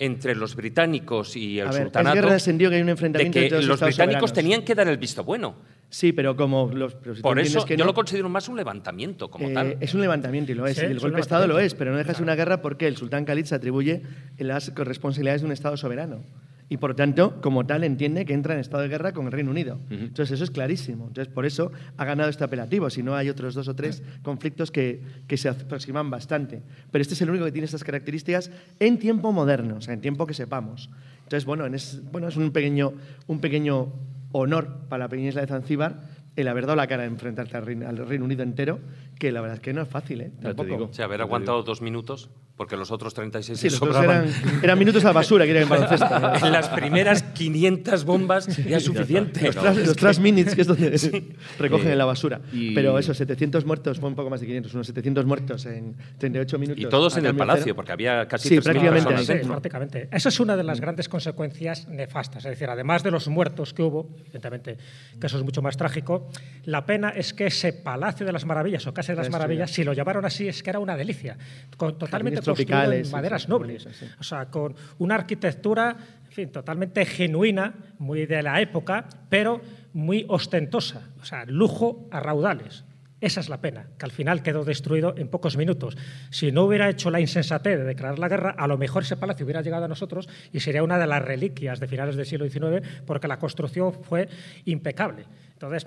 entre 0.00 0.34
los 0.34 0.56
británicos 0.56 1.36
y 1.36 1.60
el 1.60 1.68
A 1.68 1.70
ver, 1.70 1.80
es 1.80 1.84
sultanato 1.84 2.14
guerra 2.14 2.38
sentido 2.38 2.70
que 2.70 2.76
hay 2.76 2.82
un 2.82 2.86
de 2.86 2.92
enfrentamiento 2.92 3.38
que 3.38 3.44
entre 3.44 3.58
los 3.58 3.74
estados 3.74 3.94
británicos 3.94 4.30
soberanos. 4.30 4.32
tenían 4.32 4.64
que 4.64 4.74
dar 4.74 4.88
el 4.88 4.96
visto 4.96 5.22
bueno. 5.22 5.56
Sí, 5.90 6.12
pero 6.12 6.34
como 6.36 6.70
los. 6.72 6.94
pero 6.94 7.14
si 7.14 7.20
Por 7.20 7.38
eso 7.38 7.64
que 7.66 7.76
yo 7.76 7.84
no, 7.84 7.90
lo 7.90 7.94
considero 7.94 8.28
más 8.30 8.48
un 8.48 8.56
levantamiento 8.56 9.30
como 9.30 9.50
eh, 9.50 9.54
tal. 9.54 9.76
Es 9.78 9.92
un 9.92 10.00
levantamiento 10.00 10.52
y 10.52 10.54
lo 10.54 10.66
es. 10.66 10.78
Sí, 10.78 10.84
y 10.84 10.86
el 10.86 10.96
es 10.96 11.02
golpe 11.02 11.16
de 11.16 11.20
Estado 11.20 11.46
lo 11.46 11.58
es, 11.58 11.74
pero 11.74 11.90
no 11.90 11.98
deja 11.98 12.12
de 12.12 12.14
ser 12.14 12.22
una 12.22 12.34
guerra 12.34 12.62
porque 12.62 12.86
el 12.86 12.96
sultán 12.96 13.26
Khalid 13.26 13.44
se 13.44 13.54
atribuye 13.54 14.02
las 14.38 14.74
responsabilidades 14.74 15.42
de 15.42 15.46
un 15.46 15.52
Estado 15.52 15.76
soberano. 15.76 16.24
Y 16.70 16.76
por 16.76 16.94
tanto, 16.94 17.40
como 17.42 17.66
tal, 17.66 17.82
entiende 17.82 18.24
que 18.24 18.32
entra 18.32 18.54
en 18.54 18.60
estado 18.60 18.84
de 18.84 18.88
guerra 18.88 19.12
con 19.12 19.26
el 19.26 19.32
Reino 19.32 19.50
Unido. 19.50 19.80
Entonces, 19.90 20.30
eso 20.30 20.44
es 20.44 20.52
clarísimo. 20.52 21.08
Entonces, 21.08 21.30
por 21.34 21.44
eso 21.44 21.72
ha 21.96 22.04
ganado 22.04 22.30
este 22.30 22.44
apelativo. 22.44 22.88
Si 22.90 23.02
no, 23.02 23.16
hay 23.16 23.28
otros 23.28 23.54
dos 23.54 23.66
o 23.66 23.74
tres 23.74 24.04
conflictos 24.22 24.70
que, 24.70 25.02
que 25.26 25.36
se 25.36 25.48
aproximan 25.48 26.10
bastante. 26.10 26.62
Pero 26.92 27.02
este 27.02 27.14
es 27.14 27.22
el 27.22 27.30
único 27.30 27.44
que 27.44 27.50
tiene 27.50 27.64
estas 27.64 27.82
características 27.82 28.52
en 28.78 29.00
tiempo 29.00 29.32
moderno, 29.32 29.78
o 29.78 29.80
sea, 29.80 29.94
en 29.94 30.00
tiempo 30.00 30.26
que 30.26 30.32
sepamos. 30.32 30.90
Entonces, 31.24 31.44
bueno, 31.44 31.66
en 31.66 31.74
es, 31.74 32.02
bueno, 32.12 32.28
es 32.28 32.36
un 32.36 32.52
pequeño, 32.52 32.92
un 33.26 33.40
pequeño 33.40 33.92
honor 34.30 34.86
para 34.88 35.04
la 35.04 35.08
pequeña 35.08 35.30
isla 35.30 35.40
de 35.40 35.48
Zanzíbar 35.48 36.02
el 36.36 36.48
haber 36.48 36.66
dado 36.66 36.76
la 36.76 36.86
cara 36.86 37.02
de 37.02 37.08
enfrentarte 37.08 37.56
al 37.56 37.66
Reino, 37.66 37.88
al 37.88 37.96
Reino 38.06 38.24
Unido 38.24 38.42
entero, 38.42 38.78
que 39.18 39.32
la 39.32 39.40
verdad 39.40 39.56
es 39.56 39.62
que 39.62 39.72
no 39.72 39.82
es 39.82 39.88
fácil, 39.88 40.20
¿eh? 40.20 40.30
te 40.38 40.42
Tampoco. 40.42 40.68
digo. 40.68 40.84
O 40.86 40.92
sea, 40.92 41.06
haber 41.06 41.20
aguantado 41.20 41.62
dos 41.62 41.82
minutos, 41.82 42.30
porque 42.60 42.76
los 42.76 42.90
otros 42.90 43.14
36 43.14 43.58
Sí, 43.58 43.70
se 43.70 43.76
los 43.76 43.80
otros 43.80 44.04
eran, 44.04 44.26
eran 44.62 44.78
minutos 44.78 45.02
a 45.04 45.06
la 45.08 45.12
basura, 45.14 45.46
que 45.46 45.52
era 45.52 45.62
en 45.62 45.68
baloncesto. 45.70 46.44
En 46.44 46.52
las 46.52 46.68
primeras 46.68 47.22
500 47.22 48.04
bombas 48.04 48.54
ya 48.54 48.76
es 48.76 48.84
suficiente. 48.84 49.46
Los, 49.46 49.56
tras, 49.56 50.02
los 50.02 50.20
minutes, 50.20 50.54
que 50.54 50.60
es 50.60 50.66
donde 50.66 50.90
recogen 51.58 51.88
Eh, 51.88 51.92
en 51.92 51.96
la 51.98 52.04
basura. 52.04 52.38
y- 52.52 52.74
Pero 52.74 52.98
eso, 52.98 53.14
700 53.14 53.64
muertos, 53.64 53.98
fue 53.98 54.10
un 54.10 54.14
poco 54.14 54.28
más 54.28 54.40
de 54.40 54.46
500, 54.46 54.74
unos 54.74 54.86
700 54.88 55.24
muertos 55.24 55.64
en 55.64 55.96
38 56.18 56.58
minutos. 56.58 56.84
Y 56.84 56.86
todos 56.86 57.16
a 57.16 57.20
en 57.20 57.26
el 57.26 57.34
palacio, 57.34 57.62
cero. 57.64 57.76
porque 57.76 57.92
había 57.92 58.28
casi 58.28 58.50
Sí, 58.50 58.56
3.000 58.58 58.62
prácticamente 58.62 59.04
personas 59.08 59.30
ahí. 59.30 59.38
Sí, 59.42 59.48
prácticamente. 59.48 60.08
Esa 60.12 60.28
es 60.28 60.38
una 60.40 60.54
de 60.54 60.62
las 60.62 60.82
grandes 60.82 61.08
consecuencias 61.08 61.88
nefastas. 61.88 62.44
Es 62.44 62.50
decir, 62.50 62.68
además 62.68 63.02
de 63.02 63.10
los 63.10 63.26
muertos 63.28 63.72
que 63.72 63.82
hubo, 63.82 64.06
evidentemente, 64.20 64.76
que 65.18 65.26
eso 65.26 65.38
es 65.38 65.44
mucho 65.44 65.62
más 65.62 65.78
trágico, 65.78 66.28
la 66.66 66.84
pena 66.84 67.08
es 67.08 67.32
que 67.32 67.46
ese 67.46 67.72
Palacio 67.72 68.26
de 68.26 68.32
las 68.32 68.44
Maravillas 68.44 68.86
o 68.86 68.92
Casa 68.92 69.12
de 69.14 69.16
las 69.16 69.30
Maravillas, 69.30 69.70
si 69.70 69.82
lo 69.82 69.94
llamaron 69.94 70.26
así, 70.26 70.46
es 70.46 70.62
que 70.62 70.68
era 70.68 70.78
una 70.78 70.94
delicia. 70.94 71.38
Con- 71.78 71.96
totalmente 71.98 72.42
tropicales, 72.54 73.06
en 73.08 73.12
maderas 73.12 73.48
nobles, 73.48 73.88
o 74.18 74.22
sea, 74.22 74.46
con 74.46 74.74
una 74.98 75.14
arquitectura, 75.14 75.96
en 76.26 76.32
fin, 76.32 76.50
totalmente 76.50 77.04
genuina, 77.04 77.74
muy 77.98 78.26
de 78.26 78.42
la 78.42 78.60
época, 78.60 79.06
pero 79.28 79.60
muy 79.92 80.24
ostentosa, 80.28 81.10
o 81.20 81.24
sea, 81.24 81.44
lujo 81.46 82.08
a 82.10 82.20
raudales. 82.20 82.84
Esa 83.20 83.40
es 83.40 83.50
la 83.50 83.60
pena, 83.60 83.86
que 83.98 84.06
al 84.06 84.12
final 84.12 84.42
quedó 84.42 84.64
destruido 84.64 85.14
en 85.16 85.28
pocos 85.28 85.56
minutos. 85.56 85.96
Si 86.30 86.52
no 86.52 86.64
hubiera 86.64 86.88
hecho 86.88 87.10
la 87.10 87.20
insensatez 87.20 87.78
de 87.78 87.84
declarar 87.84 88.18
la 88.18 88.28
guerra, 88.28 88.54
a 88.56 88.66
lo 88.66 88.78
mejor 88.78 89.02
ese 89.02 89.16
palacio 89.16 89.44
hubiera 89.44 89.60
llegado 89.60 89.84
a 89.84 89.88
nosotros 89.88 90.26
y 90.52 90.60
sería 90.60 90.82
una 90.82 90.98
de 90.98 91.06
las 91.06 91.22
reliquias 91.22 91.80
de 91.80 91.86
finales 91.86 92.16
del 92.16 92.24
siglo 92.24 92.48
XIX, 92.48 92.86
porque 93.04 93.28
la 93.28 93.38
construcción 93.38 93.92
fue 93.92 94.28
impecable. 94.64 95.24
Entonces, 95.52 95.86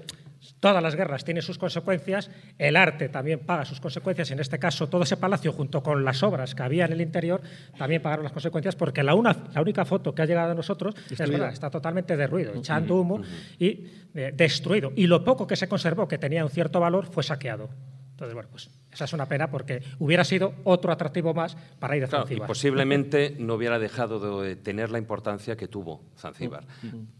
todas 0.63 0.81
las 0.81 0.95
guerras 0.95 1.25
tienen 1.25 1.43
sus 1.43 1.57
consecuencias, 1.57 2.31
el 2.57 2.77
arte 2.77 3.09
también 3.09 3.39
paga 3.41 3.65
sus 3.65 3.81
consecuencias, 3.81 4.31
en 4.31 4.39
este 4.39 4.59
caso 4.59 4.87
todo 4.87 5.03
ese 5.03 5.17
palacio 5.17 5.51
junto 5.51 5.83
con 5.83 6.05
las 6.05 6.23
obras 6.23 6.55
que 6.55 6.63
había 6.63 6.85
en 6.85 6.93
el 6.93 7.01
interior 7.01 7.41
también 7.77 8.01
pagaron 8.01 8.23
las 8.23 8.31
consecuencias 8.31 8.73
porque 8.77 9.03
la, 9.03 9.13
una, 9.13 9.35
la 9.53 9.61
única 9.61 9.83
foto 9.83 10.15
que 10.15 10.21
ha 10.21 10.25
llegado 10.25 10.53
a 10.53 10.55
nosotros 10.55 10.95
es 10.95 11.09
Destruida. 11.09 11.31
verdad, 11.31 11.51
está 11.51 11.69
totalmente 11.69 12.15
derruido, 12.15 12.53
echando 12.53 12.95
humo 12.95 13.21
y 13.59 13.87
eh, 14.15 14.31
destruido. 14.33 14.93
Y 14.95 15.05
lo 15.07 15.25
poco 15.25 15.45
que 15.45 15.57
se 15.57 15.67
conservó, 15.67 16.07
que 16.07 16.17
tenía 16.17 16.45
un 16.45 16.49
cierto 16.49 16.79
valor, 16.79 17.07
fue 17.07 17.23
saqueado. 17.23 17.69
Entonces, 18.11 18.33
bueno, 18.33 18.47
pues 18.49 18.69
esa 18.93 19.05
es 19.05 19.13
una 19.13 19.27
pena 19.27 19.49
porque 19.49 19.81
hubiera 19.99 20.23
sido 20.23 20.53
otro 20.63 20.91
atractivo 20.91 21.33
más 21.33 21.57
para 21.79 21.97
ir 21.97 22.03
a 22.03 22.07
Claro, 22.07 22.25
y 22.25 22.27
Zanzíbar. 22.27 22.47
posiblemente 22.47 23.35
no 23.39 23.55
hubiera 23.55 23.79
dejado 23.79 24.41
de 24.41 24.55
tener 24.55 24.91
la 24.91 24.99
importancia 24.99 25.57
que 25.57 25.67
tuvo 25.67 26.01
Zanzíbar. 26.17 26.65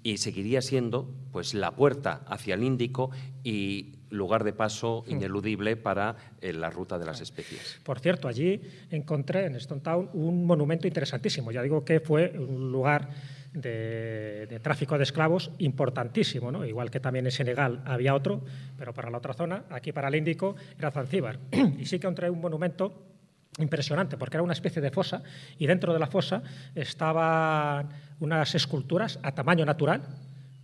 Y 0.04 0.18
seguiría 0.18 0.62
siendo 0.62 1.10
pues, 1.32 1.54
la 1.54 1.72
puerta 1.72 2.22
hacia 2.28 2.56
el 2.56 2.64
Índico 2.64 3.12
y 3.44 3.96
lugar 4.10 4.44
de 4.44 4.54
paso 4.54 5.04
ineludible 5.08 5.76
para 5.76 6.16
eh, 6.40 6.54
la 6.54 6.70
ruta 6.70 7.00
de 7.00 7.06
las 7.06 7.20
especies. 7.20 7.80
Por 7.84 8.00
cierto, 8.00 8.28
allí 8.28 8.62
encontré 8.92 9.48
en 9.48 9.56
Stone 9.56 9.82
Town 9.82 10.10
un 10.14 10.46
monumento 10.46 10.88
interesantísimo. 10.88 11.52
Ya 11.52 11.64
digo 11.64 11.84
que 11.84 12.00
fue 12.00 12.32
un 12.38 12.72
lugar 12.72 13.10
de, 13.54 14.60
tráfico 14.62 14.98
de 14.98 15.04
esclavos 15.04 15.52
importantísimo, 15.60 16.52
¿no? 16.52 16.66
igual 16.66 16.90
que 16.90 17.00
también 17.00 17.26
en 17.26 17.32
Senegal 17.32 17.82
había 17.86 18.16
otro, 18.16 18.44
pero 18.78 18.94
para 18.94 19.10
la 19.10 19.18
otra 19.18 19.34
zona, 19.34 19.66
aquí 19.70 19.92
para 19.92 20.08
el 20.08 20.16
Índico, 20.16 20.56
era 20.78 20.92
Zanzíbar. 20.92 21.40
y 21.78 21.86
sí 21.86 22.00
que 22.00 22.08
encontré 22.08 22.30
un 22.30 22.42
monumento 22.42 23.14
impresionante, 23.60 24.18
porque 24.18 24.38
era 24.38 24.44
una 24.44 24.54
especie 24.54 24.82
de 24.82 24.90
fosa 24.90 25.22
y 25.58 25.68
dentro 25.68 25.94
de 25.94 26.00
la 26.00 26.08
fosa 26.08 26.42
estaban 26.74 27.90
unas 28.20 28.56
esculturas 28.56 29.20
a 29.22 29.34
tamaño 29.34 29.66
natural, 29.66 30.02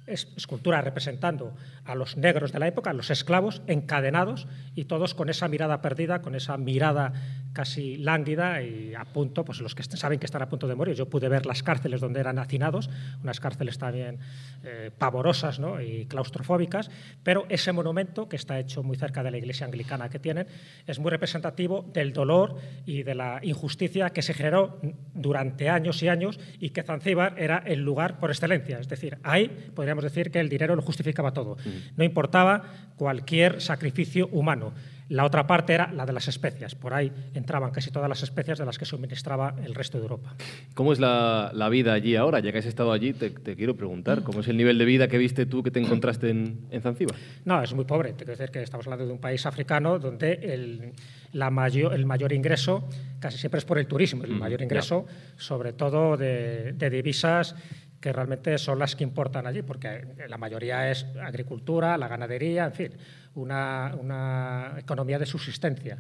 esculturas 0.10 0.84
representando 0.84 1.54
a 1.86 1.96
los 1.96 2.18
negros 2.18 2.52
de 2.52 2.60
la 2.60 2.68
época, 2.68 2.90
a 2.90 2.94
los 2.94 3.10
esclavos 3.10 3.62
encadenados 3.68 4.48
y 4.76 4.86
todos 4.86 5.14
con 5.14 5.30
esa 5.30 5.48
mirada 5.48 5.82
perdida, 5.82 6.22
con 6.22 6.36
esa 6.36 6.58
mirada 6.58 7.14
casi 7.54 7.98
lánguida 7.98 8.62
y 8.62 8.94
a 8.96 9.06
punto, 9.06 9.44
pues 9.44 9.60
los 9.60 9.76
que 9.76 9.84
saben 9.84 10.20
que 10.20 10.26
están 10.26 10.42
a 10.42 10.50
punto 10.50 10.68
de 10.68 10.76
morir. 10.76 10.96
Yo 10.96 11.10
pude 11.10 11.30
ver 11.30 11.46
las 11.46 11.64
cárceles 11.64 12.02
donde 12.02 12.20
eran 12.20 12.40
hacinados, 12.40 12.90
unas 13.24 13.40
cárceles 13.40 13.78
también 13.78 14.20
eh, 14.64 14.92
pavorosas 14.98 15.60
¿no? 15.60 15.82
y 15.82 16.06
claustrofóbicas, 16.06 16.90
pero 17.24 17.46
ese 17.50 17.72
monumento 17.72 18.30
que 18.30 18.36
está 18.36 18.60
hecho 18.60 18.84
muy 18.84 18.98
cerca 18.98 19.24
de 19.24 19.32
la 19.32 19.38
iglesia 19.38 19.66
anglicana 19.66 20.10
que 20.10 20.20
tienen 20.20 20.48
es 20.86 21.00
muy 21.00 21.12
representativo 21.12 21.90
del 21.94 22.14
dolor 22.14 22.58
y 22.86 23.04
de 23.04 23.16
la 23.16 23.40
injusticia 23.42 24.10
que 24.12 24.22
se 24.22 24.34
generó 24.34 24.80
durante 25.14 25.70
años 25.70 26.02
y 26.04 26.08
años 26.08 26.40
y 26.60 26.70
que 26.70 26.84
Zanzíbar 26.84 27.36
era 27.38 27.64
el 27.66 27.80
lugar 27.80 28.20
por 28.20 28.30
excelencia. 28.30 28.80
Es 28.80 28.88
decir, 28.88 29.18
ahí 29.24 29.48
podríamos 29.76 29.99
decir 30.04 30.32
que 30.32 30.40
el 30.40 30.50
dinero 30.50 30.76
lo 30.76 30.82
justificaba 30.82 31.34
todo. 31.34 31.58
No 31.96 32.04
importaba 32.04 32.64
cualquier 32.96 33.62
sacrificio 33.62 34.28
humano. 34.32 34.74
La 35.10 35.26
otra 35.26 35.48
parte 35.48 35.74
era 35.74 35.92
la 35.92 36.06
de 36.06 36.14
las 36.14 36.28
especias. 36.28 36.76
Por 36.76 36.94
ahí 36.94 37.12
entraban 37.34 37.72
casi 37.72 37.90
todas 37.90 38.08
las 38.08 38.22
especias 38.22 38.60
de 38.60 38.66
las 38.66 38.78
que 38.78 38.86
suministraba 38.86 39.56
el 39.66 39.74
resto 39.74 39.98
de 39.98 40.04
Europa. 40.04 40.36
¿Cómo 40.76 40.94
es 40.94 41.00
la, 41.00 41.50
la 41.56 41.68
vida 41.68 41.94
allí 41.94 42.16
ahora? 42.16 42.40
Ya 42.42 42.52
que 42.52 42.60
has 42.60 42.68
estado 42.68 42.92
allí, 42.92 43.14
te, 43.14 43.32
te 43.32 43.56
quiero 43.56 43.76
preguntar, 43.76 44.22
¿cómo 44.22 44.42
es 44.42 44.48
el 44.50 44.56
nivel 44.58 44.78
de 44.78 44.86
vida 44.86 45.08
que 45.08 45.18
viste 45.18 45.48
tú 45.48 45.64
que 45.64 45.72
te 45.72 45.80
encontraste 45.80 46.30
en, 46.30 46.68
en 46.70 46.82
Zanzíbar? 46.84 47.16
No, 47.44 47.60
es 47.64 47.74
muy 47.74 47.86
pobre. 47.86 48.10
Te 48.14 48.18
quiero 48.24 48.34
decir 48.38 48.52
que 48.52 48.62
estamos 48.62 48.86
hablando 48.86 49.08
de 49.08 49.12
un 49.14 49.20
país 49.20 49.48
africano 49.48 49.98
donde 49.98 50.34
el, 50.44 50.94
la 51.34 51.50
mayor, 51.50 51.96
el 51.96 52.06
mayor 52.06 52.32
ingreso 52.32 52.88
casi 53.20 53.40
siempre 53.40 53.58
es 53.58 53.66
por 53.66 53.80
el 53.80 53.88
turismo. 53.88 54.24
El 54.24 54.36
Mm, 54.36 54.38
mayor 54.40 54.62
ingreso, 54.62 55.08
sobre 55.38 55.74
todo 55.74 56.18
de, 56.18 56.74
de 56.74 56.90
divisas 56.92 57.56
que 58.00 58.14
realmente 58.14 58.58
son 58.58 58.80
las 58.80 58.96
que 58.96 59.04
importan 59.04 59.46
allí, 59.48 59.62
porque 59.62 60.08
la 60.28 60.38
mayoría 60.38 60.90
es 60.90 61.06
agricultura, 61.22 61.98
la 61.98 62.08
ganadería, 62.08 62.66
en 62.66 62.74
fin, 62.74 62.92
una, 63.36 63.96
una 64.00 64.76
economía 64.78 65.20
de 65.20 65.26
subsistencia. 65.26 65.98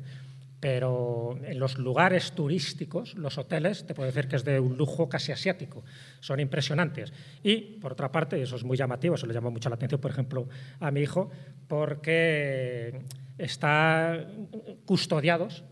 Pero 0.60 1.39
en 1.43 1.58
los 1.58 1.78
lugares 1.78 2.34
turísticos, 2.34 3.16
los 3.16 3.38
hoteles, 3.38 3.86
te 3.86 3.93
puedo 3.93 4.08
decir 4.08 4.28
que 4.28 4.36
es 4.36 4.43
de 4.43 4.60
un 4.60 4.78
lujo 4.78 5.08
casi 5.08 5.32
asiático, 5.32 5.84
son 6.20 6.39
impresionantes. 6.41 7.14
Y, 7.43 7.78
por 7.80 7.93
otra 7.93 8.12
parte, 8.12 8.41
eso 8.41 8.58
es 8.58 8.64
muy 8.64 8.76
llamativo, 8.76 9.16
eso 9.16 9.26
le 9.26 9.34
llamó 9.34 9.52
mucho 9.52 9.70
la 9.70 9.76
atención, 9.76 10.02
por 10.02 10.12
ejemplo, 10.12 10.50
a 10.82 10.91
mi 10.91 11.02
hijo, 11.02 11.30
porque 11.68 13.02
están 13.38 14.50
custodiados 14.86 15.64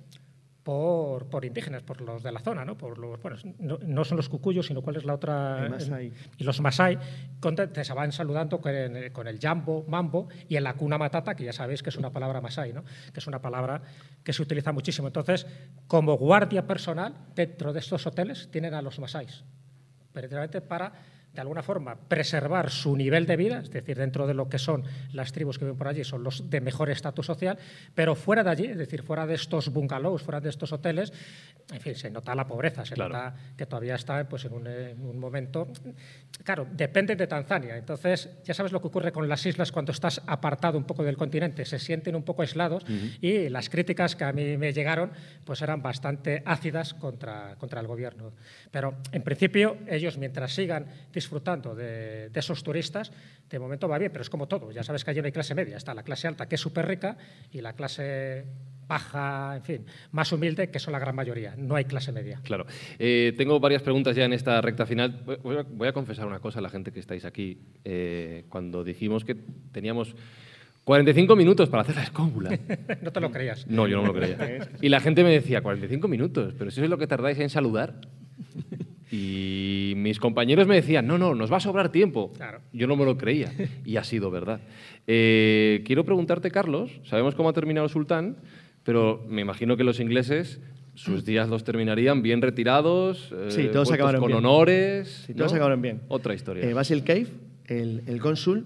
por, 0.67 1.27
por 1.27 1.45
indígenas, 1.45 1.81
por 1.81 2.01
los 2.01 2.21
de 2.21 2.29
la 2.29 2.41
zona, 2.41 2.65
¿no? 2.65 2.77
Por 2.77 2.97
los, 2.97 3.21
bueno, 3.21 3.37
no, 3.57 3.79
no 3.81 4.03
son 4.03 4.17
los 4.17 4.27
cucuyos, 4.27 4.65
sino 4.65 4.81
cuál 4.81 4.97
es 4.97 5.05
la 5.05 5.13
otra... 5.13 5.65
El. 5.65 6.11
Y 6.37 6.43
los 6.43 6.59
masai 6.59 6.99
te 7.71 7.85
se 7.85 7.93
van 7.93 8.11
saludando 8.11 8.59
con 8.59 8.75
el, 8.75 9.13
con 9.13 9.29
el 9.29 9.39
jambo, 9.39 9.85
mambo 9.87 10.27
y 10.49 10.57
en 10.57 10.65
la 10.65 10.73
cuna 10.73 10.97
matata, 10.97 11.37
que 11.37 11.45
ya 11.45 11.53
sabéis 11.53 11.81
que 11.81 11.89
es 11.89 11.95
una 11.95 12.11
palabra 12.11 12.41
masai, 12.41 12.73
¿no? 12.73 12.83
que 12.83 13.21
es 13.21 13.27
una 13.27 13.39
palabra 13.41 13.81
que 14.25 14.33
se 14.33 14.41
utiliza 14.41 14.73
muchísimo. 14.73 15.07
Entonces, 15.07 15.47
como 15.87 16.17
guardia 16.17 16.67
personal, 16.67 17.15
dentro 17.33 17.71
de 17.71 17.79
estos 17.79 18.05
hoteles 18.05 18.49
tienen 18.51 18.73
a 18.73 18.81
los 18.81 18.99
masáis, 18.99 19.45
precisamente 20.11 20.59
para, 20.59 20.91
de 21.37 21.41
alguna 21.41 21.61
forma, 21.61 21.95
preservar 21.95 22.71
su 22.71 22.97
nivel 22.97 23.27
de 23.27 23.37
vida, 23.37 23.59
es 23.59 23.69
decir, 23.69 23.95
dentro 23.95 24.25
de 24.25 24.33
lo 24.33 24.49
que 24.49 24.57
son 24.57 24.83
las 25.13 25.31
tribus 25.31 25.59
que 25.59 25.65
viven 25.65 25.77
por 25.77 25.87
allí, 25.87 26.03
son 26.03 26.23
los 26.23 26.49
de 26.49 26.61
mejor 26.61 26.89
estatus 26.89 27.27
social, 27.27 27.59
pero 27.93 28.15
fuera 28.15 28.43
de 28.43 28.49
allí, 28.49 28.65
es 28.65 28.77
decir, 28.77 29.03
fuera 29.03 29.27
de 29.27 29.35
estos 29.35 29.69
bungalows, 29.69 30.23
fuera 30.23 30.41
de 30.41 30.49
estos 30.49 30.73
hoteles, 30.73 31.13
en 31.71 31.79
fin, 31.79 31.93
se 31.93 32.09
nota 32.09 32.33
la 32.33 32.47
pobreza, 32.47 32.85
se 32.85 32.95
Claro. 32.95 33.13
nota 33.13 33.35
que 33.55 33.67
todavía 33.67 33.93
está 33.93 34.27
pues, 34.27 34.45
en, 34.45 34.53
un, 34.53 34.65
en 34.65 34.99
un 35.05 35.19
momento... 35.19 35.67
Claro, 36.43 36.65
depende 36.71 37.15
de 37.15 37.27
Tanzania, 37.27 37.77
entonces 37.77 38.29
ya 38.43 38.55
sabes 38.55 38.71
lo 38.71 38.81
que 38.81 38.87
ocurre 38.87 39.11
con 39.11 39.29
las 39.29 39.45
islas 39.45 39.71
cuando 39.71 39.91
estás 39.91 40.19
apartado 40.25 40.75
un 40.75 40.85
poco 40.85 41.03
del 41.03 41.17
continente, 41.17 41.65
se 41.65 41.77
sienten 41.77 42.15
un 42.15 42.23
poco 42.23 42.41
aislados 42.41 42.83
y 43.21 43.49
las 43.49 43.69
críticas 43.69 44.15
que 44.15 44.23
a 44.23 44.33
mí 44.33 44.57
me 44.57 44.73
llegaron 44.73 45.11
pues 45.45 45.61
eran 45.61 45.83
bastante 45.83 46.41
ácidas 46.45 46.95
contra, 46.95 47.55
contra 47.59 47.79
el 47.79 47.85
gobierno. 47.85 48.31
Pero 48.71 48.95
en 49.11 49.21
principio 49.21 49.77
ellos 49.87 50.17
mientras 50.17 50.55
sigan 50.55 50.87
disfrutando 51.13 51.26
de, 51.29 52.29
de 52.29 52.39
esos 52.39 52.63
turistas, 52.63 53.11
de 53.49 53.59
momento 53.59 53.87
va 53.87 53.97
bien, 53.97 54.11
pero 54.11 54.21
es 54.21 54.29
como 54.29 54.47
todo, 54.47 54.71
ya 54.71 54.83
sabes 54.83 55.03
que 55.03 55.11
allí 55.11 55.19
no 55.21 55.25
hay 55.25 55.31
clase 55.31 55.53
media, 55.55 55.77
está 55.77 55.93
la 55.93 56.03
clase 56.03 56.27
alta 56.27 56.47
que 56.47 56.55
es 56.55 56.61
súper 56.61 56.87
rica 56.87 57.17
y 57.51 57.61
la 57.61 57.73
clase 57.73 58.45
baja, 58.87 59.55
en 59.57 59.63
fin, 59.63 59.85
más 60.11 60.31
humilde 60.31 60.69
que 60.69 60.79
son 60.79 60.93
la 60.93 60.99
gran 60.99 61.13
mayoría, 61.15 61.55
no 61.57 61.75
hay 61.75 61.83
clase 61.85 62.11
media. 62.13 62.39
Claro. 62.43 62.65
Eh, 62.97 63.33
tengo 63.37 63.59
varias 63.59 63.81
preguntas 63.81 64.15
ya 64.15 64.23
en 64.25 64.31
esta 64.33 64.61
recta 64.61 64.85
final. 64.85 65.21
Voy- 65.25 65.37
Voy 65.43 65.57
a, 65.57 65.63
voy 65.63 65.87
a 65.89 65.91
confesar 65.93 66.25
una 66.25 66.39
cosa 66.39 66.59
a 66.59 66.61
la 66.61 66.69
gente 66.69 66.91
que 66.93 67.01
estáis 67.01 67.25
aquí. 67.25 67.59
Eh, 67.83 68.45
cuando 68.47 68.85
dijimos 68.85 69.25
que 69.25 69.35
teníamos 69.73 70.15
45 70.85 71.35
minutos 71.35 71.67
para 71.67 71.81
hacer 71.81 71.95
la 71.97 72.03
escóbula. 72.03 72.49
no 73.01 73.11
te 73.11 73.19
lo 73.19 73.29
creías. 73.29 73.67
No, 73.67 73.87
yo 73.89 73.97
no 73.97 74.03
me 74.03 74.07
lo 74.07 74.13
creía. 74.13 74.69
Y 74.81 74.87
la 74.87 75.01
gente 75.01 75.21
me 75.21 75.31
decía, 75.31 75.59
45 75.61 76.07
minutos, 76.07 76.53
pero 76.57 76.71
si 76.71 76.75
eso 76.79 76.85
es 76.85 76.89
lo 76.89 76.97
que 76.97 77.07
tardáis 77.07 77.37
en 77.39 77.49
saludar. 77.49 77.95
Y 79.11 79.93
mis 79.95 80.19
compañeros 80.19 80.67
me 80.67 80.75
decían, 80.75 81.07
no, 81.07 81.17
no, 81.17 81.33
nos 81.33 81.51
va 81.51 81.57
a 81.57 81.61
sobrar 81.61 81.89
tiempo. 81.91 82.33
Claro. 82.33 82.59
Yo 82.73 82.87
no 82.87 82.95
me 82.95 83.05
lo 83.05 83.17
creía. 83.17 83.51
Y 83.85 83.95
ha 83.97 84.03
sido 84.03 84.29
verdad. 84.31 84.59
Eh, 85.05 85.81
quiero 85.85 86.03
preguntarte, 86.03 86.51
Carlos, 86.51 86.99
sabemos 87.05 87.33
cómo 87.35 87.49
ha 87.49 87.53
terminado 87.53 87.85
el 87.85 87.91
sultán, 87.91 88.37
pero 88.83 89.23
me 89.29 89.41
imagino 89.41 89.77
que 89.77 89.83
los 89.83 89.99
ingleses 89.99 90.59
sus 90.93 91.23
días 91.23 91.47
los 91.47 91.63
terminarían 91.63 92.21
bien 92.23 92.41
retirados, 92.41 93.31
eh, 93.31 93.51
Sí, 93.51 93.69
todos 93.71 93.91
acabaron 93.91 94.19
con 94.19 94.27
bien. 94.29 94.39
honores. 94.39 95.25
Sí, 95.27 95.33
todos 95.35 95.51
¿no? 95.51 95.57
acabaron 95.57 95.81
bien. 95.81 96.01
Otra 96.07 96.33
historia. 96.33 96.67
Eh, 96.67 96.73
Basil 96.73 97.03
Cave, 97.03 97.27
el, 97.67 98.01
el 98.07 98.19
cónsul, 98.19 98.65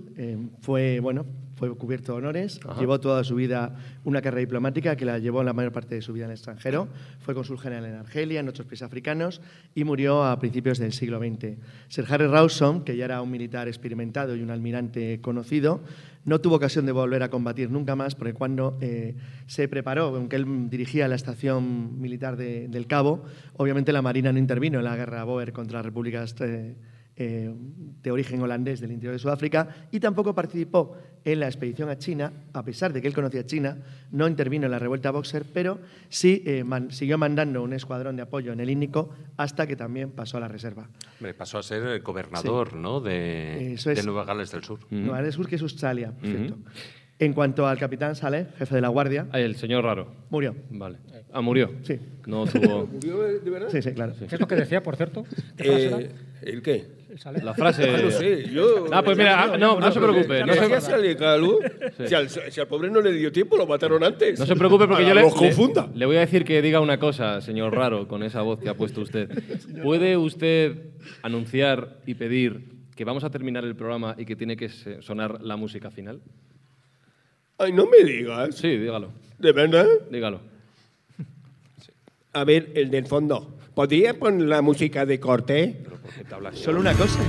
fue, 0.62 1.02
bueno, 1.02 1.26
fue 1.62 1.78
cubierto 1.78 2.14
de 2.14 2.18
honores, 2.18 2.60
Ajá. 2.68 2.80
llevó 2.80 3.00
toda 3.00 3.24
su 3.24 3.36
vida 3.36 3.76
una 4.04 4.20
carrera 4.20 4.40
diplomática 4.40 4.96
que 4.96 5.06
la 5.06 5.20
llevó 5.20 5.44
la 5.44 5.54
mayor 5.54 5.72
parte 5.72 5.94
de 5.94 6.02
su 6.02 6.12
vida 6.12 6.26
en 6.26 6.32
el 6.32 6.36
extranjero, 6.38 6.88
fue 7.20 7.36
cónsul 7.36 7.60
general 7.60 7.86
en 7.86 7.94
Argelia, 7.98 8.40
en 8.40 8.50
otros 8.50 8.66
países 8.66 8.82
africanos 8.84 9.42
y 9.76 9.84
murió 9.84 10.24
a 10.24 10.40
principios 10.40 10.80
del 10.80 10.92
siglo 10.92 11.20
XX. 11.20 11.58
Sir 11.88 12.06
Harry 12.10 12.26
Rawson, 12.26 12.84
que 12.84 12.98
ya 12.98 13.06
era 13.06 13.22
un 13.22 13.30
militar 13.30 13.68
experimentado 13.68 14.36
y 14.36 14.42
un 14.42 14.50
almirante 14.50 15.22
conocido, 15.22 15.82
no 16.26 16.42
tuvo 16.42 16.56
ocasión 16.56 16.88
de 16.88 16.94
volver 16.94 17.22
a 17.22 17.30
combatir 17.30 17.70
nunca 17.70 17.96
más 17.96 18.16
porque 18.16 18.34
cuando 18.34 18.80
eh, 18.82 19.14
se 19.46 19.68
preparó, 19.68 20.06
aunque 20.16 20.38
él 20.38 20.68
dirigía 20.68 21.08
la 21.08 21.14
estación 21.16 22.02
militar 22.02 22.38
de- 22.38 22.70
del 22.70 22.88
Cabo, 22.88 23.24
obviamente 23.56 23.94
la 23.94 24.02
Marina 24.02 24.32
no 24.34 24.40
intervino 24.40 24.80
en 24.80 24.86
la 24.86 24.96
guerra 24.96 25.24
Boer 25.26 25.54
contra 25.54 25.78
las 25.78 25.86
repúblicas 25.86 26.34
eh, 26.42 26.74
eh, 27.22 27.54
de 28.02 28.12
origen 28.12 28.42
holandés 28.42 28.80
del 28.82 28.92
interior 28.92 29.14
de 29.14 29.20
Sudáfrica, 29.20 29.68
y 29.92 30.00
tampoco 30.00 30.34
participó 30.34 30.98
en 31.24 31.40
la 31.40 31.46
expedición 31.46 31.88
a 31.90 31.98
China, 32.00 32.34
a 32.54 32.64
pesar 32.66 32.92
de 32.94 33.00
que 33.02 33.08
él 33.08 33.14
conocía 33.14 33.46
China, 33.46 33.78
no 34.12 34.28
intervino 34.28 34.66
en 34.66 34.72
la 34.72 34.80
revuelta 34.80 35.12
Boxer, 35.12 35.46
pero 35.54 35.78
sí 36.10 36.42
eh, 36.48 36.64
man- 36.64 36.90
siguió 36.92 37.20
mandando 37.20 37.62
un 37.62 37.74
escuadrón 37.74 38.16
de 38.16 38.24
apoyo 38.24 38.52
en 38.54 38.60
el 38.60 38.72
Índico 38.72 39.12
hasta 39.38 39.68
que 39.68 39.76
también 39.76 40.10
pasó 40.12 40.38
a 40.38 40.40
la 40.40 40.48
reserva. 40.48 40.90
Hombre, 41.20 41.36
pasó 41.36 41.60
a 41.60 41.64
ser 41.64 41.84
el 41.84 42.02
gobernador 42.02 42.74
¿no? 42.76 43.02
de, 43.02 43.74
es. 43.74 43.84
de 43.84 44.02
Nueva 44.04 44.26
Gales 44.26 44.52
del 44.52 44.64
Sur. 44.64 44.80
Nueva 44.90 45.18
Gales 45.18 45.36
del 45.36 45.44
Sur, 45.44 45.48
que 45.48 45.56
es 45.58 45.62
Australia, 45.62 46.12
por 46.12 46.28
Ujú. 46.28 46.38
cierto. 46.38 46.58
En 47.20 47.34
cuanto 47.34 47.68
al 47.68 47.78
capitán 47.78 48.16
Saleh, 48.16 48.48
jefe 48.58 48.74
de 48.74 48.82
la 48.82 48.88
guardia, 48.88 49.28
el 49.34 49.56
señor 49.56 49.84
raro. 49.84 50.12
murió. 50.32 50.56
Vale. 50.72 50.98
Ah, 51.32 51.42
murió. 51.42 51.70
Sí. 51.84 52.00
No 52.26 52.48
tuvo. 52.48 52.88
¿Murió 52.88 53.20
de 53.40 53.48
verdad? 53.52 53.70
Sí, 53.70 53.80
sí, 53.84 53.92
claro. 53.94 54.16
¿Qué 54.18 54.26
es 54.26 54.40
lo 54.42 54.48
que 54.48 54.56
decía, 54.56 54.82
por 54.82 54.96
cierto? 54.96 55.24
¿Qué? 55.56 55.86
Eh, 55.88 56.10
¿El 56.42 56.64
qué? 56.64 56.88
La 57.44 57.54
frase. 57.54 57.90
Ah, 57.90 58.02
no 58.04 58.12
sé, 58.12 58.50
yo... 58.50 58.86
Ah, 58.92 59.04
pues 59.04 59.18
mira, 59.18 59.44
ah, 59.44 59.58
no, 59.58 59.80
no 59.80 59.92
se 59.92 60.00
preocupe. 60.00 60.46
No 60.46 60.54
¿Qué 60.54 60.82
se, 60.82 61.26
algo? 61.26 61.60
Si, 62.08 62.16
al, 62.16 62.30
si 62.30 62.60
al 62.60 62.68
pobre 62.68 62.90
no 62.90 63.02
le 63.02 63.12
dio 63.12 63.32
tiempo, 63.32 63.58
lo 63.58 63.68
mataron 63.68 64.04
antes. 64.04 64.40
no 64.40 64.46
se 64.46 64.56
preocupe 64.56 64.88
porque 64.88 65.06
yo 65.06 65.14
le, 65.14 65.22
confunda. 65.24 65.88
le, 65.94 66.00
le 66.00 66.06
voy 66.06 66.18
a 66.18 66.22
decir 66.22 66.46
que 66.46 66.62
diga 66.62 66.80
una 66.80 67.00
cosa, 67.00 67.42
señor 67.42 67.76
Raro, 67.76 68.08
con 68.08 68.24
esa 68.24 68.42
voz 68.42 68.60
que 68.60 68.70
ha 68.70 68.76
puesto 68.76 69.02
usted. 69.02 69.30
¿Puede 69.84 70.16
usted 70.16 70.78
anunciar 71.22 71.98
y 72.06 72.16
pedir 72.16 72.66
que 72.96 73.04
vamos 73.04 73.24
a 73.24 73.30
terminar 73.30 73.66
el 73.66 73.76
programa 73.76 74.16
y 74.18 74.26
que 74.26 74.36
tiene 74.36 74.56
que 74.56 74.70
sonar 74.70 75.42
la 75.42 75.58
música 75.58 75.92
final? 75.92 76.22
Ay, 77.58 77.74
no 77.74 77.86
me 77.88 78.04
digas. 78.10 78.56
Sí, 78.56 78.78
dígalo. 78.78 79.12
¿De 79.38 79.52
verdad? 79.52 79.88
Dígalo. 80.10 80.40
A 82.34 82.44
ver, 82.46 82.72
el 82.76 82.90
del 82.90 83.06
fondo. 83.06 83.58
¿Podría 83.74 84.20
poner 84.20 84.48
la 84.48 84.62
música 84.62 85.06
de 85.06 85.20
corte? 85.20 85.84
Solo 86.54 86.80
una 86.82 86.94
cosa. 86.94 87.20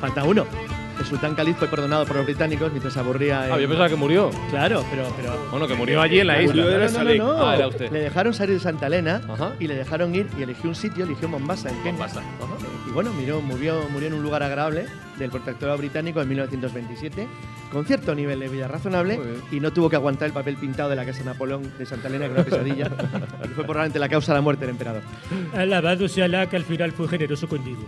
Falta 0.00 0.24
uno. 0.24 0.67
El 0.98 1.06
sultán 1.06 1.34
Khalid 1.34 1.54
fue 1.54 1.68
perdonado 1.68 2.04
por 2.06 2.16
los 2.16 2.24
británicos 2.26 2.70
mientras 2.72 2.92
se 2.94 2.98
aburría. 3.00 3.46
en- 3.46 3.52
Ah, 3.52 3.58
yo 3.58 3.68
pensaba 3.68 3.88
que 3.88 3.94
murió. 3.96 4.30
Claro, 4.50 4.84
pero, 4.90 5.04
pero 5.16 5.32
Bueno, 5.50 5.68
que 5.68 5.74
murió 5.74 6.00
allí 6.02 6.20
en 6.20 6.26
la 6.26 6.42
isla. 6.42 6.64
La 6.64 6.88
no, 6.88 7.04
no, 7.04 7.04
no, 7.14 7.14
no. 7.38 7.46
Ah, 7.48 7.54
era 7.56 7.68
usted. 7.68 7.90
Le 7.92 8.00
dejaron 8.00 8.34
salir 8.34 8.54
de 8.56 8.60
Santa 8.60 8.88
Elena 8.88 9.20
Ajá. 9.28 9.52
y 9.60 9.68
le 9.68 9.74
dejaron 9.76 10.14
ir 10.14 10.26
y 10.38 10.42
eligió 10.42 10.68
un 10.68 10.74
sitio, 10.74 11.04
eligió 11.04 11.28
Mombasa, 11.28 11.68
en 11.70 11.76
Kenia. 11.76 11.92
Mombasa. 11.92 12.20
Y 12.88 12.90
bueno, 12.90 13.12
murió, 13.12 13.40
murió, 13.40 13.80
murió 13.90 14.08
en 14.08 14.14
un 14.14 14.22
lugar 14.22 14.42
agradable 14.42 14.86
del 15.18 15.30
protectorado 15.30 15.78
británico 15.78 16.20
en 16.20 16.28
1927, 16.28 17.28
con 17.72 17.84
cierto 17.84 18.14
nivel 18.14 18.40
de 18.40 18.48
vida 18.48 18.66
razonable 18.66 19.20
y 19.52 19.60
no 19.60 19.72
tuvo 19.72 19.88
que 19.90 19.96
aguantar 19.96 20.26
el 20.26 20.32
papel 20.32 20.56
pintado 20.56 20.88
de 20.90 20.96
la 20.96 21.04
casa 21.04 21.22
Napoleón 21.24 21.70
de 21.78 21.86
Santa 21.86 22.08
Elena, 22.08 22.26
que 22.26 22.32
era 22.32 22.40
una 22.42 22.50
pesadilla. 22.50 22.86
y 23.44 23.48
fue 23.48 23.64
probablemente 23.64 23.98
la 24.00 24.08
causa 24.08 24.32
de 24.32 24.38
la 24.38 24.42
muerte 24.42 24.62
del 24.66 24.70
emperador. 24.70 25.02
Alabado 25.54 26.08
sea 26.08 26.24
Alá 26.24 26.48
que 26.48 26.56
al 26.56 26.64
final 26.64 26.90
fue 26.92 27.06
generoso 27.08 27.46
contigo. 27.48 27.86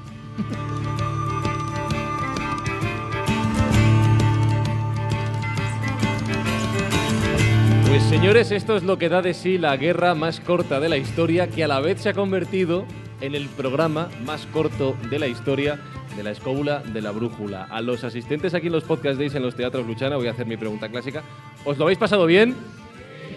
Pues 8.00 8.18
señores, 8.18 8.50
esto 8.50 8.76
es 8.76 8.82
lo 8.82 8.98
que 8.98 9.10
da 9.10 9.20
de 9.20 9.34
sí 9.34 9.58
la 9.58 9.76
guerra 9.76 10.14
más 10.14 10.40
corta 10.40 10.80
de 10.80 10.88
la 10.88 10.96
historia, 10.96 11.48
que 11.48 11.62
a 11.62 11.68
la 11.68 11.80
vez 11.80 12.00
se 12.00 12.08
ha 12.08 12.14
convertido 12.14 12.86
en 13.20 13.34
el 13.34 13.46
programa 13.48 14.08
más 14.24 14.46
corto 14.46 14.96
de 15.10 15.18
la 15.18 15.28
historia 15.28 15.78
de 16.16 16.22
la 16.22 16.30
escóbula 16.30 16.82
de 16.82 17.02
la 17.02 17.10
brújula. 17.10 17.68
A 17.70 17.82
los 17.82 18.02
asistentes 18.02 18.54
aquí 18.54 18.66
en 18.68 18.72
los 18.72 18.84
podcast 18.84 19.18
days 19.18 19.34
en 19.34 19.42
los 19.42 19.54
teatros 19.54 19.86
Luchana 19.86 20.16
voy 20.16 20.26
a 20.28 20.30
hacer 20.30 20.46
mi 20.46 20.56
pregunta 20.56 20.88
clásica. 20.88 21.22
¿Os 21.64 21.76
lo 21.76 21.84
habéis 21.84 21.98
pasado 21.98 22.24
bien? 22.24 22.56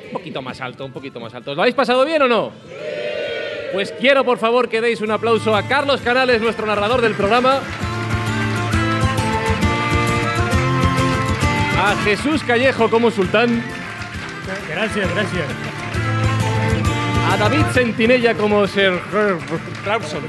Un 0.06 0.14
poquito 0.14 0.42
más 0.42 0.60
alto, 0.62 0.86
un 0.86 0.94
poquito 0.94 1.20
más 1.20 1.36
alto. 1.36 1.52
¿Os 1.52 1.58
lo 1.58 1.64
habéis 1.64 1.76
pasado 1.76 2.06
bien 2.06 2.22
o 2.22 2.28
no? 2.28 2.52
Pues 3.74 3.92
quiero 3.92 4.24
por 4.24 4.38
favor 4.38 4.70
que 4.70 4.82
deis 4.82 5.02
un 5.02 5.12
aplauso 5.12 5.56
a 5.56 5.68
Carlos 5.68 6.00
Canales, 6.02 6.42
nuestro 6.42 6.66
narrador 6.66 7.02
del 7.02 7.14
programa. 7.14 7.60
A 11.78 11.96
Jesús 12.06 12.44
Callejo 12.44 12.90
como 12.90 13.12
sultán. 13.12 13.83
Gracias, 14.70 15.14
gracias. 15.14 15.46
A 17.32 17.38
David 17.38 17.66
Sentinella 17.74 18.34
como 18.36 18.68
Sir 18.68 19.00
Dawson. 19.86 20.24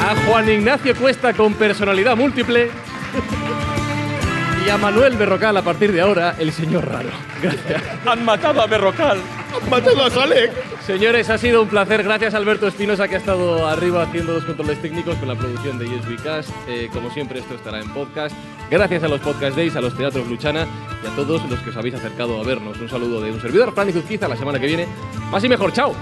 A 0.00 0.14
Juan 0.26 0.48
Ignacio 0.48 0.94
Cuesta 0.96 1.32
con 1.32 1.54
personalidad 1.54 2.16
múltiple. 2.16 2.70
Y 4.66 4.70
a 4.70 4.76
Manuel 4.76 5.16
Berrocal 5.16 5.56
a 5.56 5.62
partir 5.62 5.92
de 5.92 6.00
ahora, 6.00 6.34
el 6.38 6.52
señor 6.52 6.86
raro. 6.88 7.10
Gracias. 7.42 7.82
Han 8.06 8.24
matado 8.24 8.60
a 8.60 8.66
Berrocal. 8.66 9.18
¡Han 9.62 9.70
matado 9.70 10.04
a 10.04 10.10
Salek! 10.10 10.50
Señores, 10.88 11.28
ha 11.28 11.36
sido 11.36 11.60
un 11.60 11.68
placer. 11.68 12.02
Gracias 12.02 12.32
a 12.32 12.38
Alberto 12.38 12.66
Espinosa 12.66 13.08
que 13.08 13.16
ha 13.16 13.18
estado 13.18 13.66
arriba 13.66 14.04
haciendo 14.04 14.32
los 14.32 14.44
controles 14.46 14.80
técnicos 14.80 15.16
con 15.16 15.28
la 15.28 15.34
producción 15.34 15.78
de 15.78 15.86
Yes 15.86 16.22
Cast. 16.22 16.48
Eh, 16.66 16.88
como 16.90 17.10
siempre, 17.10 17.40
esto 17.40 17.56
estará 17.56 17.78
en 17.78 17.90
podcast. 17.90 18.34
Gracias 18.70 19.02
a 19.02 19.08
los 19.08 19.20
Podcast 19.20 19.54
Days, 19.54 19.76
a 19.76 19.82
los 19.82 19.94
Teatros 19.94 20.26
Luchana 20.26 20.66
y 21.04 21.06
a 21.06 21.10
todos 21.14 21.44
los 21.50 21.60
que 21.60 21.68
os 21.68 21.76
habéis 21.76 21.94
acercado 21.94 22.40
a 22.40 22.42
vernos. 22.42 22.80
Un 22.80 22.88
saludo 22.88 23.20
de 23.20 23.30
un 23.30 23.38
servidor, 23.38 23.74
Francis 23.74 23.96
Uzquiza, 23.96 24.28
la 24.28 24.36
semana 24.38 24.58
que 24.58 24.66
viene. 24.66 24.88
Más 25.30 25.44
y 25.44 25.50
mejor. 25.50 25.74
¡Chao! 25.74 25.94